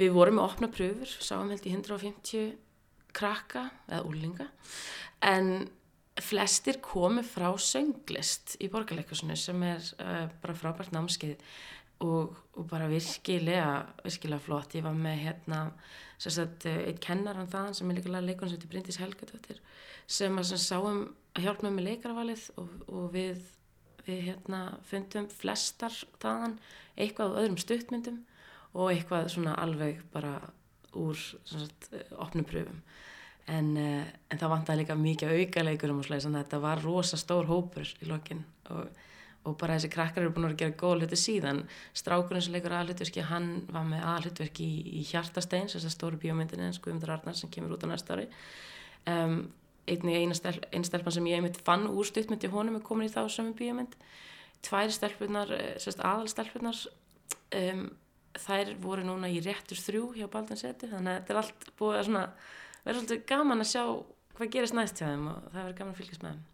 við 0.00 0.14
vorum 0.14 0.38
með 0.38 0.48
opna 0.48 0.70
pröfur 0.72 1.12
sáum 1.20 1.52
held 1.52 1.66
í 1.66 1.74
150 1.74 2.55
krakka 3.12 3.68
eða 3.90 4.07
úlinga 4.09 4.48
en 5.28 5.68
flestir 6.20 6.78
komi 6.85 7.22
frá 7.24 7.50
sönglist 7.61 8.57
í 8.61 8.68
borgarleikusinu 8.72 9.37
sem 9.37 9.62
er 9.64 9.85
uh, 10.00 10.26
bara 10.42 10.57
frábært 10.57 10.92
námskeið 10.92 11.40
og, 12.03 12.37
og 12.59 12.69
bara 12.71 12.91
virkilega 12.91 13.83
virkilega 14.03 14.43
flott, 14.43 14.77
ég 14.79 14.87
var 14.87 14.97
með 14.99 15.25
hérna 15.27 15.62
sagt, 16.23 16.67
eitt 16.69 17.01
kennaran 17.03 17.51
þaðan 17.51 17.79
sem 17.79 17.91
er 17.91 17.99
líka 17.99 18.21
leikun 18.23 18.49
sem 18.51 18.57
heitir 18.57 18.71
Bryndis 18.71 19.01
Helgadóttir 19.03 19.62
sem 20.07 20.38
að 20.38 20.53
sem 20.53 20.62
sáum 20.62 21.03
að 21.37 21.47
hjálpa 21.47 21.67
með 21.69 21.77
með 21.79 21.88
leikaravalið 21.88 22.45
og, 22.61 22.73
og 22.91 23.07
við, 23.15 23.45
við 24.07 24.27
hérna 24.29 24.62
fundum 24.88 25.29
flestar 25.33 25.95
þaðan 26.23 26.59
eitthvað 26.97 27.35
á 27.35 27.38
öðrum 27.43 27.61
stuttmyndum 27.61 28.21
og 28.73 28.91
eitthvað 28.93 29.31
svona 29.33 29.57
alveg 29.61 30.03
bara 30.12 30.37
úr 30.99 31.17
sagt, 31.49 31.88
opnum 32.21 32.45
pröfum. 32.49 32.83
En, 33.51 33.73
uh, 33.75 34.05
en 34.31 34.38
það 34.38 34.53
vantæði 34.53 34.83
líka 34.83 34.97
mikið 34.99 35.33
aukaleikur 35.41 35.93
um 35.93 36.03
og 36.03 36.07
slæðis, 36.07 36.29
þannig 36.29 36.43
að 36.43 36.45
þetta 36.45 36.61
var 36.62 36.85
rosa 36.85 37.19
stór 37.19 37.49
hópur 37.49 37.88
í 37.99 38.09
lokin 38.09 38.45
og, 38.71 39.01
og 39.42 39.57
bara 39.59 39.76
þessi 39.76 39.90
krakkar 39.90 40.22
eru 40.22 40.35
búin 40.35 40.46
að 40.46 40.61
gera 40.61 40.76
góð 40.78 41.02
hluti 41.02 41.18
síðan. 41.18 41.64
Strákurinn 41.98 42.44
sem 42.44 42.55
leikur 42.55 42.74
aðhlutverki 42.78 43.24
hann 43.26 43.48
var 43.72 43.87
með 43.88 44.05
aðhlutverki 44.12 44.66
í, 44.66 44.83
í 45.00 45.02
Hjartasteins 45.09 45.74
þessar 45.76 45.94
stóru 45.96 46.20
bíómyndin 46.22 46.62
en 46.62 46.76
Guðmundur 46.85 47.14
Arnar 47.16 47.38
sem 47.38 47.50
kemur 47.50 47.74
út 47.74 47.83
á 47.83 47.90
næsta 47.90 48.14
ári. 48.14 48.28
Um, 49.11 49.40
einnig 49.90 50.20
eina 50.20 50.37
stelp, 50.38 50.62
stelpan 50.87 51.16
sem 51.16 51.26
ég 51.26 51.40
einmitt 51.40 51.59
fann 51.66 51.88
úr 51.90 52.07
stuttmyndi 52.07 52.52
honum 52.52 52.78
er 52.78 52.87
komin 52.87 53.11
í 53.11 53.12
þá 53.12 53.24
sömu 53.26 53.57
bíómynd. 53.59 53.98
Tværi 54.62 54.94
stelpunar, 54.94 55.50
eh, 55.59 55.90
aðalstelpunar 55.90 56.85
um, 57.59 57.85
þær 58.38 58.76
voru 58.81 59.05
núna 59.07 59.26
í 59.26 59.42
réttur 59.42 59.81
þrjú 59.81 60.12
hjá 60.16 60.28
Baldanseti 60.31 60.88
þannig 60.92 61.16
að 61.16 61.18
þetta 61.18 61.35
er 61.35 61.42
allt 61.42 61.68
búið 61.81 61.98
að 61.98 62.12
verður 62.83 63.02
svolítið 63.02 63.26
gaman 63.28 63.64
að 63.64 63.72
sjá 63.72 63.83
hvað 64.38 64.55
gerist 64.55 64.78
næst 64.78 65.02
hjá 65.02 65.09
þeim 65.11 65.28
og 65.33 65.44
það 65.50 65.61
verður 65.61 65.78
gaman 65.81 65.94
að 65.94 66.00
fylgjast 66.00 66.24
með 66.24 66.33
þeim. 66.37 66.52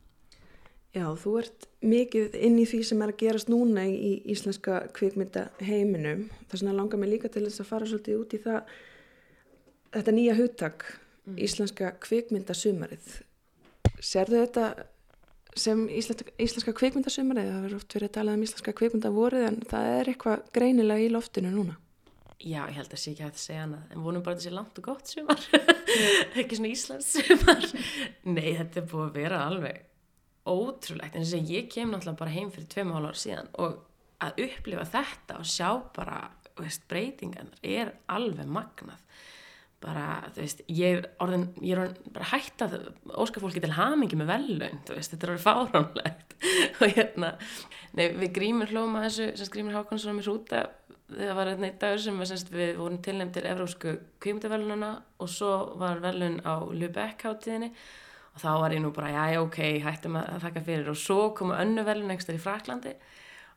Já, 0.96 1.04
þú 1.20 1.32
ert 1.42 1.66
mikið 1.84 2.36
inn 2.40 2.56
í 2.58 2.64
því 2.66 2.78
sem 2.88 3.02
er 3.04 3.12
að 3.12 3.18
gerast 3.20 3.50
núna 3.52 3.84
í 3.84 4.12
íslenska 4.32 4.80
kvikmynda 4.96 5.48
heiminum. 5.60 6.26
Það 6.46 6.54
er 6.56 6.62
svona 6.62 6.76
langar 6.78 7.00
mig 7.02 7.12
líka 7.12 7.30
til 7.32 7.44
þess 7.44 7.62
að 7.62 7.68
fara 7.68 7.88
svolítið 7.90 8.22
út 8.22 8.36
í 8.36 8.40
það, 8.46 8.70
þetta 9.98 10.14
nýja 10.16 10.36
huttak, 10.38 10.86
mm. 11.28 11.40
íslenska 11.44 11.90
kvikmyndasumarið. 12.06 13.10
Serðu 14.00 14.40
þetta 14.46 14.68
sem 15.58 15.84
íslenska, 15.92 16.32
íslenska 16.40 16.74
kvikmyndasumarið? 16.80 17.52
Það 17.52 17.66
verður 17.66 17.82
oft 17.82 17.98
verið 17.98 18.08
að 18.08 18.16
tala 18.16 18.38
um 18.38 18.46
íslenska 18.48 18.74
kvikmyndavorið 18.80 19.46
en 19.50 19.60
það 19.68 19.92
er 19.98 20.10
eitthvað 20.14 20.48
greinilega 20.56 21.04
í 21.04 21.12
loftinu 21.12 21.52
núna. 21.52 21.76
Já, 22.38 22.62
ég 22.70 22.76
held 22.78 22.86
að 22.86 22.92
það 22.92 23.00
sé 23.02 23.12
ekki 23.12 23.24
hægt 23.26 23.38
að 23.38 23.42
segja 23.42 23.62
hana 23.64 23.78
en 23.90 24.02
vonum 24.04 24.22
bara 24.22 24.36
að 24.36 24.44
þetta 24.44 24.46
sé 24.46 24.54
langt 24.54 24.76
og 24.78 24.84
gott 24.86 25.10
sumar 25.10 25.40
ekki 26.38 26.54
svona 26.54 26.68
Íslands 26.70 27.08
sumar 27.16 27.64
Nei, 28.30 28.52
þetta 28.54 28.78
er 28.78 28.84
búið 28.92 29.06
að 29.08 29.16
vera 29.16 29.40
alveg 29.48 29.87
ótrúlegt, 30.48 31.14
en 31.14 31.24
þess 31.24 31.38
að 31.38 31.52
ég 31.54 31.68
kem 31.72 31.92
náttúrulega 31.92 32.22
bara 32.22 32.34
heim 32.34 32.52
fyrir 32.54 32.68
tveim 32.72 32.94
álar 32.96 33.18
síðan 33.18 33.50
og 33.62 33.82
að 34.24 34.40
upplifa 34.48 34.86
þetta 34.92 35.38
og 35.38 35.48
sjá 35.48 35.68
bara 35.94 36.22
veist, 36.58 36.86
breytingan 36.90 37.52
er 37.62 37.92
alveg 38.10 38.48
magnað. 38.50 39.02
Bara, 39.78 40.24
þú 40.34 40.42
veist, 40.42 40.62
ég 40.74 41.04
orðin 41.22 41.44
ég 41.62 41.76
er 41.76 41.84
orðin 41.84 42.14
bara 42.16 42.32
hægt 42.32 42.64
að 42.64 42.88
óskar 43.14 43.44
fólki 43.44 43.62
til 43.62 43.76
hamingi 43.76 44.18
með 44.18 44.32
velun, 44.32 44.80
þú 44.88 44.96
veist, 44.96 45.12
þetta 45.14 45.28
er 45.28 45.32
orðið 45.34 45.44
fáránlegt. 45.46 46.34
Og 46.80 46.96
hérna, 46.96 47.30
nei, 47.94 48.08
við 48.18 48.32
grímur 48.40 48.74
hlóma 48.74 49.04
þessu, 49.06 49.30
sem 49.38 49.52
grímur 49.54 49.78
Hákonsson 49.78 50.18
með 50.18 50.30
hrúta 50.32 50.64
það 51.08 51.34
var 51.38 51.50
einn 51.52 51.66
dagur 51.80 52.02
sem 52.02 52.18
semst, 52.28 52.50
við 52.52 52.74
vorum 52.76 52.98
tilnæmtir 53.04 53.46
Evrósku 53.48 53.94
kvímdavelununa 54.22 54.90
og 55.22 55.30
svo 55.32 55.52
var 55.80 56.02
velun 56.04 56.38
á 56.44 56.60
Lübeck 56.68 57.24
hátíðinni 57.24 57.70
og 58.38 58.44
þá 58.44 58.50
var 58.62 58.74
ég 58.76 58.82
nú 58.84 58.92
bara, 58.94 59.10
já, 59.10 59.40
ok, 59.42 59.58
hættum 59.82 60.18
að 60.20 60.38
þakka 60.44 60.64
fyrir. 60.68 60.90
Og 60.92 60.98
svo 61.02 61.18
komu 61.34 61.56
önnu 61.58 61.82
velun 61.86 62.14
ekstra 62.14 62.36
í 62.38 62.42
Fraklandi 62.42 62.94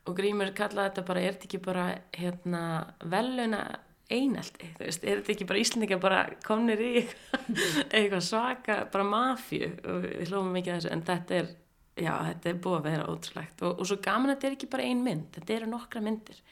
og 0.02 0.18
Grímur 0.18 0.50
kallaði 0.58 0.90
þetta 0.90 1.06
bara, 1.06 1.22
er 1.22 1.36
þetta 1.36 1.48
ekki 1.48 1.62
bara 1.62 1.86
hérna, 2.18 2.62
veluna 3.06 3.62
einelti, 4.12 4.72
þú 4.76 4.84
veist, 4.84 5.04
er 5.06 5.20
þetta 5.20 5.32
ekki 5.36 5.46
bara 5.48 5.60
Íslandika 5.62 5.98
bara 6.02 6.22
komnir 6.44 6.82
í 6.82 6.92
eitthvað 7.94 8.24
svaka, 8.26 8.78
bara 8.92 9.06
mafju 9.08 9.70
og 9.70 10.02
við 10.04 10.32
hlófum 10.32 10.50
mikið 10.56 10.74
þessu, 10.74 10.90
en 10.92 11.04
þetta 11.06 11.38
er 11.38 11.52
já, 12.02 12.12
þetta 12.32 12.50
er 12.50 12.60
búið 12.66 12.78
að 12.80 12.88
vera 12.90 13.08
ótrúlegt. 13.12 13.62
Og, 13.62 13.78
og 13.78 13.88
svo 13.88 13.98
gaman 14.02 14.32
að 14.32 14.36
þetta 14.36 14.50
er 14.50 14.56
ekki 14.58 14.72
bara 14.74 14.88
ein 14.90 15.04
mynd, 15.06 15.28
þetta 15.36 15.56
eru 15.56 15.70
nokkra 15.70 16.02
myndir. 16.04 16.42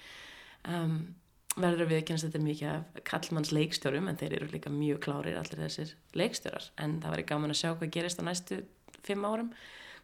Um, 0.70 0.96
verður 1.56 1.86
að 1.86 1.92
þetta 2.28 2.38
er 2.38 2.44
mikið 2.44 2.70
af 2.70 3.00
kallmanns 3.08 3.52
leikstjórum 3.54 4.08
en 4.10 4.18
þeir 4.20 4.36
eru 4.38 4.50
líka 4.52 4.70
mjög 4.72 5.00
klárir 5.06 5.38
allir 5.40 5.62
þessir 5.64 5.94
leikstjórar. 6.16 6.70
En 6.78 6.98
það 7.02 7.14
ekki 7.16 7.30
gaman 7.30 7.54
að 7.54 7.60
sjá 7.62 7.70
hvað 7.72 7.94
gerist 7.96 8.22
á 8.22 8.24
næstu 8.26 8.60
fimm 9.06 9.26
árum 9.26 9.50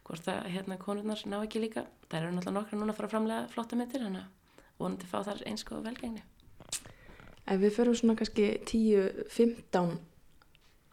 hvort 0.07 0.23
það 0.23 0.49
hérna 0.53 0.79
konurnar 0.81 1.23
ná 1.27 1.37
ekki 1.39 1.61
líka. 1.63 1.85
Það 2.07 2.19
eru 2.19 2.33
náttúrulega 2.35 2.57
nokkra 2.59 2.79
núna 2.79 2.93
að 2.93 2.99
fara 2.99 3.09
að 3.09 3.15
framlega 3.15 3.47
flotta 3.53 3.79
myndir 3.79 4.03
þannig 4.03 4.25
að 4.25 4.57
vonandi 4.81 5.09
fá 5.09 5.17
þar 5.27 5.43
einsko 5.49 5.81
velgengni. 5.85 6.23
Ef 7.47 7.61
við 7.63 7.75
förum 7.77 7.95
svona 7.95 8.17
kannski 8.19 8.49
10-15 8.67 9.97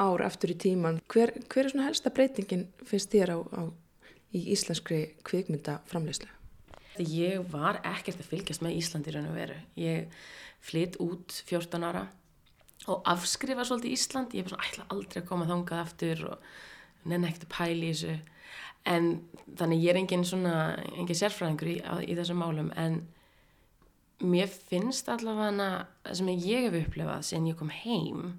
ár 0.02 0.22
eftir 0.26 0.54
í 0.54 0.58
tíman 0.58 1.00
hver, 1.10 1.34
hver 1.50 1.66
er 1.66 1.74
svona 1.74 1.88
helsta 1.88 2.14
breytingin 2.14 2.68
finnst 2.86 3.10
þér 3.14 3.34
á, 3.34 3.38
á 3.42 3.62
í 4.34 4.46
íslenskri 4.54 5.02
kvikmynda 5.26 5.80
framleyslu? 5.90 6.30
Ég 7.02 7.42
var 7.50 7.80
ekkert 7.82 8.20
að 8.22 8.28
fylgjast 8.30 8.62
með 8.62 8.76
Íslandi 8.78 9.14
raun 9.14 9.30
og 9.30 9.38
veru. 9.38 9.56
Ég 9.80 10.12
flytt 10.64 11.00
út 11.02 11.34
14 11.48 11.86
ára 11.88 12.04
og 12.86 13.02
afskrifa 13.08 13.64
svolítið 13.66 13.96
Ísland. 13.96 14.36
Ég 14.36 14.46
bara 14.46 14.68
svona 14.68 14.86
aldrei 14.94 15.22
að 15.22 15.28
koma 15.28 15.48
þangað 15.48 15.82
aftur 15.82 16.24
og 16.30 16.46
nenni 17.08 17.28
ekkert 17.30 17.48
að 17.48 17.54
pæli 17.56 17.90
þessu. 17.90 18.14
En 18.84 19.10
þannig 19.56 19.82
ég 19.82 19.94
er 19.94 20.00
engin 20.02 20.26
svona, 20.28 20.54
engin 20.94 21.18
sérfræðingur 21.18 21.72
í, 21.72 21.76
í 21.80 22.16
þessum 22.18 22.42
málum 22.44 22.70
en 22.78 23.00
mér 24.24 24.50
finnst 24.52 25.08
allavega 25.10 25.70
það 26.04 26.18
sem 26.18 26.28
ég 26.34 26.68
hef 26.68 26.76
upplefað 26.84 27.24
sen 27.26 27.48
ég 27.48 27.56
kom 27.58 27.72
heim 27.72 28.36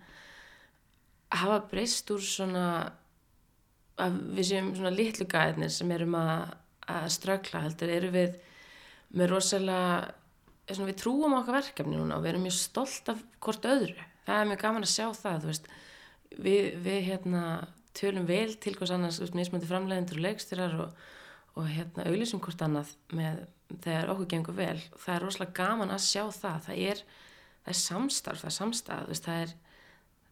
hafa 1.36 1.60
breyst 1.72 2.10
úr 2.14 2.24
svona 2.24 2.68
að 4.02 4.20
við 4.38 4.48
séum 4.50 4.72
svona 4.76 4.94
litlu 4.94 5.28
gæðnir 5.32 5.72
sem 5.74 5.92
erum 5.96 6.16
að 6.20 6.54
að 6.92 7.08
strökla 7.16 7.64
heldur 7.66 7.92
eru 7.92 8.12
við 8.14 8.38
með 9.16 9.32
rosalega 9.32 10.14
við 10.66 10.98
trúum 11.00 11.36
okkar 11.38 11.60
verkefni 11.60 11.98
núna 11.98 12.18
og 12.18 12.24
við 12.26 12.34
erum 12.34 12.46
mjög 12.48 12.58
stolt 12.58 13.10
af 13.14 13.20
hvort 13.44 13.68
öðru. 13.70 14.06
Það 14.26 14.40
er 14.40 14.48
mjög 14.50 14.62
gaman 14.64 14.86
að 14.88 14.94
sjá 14.96 15.08
það 15.14 15.50
við, 16.36 16.72
við 16.84 17.02
hérna, 17.10 17.44
tölum 17.96 18.26
vel 18.28 18.56
til 18.60 18.74
hvers 18.76 18.94
annars 18.96 19.22
mismöndi 19.36 19.70
framleiðindur 19.70 20.20
og 20.20 20.26
leikstyrar 20.26 20.78
og, 20.84 21.04
og 21.56 21.70
hérna, 21.70 22.08
auðlýsum 22.10 22.42
hvort 22.44 22.64
annað 22.66 22.96
með, 23.16 23.44
þegar 23.86 24.12
okkur 24.16 24.32
gengur 24.34 24.58
vel. 24.58 24.80
Það 24.98 25.16
er 25.16 25.26
rosalega 25.28 25.58
gaman 25.62 25.94
að 25.94 26.04
sjá 26.08 26.24
það. 26.34 26.58
Það 26.68 26.82
er, 26.90 27.04
það 27.62 27.74
er 27.76 27.80
samstarf, 27.82 28.42
það 28.42 28.52
er 28.52 28.58
samstað 28.58 29.14
það 29.20 29.44
er, 29.46 29.56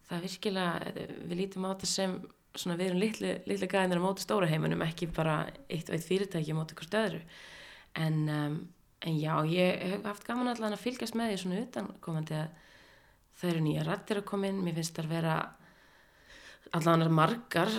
það 0.08 0.16
er 0.18 0.26
virkilega 0.26 0.94
við 1.30 1.38
lítum 1.40 1.68
á 1.68 1.72
þetta 1.72 1.92
sem 1.94 2.18
svona 2.54 2.76
við 2.78 2.90
erum 2.90 3.02
litli, 3.02 3.32
litli 3.48 3.68
gæðinir 3.70 4.00
á 4.00 4.06
móti 4.06 4.24
stóra 4.24 4.48
heiminum 4.50 4.84
ekki 4.86 5.08
bara 5.14 5.42
eitt 5.68 5.90
og 5.90 5.96
eitt 5.96 6.06
fyrirtæki 6.06 6.54
á 6.54 6.58
móti 6.58 6.78
hvort 6.78 6.96
öðru. 6.98 7.20
En, 7.98 8.20
um, 8.30 8.56
en 9.04 9.18
já, 9.18 9.34
ég 9.50 9.84
hef 9.94 10.06
haft 10.06 10.26
gaman 10.28 10.50
allan 10.52 10.76
að 10.76 10.84
fylgjast 10.84 11.18
með 11.18 11.32
því 11.32 11.40
svona 11.42 11.62
utankomandi 11.64 12.38
að 12.38 12.48
það 13.34 13.52
eru 13.52 13.62
nýja 13.64 13.86
rættir 13.88 14.20
að 14.20 14.28
koma 14.30 14.50
inn. 14.50 14.60
Mér 14.64 14.78
finnst 14.78 14.98
það 14.98 15.08
að 15.08 15.14
vera 15.16 15.38
allan 16.74 17.06
að 17.06 17.16
margar 17.20 17.72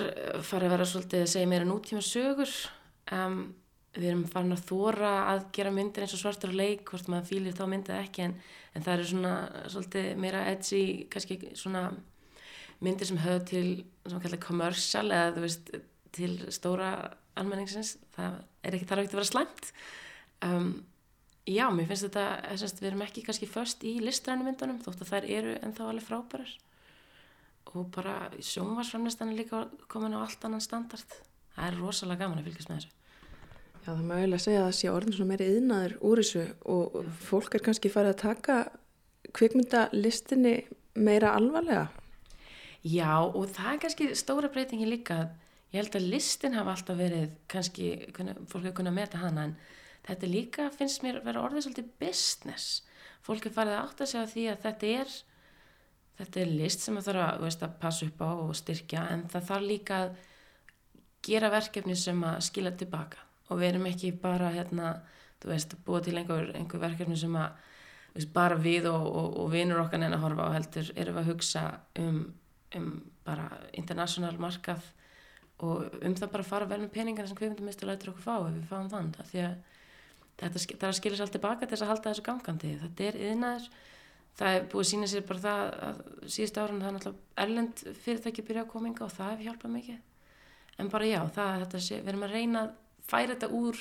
fara 0.45 0.67
að 0.67 0.75
vera 0.75 0.89
svolítið 0.89 1.23
að 1.25 1.31
segja 1.35 1.51
meira 1.51 1.69
nútíma 1.69 2.03
sögur. 2.05 2.57
Um, 3.15 3.39
við 3.95 4.09
erum 4.11 4.25
farin 4.27 4.55
að 4.55 4.65
þóra 4.67 5.11
að 5.31 5.45
gera 5.55 5.71
myndir 5.71 6.03
eins 6.03 6.15
og 6.17 6.19
svartur 6.19 6.51
leik 6.55 6.83
hvort 6.89 7.07
maður 7.11 7.29
fýlir 7.29 7.55
þá 7.55 7.63
myndið 7.71 7.99
ekki 8.01 8.25
en, 8.25 8.33
en 8.75 8.83
það 8.83 8.95
eru 8.95 9.05
svona 9.11 9.35
svolítið 9.71 10.09
meira 10.19 10.41
edgi 10.51 10.81
kannski 11.11 11.38
svona 11.55 11.85
myndir 12.83 13.09
sem 13.09 13.19
höfðu 13.21 13.45
til 13.51 13.67
sem 14.05 14.21
kallar 14.23 14.41
commercial 14.43 15.05
eða 15.11 15.43
veist 15.43 15.71
til 16.15 16.33
stóra 16.53 16.89
almenningsins. 17.39 17.95
Það 18.15 18.35
er 18.63 18.77
ekki 18.77 18.89
þar 18.89 19.01
að 19.03 19.15
vera 19.15 19.29
slæmt. 19.29 19.71
Um, 20.45 20.69
já, 21.47 21.65
mér 21.73 21.89
finnst 21.89 22.07
þetta 22.07 22.25
þess, 22.51 22.77
við 22.81 22.89
erum 22.91 23.05
ekki 23.05 23.23
kannski 23.25 23.49
först 23.49 23.85
í 23.88 23.95
listrænu 24.03 24.45
myndunum 24.47 24.81
þótt 24.83 25.05
að 25.05 25.11
þær 25.13 25.29
eru 25.38 25.55
ennþá 25.61 25.89
alveg 25.89 26.07
frábærar. 26.07 26.53
Og 27.75 27.89
bara 27.91 28.29
sjónvarsframlistan 28.39 29.33
er 29.33 29.41
líka 29.41 29.65
komin 29.91 30.15
á 30.15 30.23
allt 30.23 30.45
annan 30.47 30.63
standard. 30.63 31.17
Það 31.55 31.67
er 31.67 31.81
rosalega 31.81 32.23
gaman 32.23 32.39
að 32.39 32.49
fylgjast 32.49 32.71
með 32.71 32.79
þessu. 32.83 32.93
Já, 33.85 33.91
það 33.91 34.05
má 34.07 34.15
eiginlega 34.15 34.43
segja 34.45 34.61
að 34.61 34.67
það 34.67 34.77
sé 34.77 34.91
orðin 34.91 35.15
svona 35.15 35.31
meiri 35.31 35.49
yðnaður 35.57 35.97
úr 36.09 36.21
þessu 36.21 36.45
og 36.73 36.95
fólk 37.27 37.57
er 37.57 37.63
kannski 37.65 37.91
farið 37.93 38.13
að 38.13 38.21
taka 38.23 38.55
kvikmyndalistinni 39.35 40.55
meira 40.95 41.35
alvarlega. 41.38 41.89
Já, 42.85 43.17
og 43.17 43.47
það 43.49 43.71
er 43.71 43.79
kannski 43.81 44.07
stóra 44.13 44.49
breytingi 44.53 44.85
líka. 44.85 45.31
Ég 45.73 45.79
held 45.79 45.95
að 45.97 46.09
listin 46.11 46.53
hafa 46.53 46.75
alltaf 46.75 46.99
verið, 46.99 47.31
kannski, 47.49 47.87
fólk 48.13 48.67
hefur 48.67 48.75
kunnað 48.77 48.91
að 48.93 48.99
meta 48.99 49.21
hana, 49.23 49.47
en 49.47 49.55
þetta 50.05 50.29
líka 50.29 50.67
finnst 50.75 51.01
mér 51.01 51.17
vera 51.25 51.41
orðið 51.41 51.65
svolítið 51.65 51.89
business. 52.03 52.83
Fólk 53.25 53.47
er 53.49 53.55
farið 53.55 53.73
að 53.79 53.87
átta 53.87 54.07
sig 54.11 54.21
á 54.21 54.25
því 54.29 54.45
að 54.51 54.61
þetta 54.67 54.93
er, 54.99 55.17
þetta 56.21 56.41
er 56.43 56.53
list 56.61 56.85
sem 56.85 56.99
það 56.99 57.09
þarf 57.09 57.23
að, 57.25 57.41
veist, 57.47 57.65
að 57.65 57.75
passa 57.81 58.11
upp 58.11 58.21
á 58.21 58.29
og 58.35 58.53
styrkja, 58.61 59.07
en 59.15 59.25
það 59.33 59.49
þarf 59.49 59.67
líka 59.71 59.99
að 60.03 60.23
gera 61.25 61.51
verkefni 61.57 61.97
sem 61.97 62.23
að 62.29 62.39
skila 62.51 62.75
tilbaka. 62.77 63.25
Og 63.49 63.63
við 63.63 63.71
erum 63.71 63.89
ekki 63.89 64.13
bara, 64.21 64.53
hérna, 64.53 64.95
þú 65.41 65.55
veist, 65.55 65.77
búa 65.89 66.05
til 66.05 66.19
einhver, 66.21 66.53
einhver 66.53 66.85
verkefni 66.85 67.17
sem 67.17 67.41
að, 67.41 67.57
veist, 68.13 68.33
bara 68.37 68.61
við 68.61 68.91
og, 68.93 69.09
og, 69.09 69.37
og 69.41 69.53
vinur 69.57 69.87
okkar 69.87 70.05
neina 70.05 70.21
horfa 70.21 70.53
á 70.53 70.55
heldur, 70.61 70.93
erum 70.93 71.17
við 71.17 71.25
að 71.25 71.31
hugsa 71.33 71.67
um 72.05 72.25
um 72.77 72.91
bara 73.25 73.47
international 73.73 74.35
markað 74.41 74.83
og 75.63 75.95
um 76.01 76.15
það 76.15 76.31
bara 76.33 76.43
að 76.43 76.51
fara 76.51 76.69
vel 76.69 76.81
með 76.83 76.93
peningar 76.95 77.27
sem 77.29 77.38
kveikmyndumistur 77.39 77.89
lætur 77.89 78.11
okkur 78.11 78.25
fá 78.25 78.35
ef 78.38 78.55
við 78.57 78.69
fáum 78.69 78.89
þann. 78.91 79.11
Því 79.31 79.43
að 79.45 79.55
þetta 80.41 80.63
það 80.65 80.88
er 80.88 80.89
að 80.91 80.97
skilja 80.99 81.17
sér 81.17 81.25
allt 81.25 81.35
tilbaka 81.38 81.65
til 81.65 81.73
þess 81.75 81.85
að 81.85 81.91
halda 81.93 82.11
þessu 82.11 82.25
gangandi. 82.25 82.73
Þetta 82.81 83.07
er 83.07 83.19
yðnaður 83.29 83.69
það 84.35 84.57
er 84.57 84.65
búið 84.71 84.83
að 84.83 84.89
sína 84.89 85.07
sér 85.11 85.27
bara 85.29 85.43
það 85.45 85.61
að 85.88 86.01
síðust 86.35 86.59
árun 86.59 86.81
það 86.81 86.89
er 86.89 86.97
náttúrulega 86.97 87.45
erlend 87.45 87.85
fyrirtæki 88.03 88.45
byrja 88.49 88.65
að 88.65 88.71
koma 88.73 88.91
yngi 88.91 89.05
og 89.05 89.13
það 89.15 89.31
hefur 89.31 89.47
hjálpað 89.47 89.75
mikið. 89.77 90.01
En 90.75 90.91
bara 90.91 91.07
já, 91.07 91.21
það, 91.38 91.53
þetta 91.63 91.81
sé, 91.85 92.01
við 92.01 92.11
erum 92.11 92.25
að 92.27 92.35
reyna 92.35 92.65
að 92.65 92.73
færa 93.05 93.35
þetta 93.35 93.51
úr 93.55 93.79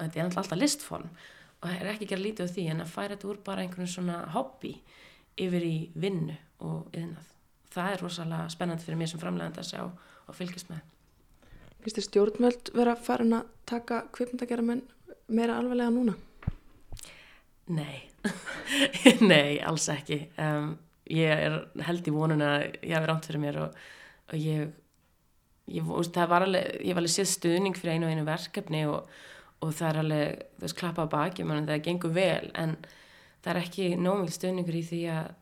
þetta 0.00 0.20
er 0.20 0.26
alltaf 0.26 0.58
listform 0.58 1.12
og 1.60 1.68
það 1.68 1.76
er 1.76 1.92
ekki 1.92 2.08
að 2.08 2.12
gera 2.14 2.24
lítið 2.24 2.50
á 2.50 2.54
því 2.54 2.66
en 2.72 2.82
að 2.84 2.92
færa 2.96 3.14
þetta 3.14 3.30
úr 3.30 3.40
bara 3.46 3.64
einhvern 3.64 3.92
svona 3.94 4.18
hobby 4.34 4.74
yfir 5.44 5.68
í 5.68 5.76
vinnu 5.94 6.36
og 6.64 6.90
yðnað 6.94 7.33
það 7.74 7.92
er 7.92 8.04
rosalega 8.04 8.50
spennandi 8.52 8.86
fyrir 8.86 9.00
mér 9.00 9.10
sem 9.10 9.22
framlegand 9.22 9.58
að 9.60 9.70
sjá 9.72 9.82
og 9.84 10.36
fylgjast 10.36 10.70
með. 10.70 10.82
Fyrst 11.84 12.00
er 12.00 12.06
stjórnvöld 12.06 12.70
vera 12.76 12.94
farin 12.96 13.36
að 13.36 13.50
taka 13.68 14.04
kvipmyndagjara 14.14 14.64
menn 14.64 14.84
meira 15.28 15.58
alveglega 15.58 15.92
núna? 15.92 16.14
Nei, 17.74 18.04
nei, 19.32 19.60
alls 19.64 19.88
ekki. 19.92 20.20
Um, 20.40 20.74
ég 21.10 21.44
er 21.48 21.58
held 21.84 22.08
í 22.08 22.14
vonun 22.14 22.44
að 22.44 22.66
ég 22.80 22.96
hafi 22.96 23.10
ránt 23.10 23.28
fyrir 23.28 23.42
mér 23.42 23.60
og, 23.66 23.78
og 24.30 24.40
ég, 24.40 24.72
ég, 25.72 25.92
það 26.16 26.32
var 26.32 26.46
alveg, 26.46 26.74
ég 26.80 26.96
var 26.96 27.04
alveg 27.04 27.14
séð 27.16 27.30
stuðning 27.34 27.78
fyrir 27.78 27.96
einu 27.96 28.08
og 28.08 28.14
einu 28.14 28.26
verkefni 28.28 28.84
og, 28.88 29.14
og 29.64 29.72
það 29.76 29.90
er 29.90 30.00
alveg, 30.02 30.44
þú 30.56 30.66
veist, 30.66 30.78
klappa 30.80 31.08
á 31.08 31.12
baki, 31.16 31.48
mann 31.48 31.68
það 31.68 31.84
gengur 31.88 32.14
vel 32.16 32.50
en 32.52 32.76
það 33.44 33.54
er 33.54 33.62
ekki 33.62 33.88
nómil 34.00 34.32
stuðningur 34.32 34.80
í 34.80 34.84
því 34.88 35.02
að 35.18 35.32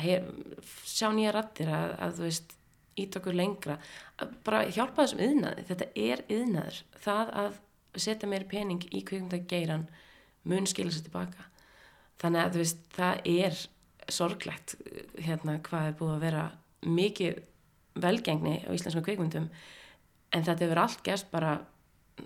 hef, 0.00 0.28
sjá 0.88 1.10
nýja 1.12 1.34
rattir 1.34 1.70
að, 1.72 1.94
að 1.98 2.16
þú 2.18 2.26
veist 2.28 2.56
ít 3.02 3.16
okkur 3.16 3.36
lengra. 3.36 3.78
Bara 4.44 4.64
hjálpa 4.68 5.04
þessum 5.04 5.22
yðnaði 5.26 5.66
þetta 5.68 5.88
er 5.96 6.24
yðnaður 6.32 6.82
það 7.04 7.32
að 7.42 7.60
setja 8.00 8.28
meiri 8.28 8.48
pening 8.48 8.84
í 8.92 9.02
kvikmyndageiran 9.04 9.86
mun 10.48 10.68
skilja 10.68 10.96
sér 10.96 11.06
tilbaka 11.06 11.48
þannig 12.22 12.42
að 12.42 12.54
þú 12.54 12.62
veist 12.62 12.84
það 12.96 13.26
er 13.32 13.58
sorglegt 14.12 14.74
hérna 15.20 15.58
hvað 15.64 15.88
er 15.88 15.98
búið 15.98 16.14
að 16.14 16.24
vera 16.26 16.44
mikið 16.82 17.40
velgengni 18.02 18.54
á 18.66 18.70
íslenskum 18.72 19.04
kvikmyndum. 19.06 19.50
En 20.32 20.46
þetta 20.46 20.64
hefur 20.64 20.80
allt 20.82 21.04
gerst 21.04 21.28
bara 21.32 21.58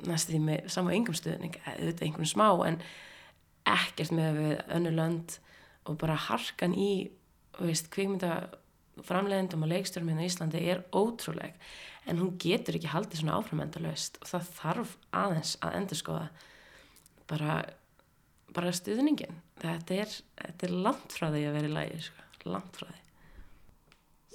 næstu 0.07 0.35
því 0.35 0.43
með 0.47 0.71
saman 0.73 0.97
yngum 0.99 1.17
stuðning 1.17 1.59
auðvitað 1.65 2.07
einhvern 2.07 2.31
smá 2.31 2.49
en 2.69 2.79
ekkert 3.67 4.15
með 4.15 4.41
við 4.41 4.55
önnu 4.77 4.93
lönd 4.95 5.37
og 5.87 5.99
bara 6.01 6.19
harkan 6.29 6.75
í 6.75 7.09
veist, 7.61 7.91
kvikmyndaframleðendum 7.95 9.65
og 9.65 9.73
leikstjórum 9.73 10.11
hérna 10.13 10.27
í 10.27 10.31
Íslandi 10.31 10.63
er 10.73 10.85
ótrúleg 10.97 11.57
en 12.07 12.21
hún 12.21 12.37
getur 12.41 12.79
ekki 12.79 12.91
haldið 12.93 13.23
svona 13.23 13.39
áframendalöst 13.41 14.21
og 14.21 14.31
það 14.31 14.53
þarf 14.61 14.93
aðeins 15.23 15.55
að 15.65 15.79
endur 15.81 16.01
skoða 16.01 16.27
bara, 17.31 17.57
bara 18.55 18.75
stuðningin 18.75 19.41
þetta 19.63 20.03
er, 20.03 20.13
þetta 20.43 20.69
er 20.69 20.77
langt 20.87 21.17
frá 21.17 21.29
því 21.33 21.43
að 21.49 21.59
vera 21.59 21.71
í 21.71 21.75
lægi 21.75 22.05
sko. 22.09 22.29
langt 22.53 22.79
frá 22.81 22.91
því 22.91 23.03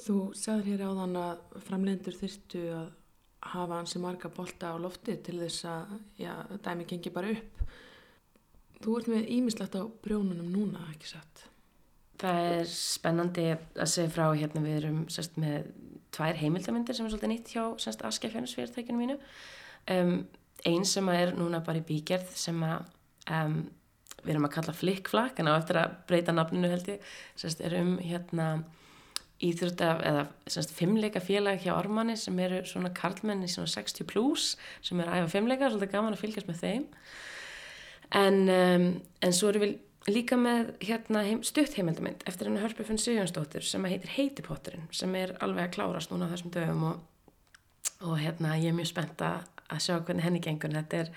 Þú 0.02 0.16
sagður 0.34 0.68
hér 0.72 0.82
áðan 0.90 1.18
að 1.22 1.42
framlegendur 1.68 2.16
þyrstu 2.18 2.62
að 2.74 2.88
hafa 3.52 3.78
hansi 3.78 4.00
marga 4.02 4.32
bolta 4.34 4.72
á 4.74 4.76
lofti 4.82 5.14
til 5.22 5.38
þess 5.44 5.68
að 5.70 5.92
já, 6.18 6.34
dæmi 6.66 6.88
gengi 6.90 7.14
bara 7.14 7.36
upp 7.36 7.62
Þú 8.82 8.98
ert 8.98 9.10
með 9.14 9.28
ímislegt 9.36 9.78
á 9.78 9.86
brjónunum 10.02 10.48
núna, 10.50 10.88
ekki 10.90 11.12
satt? 11.12 11.51
Það 12.22 12.48
er 12.52 12.68
spennandi 12.70 13.48
að 13.56 13.90
segja 13.90 14.14
frá 14.14 14.28
hérna 14.30 14.62
við 14.62 14.78
erum 14.82 15.04
sérst 15.10 15.40
með 15.42 15.72
tvær 16.14 16.38
heimildamindir 16.38 16.98
sem 16.98 17.08
er 17.08 17.14
svolítið 17.14 17.32
nýtt 17.32 17.54
hjá 17.56 17.64
askefjarnisfyrirtækinu 18.10 19.00
mínu. 19.00 19.18
Um, 19.90 20.18
einn 20.68 20.86
sem 20.86 21.08
er 21.10 21.34
núna 21.38 21.64
bara 21.66 21.82
í 21.82 21.86
bígerð 21.88 22.36
sem 22.38 22.60
að 22.68 22.84
um, 23.34 23.64
við 24.22 24.36
erum 24.36 24.46
að 24.46 24.54
kalla 24.58 24.76
flikkflakk 24.78 25.42
en 25.42 25.50
á 25.50 25.54
eftir 25.56 25.80
að 25.82 25.98
breyta 26.10 26.36
nafninu 26.36 26.70
held 26.70 26.92
ég 26.94 27.10
sérst 27.40 27.64
er 27.66 27.80
um 27.80 27.96
hérna 28.04 28.52
íþjóta 29.42 29.96
eða 30.06 30.26
sérst 30.54 30.74
fimmleika 30.78 31.22
félag 31.24 31.64
hjá 31.64 31.74
Ormanni 31.74 32.14
sem 32.20 32.38
eru 32.44 32.62
svona 32.70 32.92
karlmenn 32.94 33.42
í 33.46 33.50
svona 33.50 33.72
60 33.72 34.06
plus 34.10 34.52
sem 34.86 35.02
er 35.02 35.10
að 35.10 35.24
æfa 35.24 35.32
fimmleika, 35.38 35.72
svolítið 35.72 35.96
gaman 35.96 36.18
að 36.18 36.22
fylgjast 36.22 36.52
með 36.52 36.62
þeim. 36.62 36.86
En, 38.22 38.38
um, 38.52 38.86
en 39.24 39.34
svo 39.34 39.50
eru 39.50 39.64
við 39.64 39.80
líka 40.10 40.38
með 40.40 40.74
hérna, 40.82 41.22
heim, 41.28 41.44
stutt 41.46 41.76
heimildamind 41.78 42.24
eftir 42.30 42.50
henni 42.50 42.62
Hörpufinn 42.64 43.00
Sigjónsdóttir 43.02 43.66
sem 43.66 43.86
heitir 43.86 44.14
Heitipotturinn 44.16 44.88
sem 44.96 45.14
er 45.20 45.36
alveg 45.44 45.68
að 45.68 45.76
klárast 45.76 46.14
núna 46.14 46.30
þessum 46.32 46.54
dögum 46.56 46.88
og, 46.90 47.04
og 48.08 48.18
hérna 48.22 48.56
ég 48.58 48.72
er 48.72 48.78
mjög 48.78 48.92
spennt 48.94 49.22
að 49.22 49.46
sjá 49.78 50.00
hvernig 50.00 50.26
henni 50.26 50.42
gengur. 50.44 50.74
Þetta 50.74 51.04
er 51.04 51.14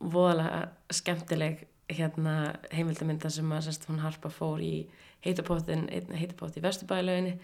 voðalega 0.00 0.60
skemmtileg 0.94 1.64
hérna, 1.90 2.36
heimildaminda 2.74 3.30
sem 3.32 3.50
að 3.52 3.66
sérst, 3.66 3.88
hún 3.88 4.04
Harpa 4.04 4.30
fór 4.32 4.60
í 4.62 4.74
Heitipottin 5.24 5.88
Heitipott 5.90 6.56
í 6.56 6.64
Vesturbælaunni 6.64 7.34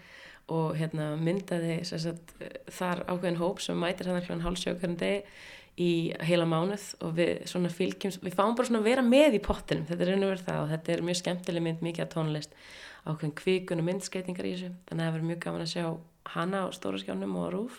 og 0.53 0.77
hérna, 0.79 1.11
myndaði 1.19 1.81
sérst, 1.89 2.35
þar 2.71 3.03
ákveðin 3.09 3.41
hóp 3.41 3.61
sem 3.65 3.81
mætir 3.81 4.09
hann 4.11 4.21
hljóðan 4.21 4.45
hálfsjókarinn 4.45 4.99
degi 5.01 5.23
í 5.77 5.91
heila 6.25 6.47
mánuð 6.49 6.85
og 7.05 7.13
við 7.19 7.43
svona 7.49 7.69
fylgjum, 7.69 8.15
við 8.23 8.35
fáum 8.35 8.55
bara 8.57 8.69
svona 8.69 8.81
að 8.81 8.89
vera 8.89 9.05
með 9.05 9.37
í 9.37 9.41
pottinum, 9.45 9.85
þetta 9.85 10.03
er 10.03 10.11
raun 10.13 10.25
og 10.25 10.31
verið 10.33 10.47
það 10.47 10.61
og 10.63 10.71
þetta 10.73 10.93
er 10.93 11.03
mjög 11.05 11.19
skemmtileg 11.21 11.65
mynd, 11.67 11.83
mikið 11.85 12.05
að 12.05 12.13
tónlist 12.15 12.55
ákveðin 13.07 13.35
kvíkun 13.37 13.83
og 13.83 13.87
myndskreitingar 13.87 14.47
í 14.47 14.53
þessu 14.55 14.71
þannig 14.89 15.03
að 15.03 15.05
það 15.05 15.13
verður 15.15 15.29
mjög 15.29 15.43
gaman 15.45 15.65
að 15.65 15.71
sjá 15.73 15.85
hana 16.33 16.63
á 16.65 16.67
stóra 16.75 17.01
skjánum 17.01 17.37
og 17.39 17.51
rúf 17.53 17.77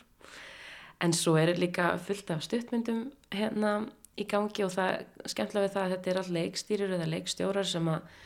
en 1.05 1.15
svo 1.15 1.35
er 1.39 1.53
líka 1.59 1.91
fullt 2.07 2.31
af 2.35 2.45
stuttmyndum 2.47 3.03
hérna 3.35 3.75
í 4.19 4.27
gangi 4.31 4.65
og 4.67 4.73
það 4.75 5.05
skemmtilega 5.31 5.67
við 5.67 5.75
það 5.75 5.85
að 5.85 5.93
þetta 5.95 6.11
er 6.13 6.21
all 6.23 6.37
leikstýrir 6.39 6.95
eða 6.97 7.11
leikstjórar 7.13 7.69
sem 7.69 7.91
að 7.93 8.17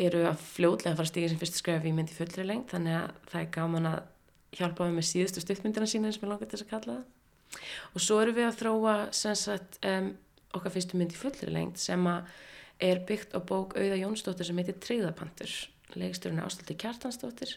eru 0.00 0.22
að 0.24 0.44
fljóðlega 0.54 0.96
fara 0.96 1.10
stíka 1.10 1.32
sem 1.32 1.40
fyrst 1.40 1.58
skref 1.60 1.84
í 1.84 1.92
myndi 1.92 2.16
fullri 2.16 2.46
lengt 2.48 2.72
þannig 2.72 2.96
að 2.96 3.18
það 3.32 3.42
er 3.42 3.50
gaman 3.56 3.90
að 3.90 3.98
hjálpa 4.56 4.88
með 4.92 5.08
síðustu 5.08 5.42
stuttmyndina 5.42 5.88
sína 5.88 6.12
sem 6.12 6.24
ég 6.24 6.32
langar 6.32 6.48
til 6.48 6.56
þess 6.56 6.66
að 6.68 6.72
kalla 6.72 6.94
það 6.94 7.21
og 7.92 8.04
svo 8.04 8.20
erum 8.22 8.38
við 8.38 8.48
að 8.48 8.58
þróa 8.62 8.96
sagt, 9.16 9.78
um, 9.88 10.12
okkar 10.56 10.74
fyrstu 10.74 11.00
mynd 11.00 11.14
í 11.14 11.20
fullri 11.20 11.52
lengt 11.52 11.80
sem 11.80 12.06
er 12.82 13.04
byggt 13.08 13.36
á 13.36 13.40
bók 13.40 13.76
Auða 13.78 14.00
Jónsdóttir 14.00 14.48
sem 14.48 14.58
heitir 14.58 14.80
Tríðapantur 14.82 15.52
leikstjórun 15.98 16.42
Ástaldi 16.42 16.76
Kjartansdóttir. 16.78 17.56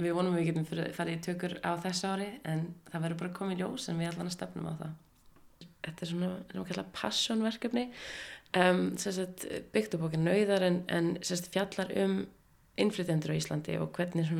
Við 0.00 0.12
vonum 0.16 0.36
við 0.36 0.50
getum 0.50 0.66
farið 0.68 1.14
í 1.14 1.22
tökur 1.24 1.56
á 1.64 1.72
þess 1.80 2.04
ári 2.04 2.28
en 2.44 2.66
það 2.90 3.04
verður 3.06 3.20
bara 3.22 3.36
komið 3.38 3.62
ljós 3.62 3.88
en 3.88 4.00
við 4.00 4.10
allan 4.10 4.30
að 4.30 4.36
stefnum 4.36 4.68
á 4.68 4.74
það. 4.80 4.94
Þetta 5.86 6.04
er 6.04 6.10
svona, 6.10 6.30
erum 6.50 6.56
við 6.56 6.62
að 6.64 6.70
kalla 6.72 6.86
passionverkefni 6.96 7.84
um, 8.60 8.82
sagt, 9.00 9.46
byggt 9.72 9.96
á 9.96 10.02
bókin 10.02 10.28
Auðar 10.28 10.66
en, 10.66 10.82
en 10.92 11.12
sagt, 11.24 11.48
fjallar 11.54 11.92
um 12.02 12.18
innflytjendur 12.76 13.32
á 13.32 13.38
Íslandi 13.38 13.78
og 13.80 13.92
hvernig 13.96 14.32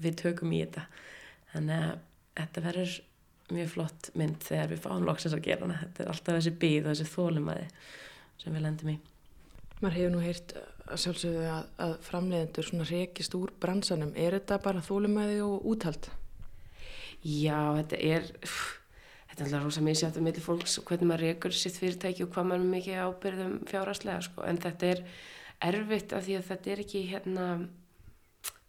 við 0.00 0.18
tökum 0.18 0.54
í 0.56 0.64
þetta. 0.64 0.88
Þannig 1.52 1.86
að 1.86 1.94
þetta 2.40 2.64
verður 2.66 2.96
mjög 3.54 3.70
flott 3.74 4.10
mynd 4.18 4.42
þegar 4.46 4.72
við 4.72 4.82
fáum 4.86 5.06
loksins 5.06 5.36
að 5.36 5.46
gera 5.46 5.66
hana 5.66 5.78
þetta 5.84 6.04
er 6.04 6.12
alltaf 6.14 6.38
þessi 6.38 6.56
bíð 6.62 6.82
og 6.84 6.90
þessi 6.92 7.14
þólumæði 7.14 7.68
sem 8.40 8.56
við 8.56 8.66
lendum 8.66 8.92
í 8.94 8.98
Mar 9.80 9.94
hefur 9.96 10.10
nú 10.12 10.20
heyrt 10.20 10.52
að 10.90 10.98
sjálfsögðu 11.00 11.44
að, 11.48 11.68
að 11.80 11.92
framleiðendur 12.04 12.66
svona 12.68 12.88
reykist 12.90 13.36
úr 13.38 13.52
bransanum 13.62 14.10
er 14.12 14.36
þetta 14.36 14.58
bara 14.60 14.82
þólumæði 14.84 15.38
og 15.46 15.64
úthald? 15.72 16.10
Já, 17.24 17.56
þetta 17.78 18.00
er 18.04 18.28
þetta 19.30 19.38
er 19.38 19.46
alltaf 19.46 19.64
rosa 19.64 19.84
misjátt 19.84 20.18
um 20.20 20.26
milli 20.28 20.44
fólks 20.44 20.78
og 20.80 20.86
hvernig 20.90 21.08
maður 21.08 21.26
reykur 21.28 21.56
sitt 21.56 21.78
fyrirtæki 21.80 22.26
og 22.26 22.32
hvað 22.34 22.48
maður 22.50 22.64
er 22.64 22.72
mikið 22.74 23.02
ábyrðum 23.06 23.58
fjárhastlega 23.70 24.24
sko. 24.26 24.44
en 24.44 24.60
þetta 24.60 24.90
er 24.90 25.02
erfitt 25.70 26.14
af 26.16 26.24
því 26.26 26.38
að 26.38 26.48
þetta 26.50 26.72
er 26.72 26.84
ekki 26.84 27.02
hérna 27.10 27.46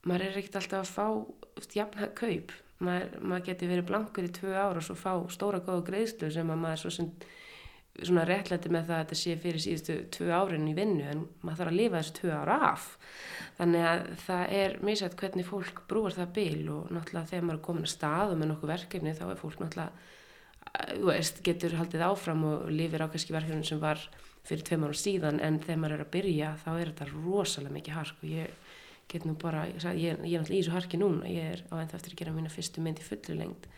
maður 0.07 0.27
er 0.27 0.41
ekkert 0.41 0.59
alltaf 0.61 0.83
að 0.85 0.93
fá 0.95 1.71
jafn 1.75 2.13
kaup 2.15 2.55
maður, 2.83 3.13
maður 3.21 3.45
geti 3.49 3.69
verið 3.69 3.87
blankur 3.91 4.27
í 4.27 4.33
tvö 4.35 4.55
ára 4.55 4.81
og 4.81 4.85
svo 4.85 4.97
fá 4.99 5.13
stóra 5.33 5.61
góða 5.63 5.85
greiðslu 5.91 6.31
sem 6.33 6.51
að 6.51 6.61
maður 6.65 6.83
svo 6.83 6.93
sem 6.97 7.11
svona 8.01 8.23
réttlæti 8.25 8.71
með 8.71 8.87
það 8.87 8.95
að 8.95 9.01
þetta 9.03 9.19
sé 9.19 9.35
fyrir 9.41 9.61
síðustu 9.61 9.97
tvö 10.15 10.29
árin 10.31 10.69
í 10.71 10.75
vinnu 10.77 11.03
en 11.11 11.25
maður 11.41 11.59
þarf 11.59 11.71
að 11.73 11.79
lifa 11.79 11.99
þessu 11.99 12.15
tvö 12.21 12.31
ára 12.37 12.57
af. 12.71 12.87
Þannig 13.57 13.87
að 13.89 14.05
það 14.23 14.55
er 14.61 14.77
misætt 14.87 15.17
hvernig 15.19 15.49
fólk 15.49 15.83
brúar 15.91 16.15
það 16.15 16.33
bil 16.37 16.61
og 16.71 16.93
náttúrulega 16.95 17.31
þegar 17.33 17.45
maður 17.47 17.59
er 17.59 17.65
komin 17.67 17.87
að 17.87 17.93
stað 17.93 18.33
og 18.33 18.41
með 18.41 18.51
nokkuð 18.53 18.73
verkefni 18.73 19.15
þá 19.17 19.25
er 19.27 19.41
fólk 19.41 19.61
náttúrulega 19.61 19.91
getur 21.43 21.75
haldið 21.75 22.05
áfram 22.07 22.45
og 22.47 22.69
lifir 22.71 23.03
á 23.03 23.11
kannski 23.11 23.35
verkefni 23.35 23.67
sem 23.67 23.81
var 23.81 23.99
fyrir 24.47 24.63
tveim 24.65 24.85
ára 24.87 24.97
síðan 24.97 25.41
en 25.43 25.59
þegar 25.61 25.81
maður 25.81 25.95
er 25.97 26.05
að 26.05 26.13
byrja 26.15 26.51
þá 26.63 26.69
er 26.73 26.91
þetta 26.91 27.09
rosalega 27.11 27.75
mikið 27.75 27.97
hark 27.97 28.23
og 28.23 28.31
ég 28.31 28.60
get 29.11 29.27
nú 29.27 29.35
bara, 29.39 29.65
ég, 29.69 29.83
ég, 29.99 30.01
ég 30.01 30.13
er 30.15 30.19
náttúrulega 30.41 30.57
í 30.57 30.61
þessu 30.61 30.75
harki 30.75 30.99
núna, 30.99 31.29
ég 31.29 31.55
er 31.55 31.63
á 31.69 31.75
ennþá 31.81 31.99
eftir 31.99 32.15
að 32.15 32.21
gera 32.23 32.35
mína 32.35 32.51
fyrstu 32.53 32.83
mynd 32.83 33.01
í 33.01 33.05
fullu 33.05 33.37
lengd 33.37 33.69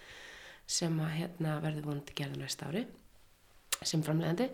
sem 0.69 0.99
að 1.03 1.15
hérna 1.17 1.59
verður 1.63 1.89
vonandi 1.89 2.15
gerða 2.17 2.39
næsta 2.39 2.69
ári 2.69 2.85
sem 3.83 4.03
framlegandi 4.05 4.47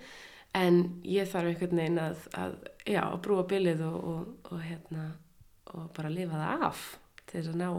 en 0.58 0.80
ég 1.06 1.30
þarf 1.30 1.52
einhvern 1.52 1.82
veginn 1.84 2.02
að, 2.02 2.24
að 2.34 2.56
já, 2.88 3.02
að 3.04 3.20
brúa 3.26 3.46
bilið 3.50 3.84
og, 3.86 3.98
og, 4.14 4.54
og 4.54 4.64
hérna 4.66 5.10
og 5.78 5.90
bara 5.94 6.12
lifa 6.14 6.40
það 6.40 6.66
af 6.70 6.86
til 7.30 7.36
þess 7.36 7.52
að 7.52 7.60
ná 7.62 7.70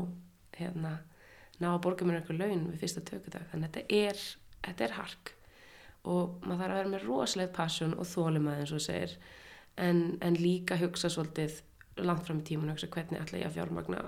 hérna, 0.61 0.93
ná 1.59 1.69
að 1.73 1.83
borga 1.87 2.07
mér 2.07 2.21
einhver 2.21 2.39
laun 2.39 2.69
við 2.71 2.83
fyrsta 2.85 3.03
tökudag. 3.09 3.47
Þannig 3.51 3.71
að 3.71 3.77
þetta 3.79 3.99
er, 3.99 4.25
þetta 4.67 4.87
er 4.87 4.97
hark 4.99 5.33
og 6.11 6.47
maður 6.47 6.63
þarf 6.63 6.71
að 6.71 6.79
vera 6.79 6.93
með 6.95 7.07
rosalega 7.09 7.55
passion 7.57 7.97
og 7.99 8.09
þólum 8.09 8.49
að 8.49 8.63
eins 8.63 8.75
og 8.77 8.85
segir 8.85 9.17
en, 9.81 10.01
en 10.25 10.39
líka 10.41 10.79
hugsa 10.81 11.11
svolítið 11.13 11.59
langt 11.97 12.27
fram 12.27 12.41
í 12.41 12.47
tímun 12.49 12.71
og 12.71 12.79
hvernig 12.79 13.21
ætla 13.21 13.39
ég 13.43 13.47
að 13.51 13.57
fjármagna 13.59 14.03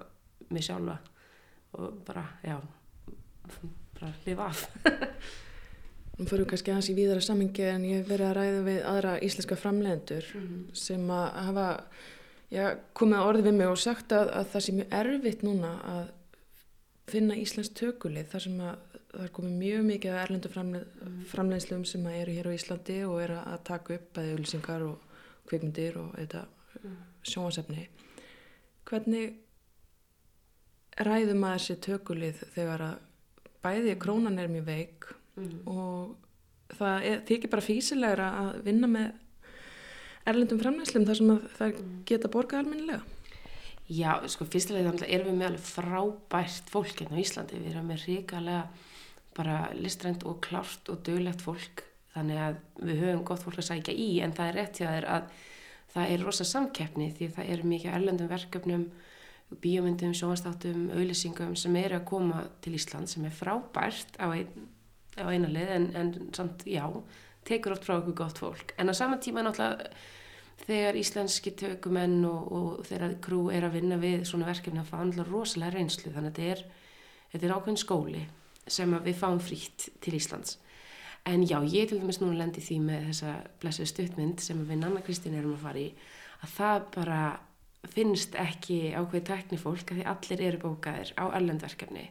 mig 0.51 0.63
sjálfa 0.67 0.99
og 1.73 1.99
bara, 2.07 2.25
já 2.45 2.59
bara 4.01 4.13
lifa 4.27 4.47
af 4.51 4.69
Nú 6.19 6.27
fyrir 6.29 6.43
við 6.45 6.51
kannski 6.53 6.71
aðeins 6.75 6.91
í 6.93 6.95
víðara 6.95 7.23
samingi 7.25 7.63
en 7.73 7.85
ég 7.89 8.03
hef 8.03 8.09
verið 8.13 8.27
að 8.29 8.35
ræða 8.37 8.65
við 8.67 8.81
aðra 8.91 9.13
íslenska 9.25 9.57
framlegendur 9.57 10.27
Mhm. 10.37 10.59
sem 10.77 11.07
að 11.11 11.29
hafa 11.47 11.67
já, 12.53 12.67
komið 12.95 13.17
að 13.19 13.29
orði 13.31 13.43
við 13.47 13.55
mig 13.57 13.67
og 13.73 13.79
sagt 13.81 14.13
að, 14.13 14.29
að 14.37 14.47
það 14.53 14.61
sé 14.67 14.73
mjög 14.77 14.93
erfitt 15.01 15.43
núna 15.43 15.71
að 15.89 16.11
finna 17.09 17.35
íslensk 17.41 17.75
tökulið 17.81 18.29
þar 18.29 18.45
sem 18.45 18.61
að 18.61 18.77
það 19.13 19.25
er 19.25 19.33
komið 19.39 19.57
mjög 19.63 19.83
mikið 19.89 20.13
af 20.13 20.21
erlendu 20.27 20.49
framle 20.53 20.83
framleginslum 21.33 21.85
sem 21.89 22.05
að 22.07 22.19
eru 22.21 22.37
hér 22.37 22.49
á 22.53 22.57
Íslandi 22.61 22.99
og 23.09 23.17
eru 23.25 23.41
að 23.41 23.65
taka 23.65 23.95
upp 23.97 24.13
bæði 24.17 24.35
auðlýsingar 24.37 24.85
og 24.87 24.99
kvikmyndir 25.49 25.97
og 26.01 26.13
þetta 26.21 26.45
sjónasefni. 27.27 27.87
Hvernig 28.89 29.39
ræðum 31.03 31.41
maður 31.43 31.65
sér 31.67 31.81
tökulið 31.87 32.43
þegar 32.55 32.87
að 32.89 33.01
bæði 33.63 33.97
krónan 34.03 34.41
er 34.43 34.51
mjög 34.53 34.69
veik 34.69 35.09
og 35.71 36.17
það 36.77 37.07
er, 37.09 37.23
þykir 37.29 37.53
bara 37.53 37.65
físilegra 37.65 38.29
að 38.43 38.53
vinna 38.67 38.91
með 38.91 39.11
erlendum 40.29 40.61
framleyslum 40.61 41.07
þar 41.09 41.19
sem 41.19 41.33
að 41.35 41.47
það 41.59 41.83
geta 42.09 42.31
borgað 42.33 42.65
almennilega. 42.65 43.03
Já, 43.93 44.13
sko, 44.31 44.47
fyrstulega 44.49 44.93
þannig 44.93 45.11
erum 45.11 45.29
við 45.29 45.39
með 45.39 45.49
alveg 45.51 45.65
frábært 45.67 46.71
fólk 46.73 47.01
hérna 47.01 47.19
á 47.19 47.23
Íslandi. 47.23 47.59
Við 47.61 47.73
erum 47.73 47.89
með 47.91 48.05
ríkalega 48.07 48.63
bara 49.37 49.57
listrænt 49.75 50.27
og 50.29 50.39
klárt 50.45 50.91
og 50.93 51.03
döglegt 51.07 51.43
fólk. 51.45 51.83
Þannig 52.13 52.43
að 52.45 52.61
við 52.85 53.03
höfum 53.03 53.25
gott 53.27 53.43
fólk 53.43 53.59
að 53.59 53.69
sækja 53.71 53.97
í 53.97 54.09
en 54.25 54.35
það 54.37 54.51
er 54.51 54.59
rétt 54.61 54.81
hjá 54.81 54.87
þér 54.91 55.09
að 55.17 55.29
það 55.93 56.13
er 56.15 56.25
rosa 56.27 56.47
samkeppni 56.49 57.11
því 57.17 57.29
það 57.37 57.51
er 57.55 57.65
mikið 57.69 57.97
erlendum 57.97 58.31
verkefnum, 58.31 58.87
bíómyndum, 59.63 60.15
sjónastáttum, 60.17 60.87
auðlýsingum 60.95 61.53
sem 61.61 61.77
eru 61.77 61.99
að 61.99 62.07
koma 62.09 62.47
til 62.65 62.73
Ísland 62.79 63.11
sem 63.13 63.27
er 63.29 63.35
frábært 63.37 64.17
á, 64.17 64.33
ein, 64.33 64.49
á 65.21 65.29
eina 65.29 65.51
lið 65.53 65.75
en, 65.77 65.89
en 65.99 66.13
samt, 66.33 66.65
já, 66.65 66.87
tekur 67.45 67.77
oft 67.77 67.85
frá 67.85 67.99
okkur 67.99 68.17
gott 68.23 68.41
fólk. 68.41 68.73
En 68.81 68.89
á 68.89 68.95
sama 68.97 69.21
tíma 69.21 69.45
náttúrulega 69.45 69.91
þegar 70.63 70.99
íslenski 70.99 71.53
tökumenn 71.59 72.23
og, 72.29 72.53
og 72.53 72.87
þegar 72.87 73.17
krú 73.25 73.43
er 73.53 73.67
að 73.67 73.79
vinna 73.81 73.99
við 74.01 74.25
svona 74.29 74.49
verkefni 74.49 74.81
að 74.83 74.93
fá 74.93 74.99
andla 75.03 75.27
rosalega 75.27 75.77
reynslu 75.77 76.13
þannig 76.15 76.33
að 76.33 76.39
þetta 76.39 76.51
er, 76.55 76.65
þetta 77.33 77.49
er 77.49 77.55
ákveðin 77.57 77.83
skóli 77.83 78.25
sem 78.71 78.95
við 79.03 79.19
fáum 79.19 79.41
frítt 79.43 79.89
til 80.01 80.15
Íslands 80.17 80.57
en 81.29 81.47
já, 81.47 81.59
ég 81.63 81.89
til 81.89 82.01
dæmis 82.03 82.21
núna 82.23 82.41
lendi 82.41 82.63
því 82.65 82.79
með 82.89 83.07
þessa 83.11 83.37
blessuð 83.63 83.91
stuttmynd 83.93 84.43
sem 84.43 84.65
við 84.69 84.83
Nanna 84.83 85.03
Kristín 85.07 85.39
erum 85.39 85.57
að 85.57 85.65
fara 85.67 85.83
í 85.83 85.89
að 86.43 86.55
það 86.57 86.87
bara 86.97 87.23
finnst 87.93 88.37
ekki 88.39 88.81
ákveði 88.95 89.25
teknifólk 89.29 89.91
að 89.91 90.01
því 90.01 90.09
allir 90.13 90.45
eru 90.49 90.63
bókaðir 90.63 91.15
á 91.19 91.25
erlendverkefni 91.35 92.09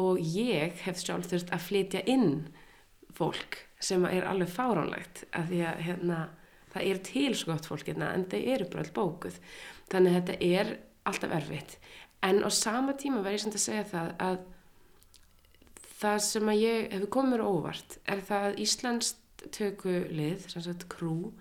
og 0.00 0.20
ég 0.20 0.76
hef 0.84 1.00
sjálf 1.00 1.28
þurft 1.30 1.52
að 1.52 1.66
flytja 1.66 2.04
inn 2.08 2.30
fólk 3.16 3.64
sem 3.80 4.04
er 4.08 4.28
alveg 4.28 4.52
fáránlegt 4.52 5.24
að 5.36 5.52
því 5.52 5.64
að 5.70 5.82
hérna 5.86 6.20
það 6.70 6.86
er 6.86 7.02
til 7.06 7.32
svo 7.34 7.54
gott 7.54 7.68
fólk 7.68 7.90
hérna 7.90 8.12
en 8.14 8.26
þau 8.30 8.38
eru 8.40 8.68
bara 8.70 8.84
all 8.84 8.94
bókuð. 8.96 9.38
Þannig 9.90 10.12
að 10.12 10.18
þetta 10.18 10.50
er 10.60 10.72
alltaf 11.10 11.34
erfitt. 11.40 11.76
En 12.22 12.42
á 12.44 12.48
sama 12.52 12.94
tíma 13.00 13.22
verður 13.24 13.38
ég 13.38 13.44
samt 13.44 13.58
að 13.58 13.64
segja 13.64 13.86
það 13.90 14.10
að 14.26 14.40
það 16.00 16.18
sem 16.26 16.52
að 16.52 16.62
ég 16.64 16.92
hefur 16.94 17.12
komið 17.16 17.34
mér 17.34 17.46
óvart 17.46 17.96
er 18.08 18.22
það 18.26 18.46
að 18.48 18.60
Íslands 18.64 19.14
tökulið, 19.56 20.46
sem 20.52 20.64
sagt 20.64 20.86
krú 20.92 21.32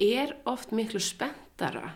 er 0.00 0.34
oft 0.48 0.72
miklu 0.76 1.00
spenntara 1.02 1.94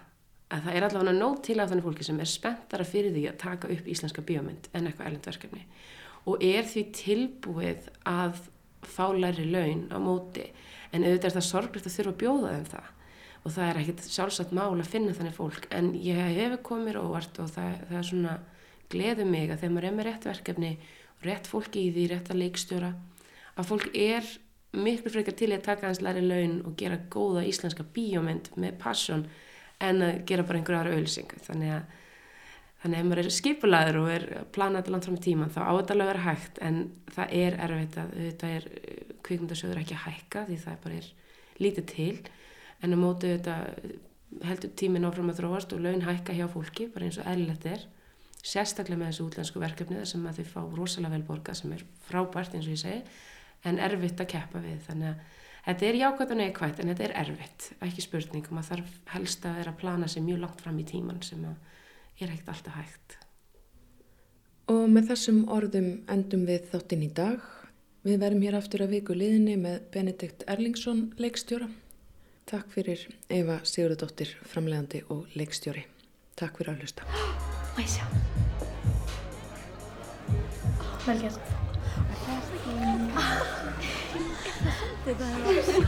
að 0.51 0.67
það 0.67 0.77
er 0.77 0.87
allavega 0.87 1.17
nóg 1.17 1.43
til 1.47 1.59
af 1.61 1.71
þannig 1.71 1.87
fólki 1.87 2.07
sem 2.07 2.21
er 2.21 2.29
spenntara 2.29 2.87
fyrir 2.89 3.15
því 3.15 3.27
að 3.31 3.41
taka 3.45 3.71
upp 3.71 3.91
íslenska 3.93 4.25
bíómynd 4.27 4.71
en 4.75 4.89
eitthvað 4.89 5.11
erlendverkefni 5.11 5.67
og 6.29 6.43
er 6.45 6.67
því 6.69 6.87
tilbúið 6.97 7.89
að 8.09 8.41
fá 8.87 9.11
læri 9.13 9.47
laun 9.49 9.89
á 9.93 9.99
móti. 10.01 10.47
En 10.93 11.05
auðvitað 11.05 11.31
er 11.31 11.37
það 11.37 11.47
sorglegt 11.49 11.87
að 11.87 11.97
þurfa 11.97 12.13
að 12.13 12.21
bjóða 12.23 12.55
þeim 12.55 12.69
það. 12.71 12.89
Og 13.41 13.53
það 13.55 13.67
er 13.67 13.81
ekkert 13.81 14.07
sjálfsagt 14.13 14.55
mál 14.57 14.73
að 14.75 14.91
finna 14.91 15.17
þannig 15.17 15.37
fólk. 15.37 15.69
En 15.73 15.93
ég 15.97 16.21
hefur 16.37 16.63
komið 16.71 17.01
óvart 17.01 17.41
og 17.41 17.53
það, 17.55 17.77
það 17.89 18.01
er 18.01 18.09
svona 18.11 18.35
gleðu 18.91 19.27
mig 19.29 19.47
að 19.49 19.63
þegar 19.63 19.75
maður 19.77 19.89
er 19.89 19.97
með 19.97 20.09
rétt 20.09 20.27
verkefni 20.29 20.73
rétt 21.25 21.51
fólki 21.51 21.87
í 21.89 21.93
því, 21.95 22.07
rétt 22.11 22.31
að 22.33 22.43
leikstjóra 22.45 22.91
að 23.61 23.69
fólk 23.69 23.91
er 23.95 24.27
miklu 24.71 25.11
frekar 25.11 25.37
til 25.37 25.51
að 25.53 25.65
taka 25.67 25.89
hans 25.89 26.03
læri 26.05 26.23
laun 26.23 26.61
og 26.65 26.77
gera 26.79 27.01
góða 27.11 27.43
íslenska 27.49 27.85
bíómynd 27.95 28.53
með 28.57 28.79
passion 28.83 29.27
en 29.83 30.05
að 30.07 30.23
gera 30.29 30.47
bara 30.47 30.61
einhverja 30.61 30.85
aðra 30.85 30.99
auðlýsingu 30.99 31.43
þannig 31.47 31.75
að 31.79 31.99
Þannig 32.81 32.97
að 32.97 33.03
ef 33.03 33.09
maður 33.11 33.21
er 33.21 33.35
skipulaður 33.37 33.97
og 34.01 34.07
er 34.09 34.23
planað 34.57 34.87
langt 34.89 35.07
fram 35.07 35.17
í 35.19 35.25
tíman 35.27 35.51
þá 35.53 35.59
á 35.69 35.73
þetta 35.77 35.95
alveg 35.95 36.07
að 36.07 36.11
vera 36.11 36.23
hægt 36.25 36.61
en 36.65 36.79
það 37.13 37.35
er 37.37 37.57
erfitt 37.67 37.99
að 38.01 38.15
þetta 38.17 38.53
er 38.57 38.69
kvikmyndasjóður 39.27 39.81
ekki 39.83 39.97
að 39.97 40.05
hækka 40.07 40.45
því 40.47 40.57
það 40.63 40.79
bara 40.87 41.01
er 41.01 41.11
lítið 41.61 41.87
til 41.91 42.15
en 42.81 42.97
að 42.97 43.03
mótu 43.03 43.33
þetta 43.35 43.57
heldur 44.49 44.73
tímin 44.81 45.05
áfram 45.11 45.33
að 45.33 45.43
þróast 45.43 45.75
og 45.77 45.85
laun 45.85 46.07
hækka 46.07 46.39
hjá 46.39 46.47
fólki 46.55 46.89
bara 46.95 47.11
eins 47.11 47.21
og 47.21 47.29
eðlilegt 47.29 47.69
er 47.69 47.85
sérstaklega 48.43 49.01
með 49.01 49.13
þessu 49.13 49.27
útlensku 49.27 49.61
verkefni 49.63 50.01
þar 50.01 50.11
sem 50.13 50.27
að 50.27 50.41
þau 50.41 50.49
fá 50.55 50.61
rosalega 50.79 51.15
vel 51.17 51.27
borga 51.29 51.55
sem 51.57 51.75
er 51.77 51.85
frábært 52.07 52.57
eins 52.57 52.69
og 52.69 52.75
ég 52.75 52.83
segi 52.83 53.03
en 53.69 53.81
erfitt 53.85 54.21
að 54.23 54.31
keppa 54.35 54.63
við 54.65 54.79
þannig 54.87 55.11
að 55.11 55.39
þetta 55.67 55.89
er 55.89 55.99
jákvæmt 56.01 56.35
og 56.35 56.41
neikvægt 56.41 56.81
en 56.81 56.93
þetta 56.93 57.07
er 57.09 57.17
erfitt 57.25 57.67
ekki 57.85 58.05
spurning 58.07 58.47
og 58.47 58.55
maður 58.57 58.71
þarf 58.71 58.95
helst 59.15 59.45
að 59.49 59.59
vera 59.61 59.75
að 59.75 59.83
plana 59.83 60.09
sig 60.09 60.25
mjög 60.25 60.45
langt 60.47 60.65
fram 60.65 60.81
í 60.81 60.87
tíman 60.89 61.21
sem 61.27 61.45
er 61.45 62.33
ekkert 62.33 62.55
alltaf 62.55 62.79
hægt. 62.79 63.19
Og 64.71 64.87
með 64.93 65.13
þessum 65.13 65.41
orðum 65.51 65.91
endum 66.13 66.45
við 66.49 66.69
þáttinn 66.73 67.07
í 67.07 67.13
dag. 67.17 67.41
Við 68.07 68.21
verum 68.23 68.45
hér 68.45 68.57
aftur 68.61 68.85
að 68.85 68.95
viku 68.97 69.17
liðinni 69.17 69.57
með 69.61 69.81
Benedikt 69.93 70.45
Erlingsson 70.49 71.09
leikstjóra. 71.21 71.69
Takk 72.51 72.71
fyrir 72.75 73.03
Eva 73.29 73.61
Sigurðardóttir, 73.67 74.33
framlegandi 74.49 75.05
og 75.13 75.27
leikstjóri. 75.39 75.85
Takk 76.39 76.61
fyrir 76.61 76.77
að 76.77 76.87
hlusta. 76.87 77.60
Má 77.77 77.81
ég 77.83 77.89
sjá? 77.89 78.05
Vel 81.07 81.19
gert. 81.21 81.41
Þetta 85.05 85.25
er 85.25 85.63
svolítið 85.63 85.87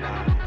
það. 0.00 0.39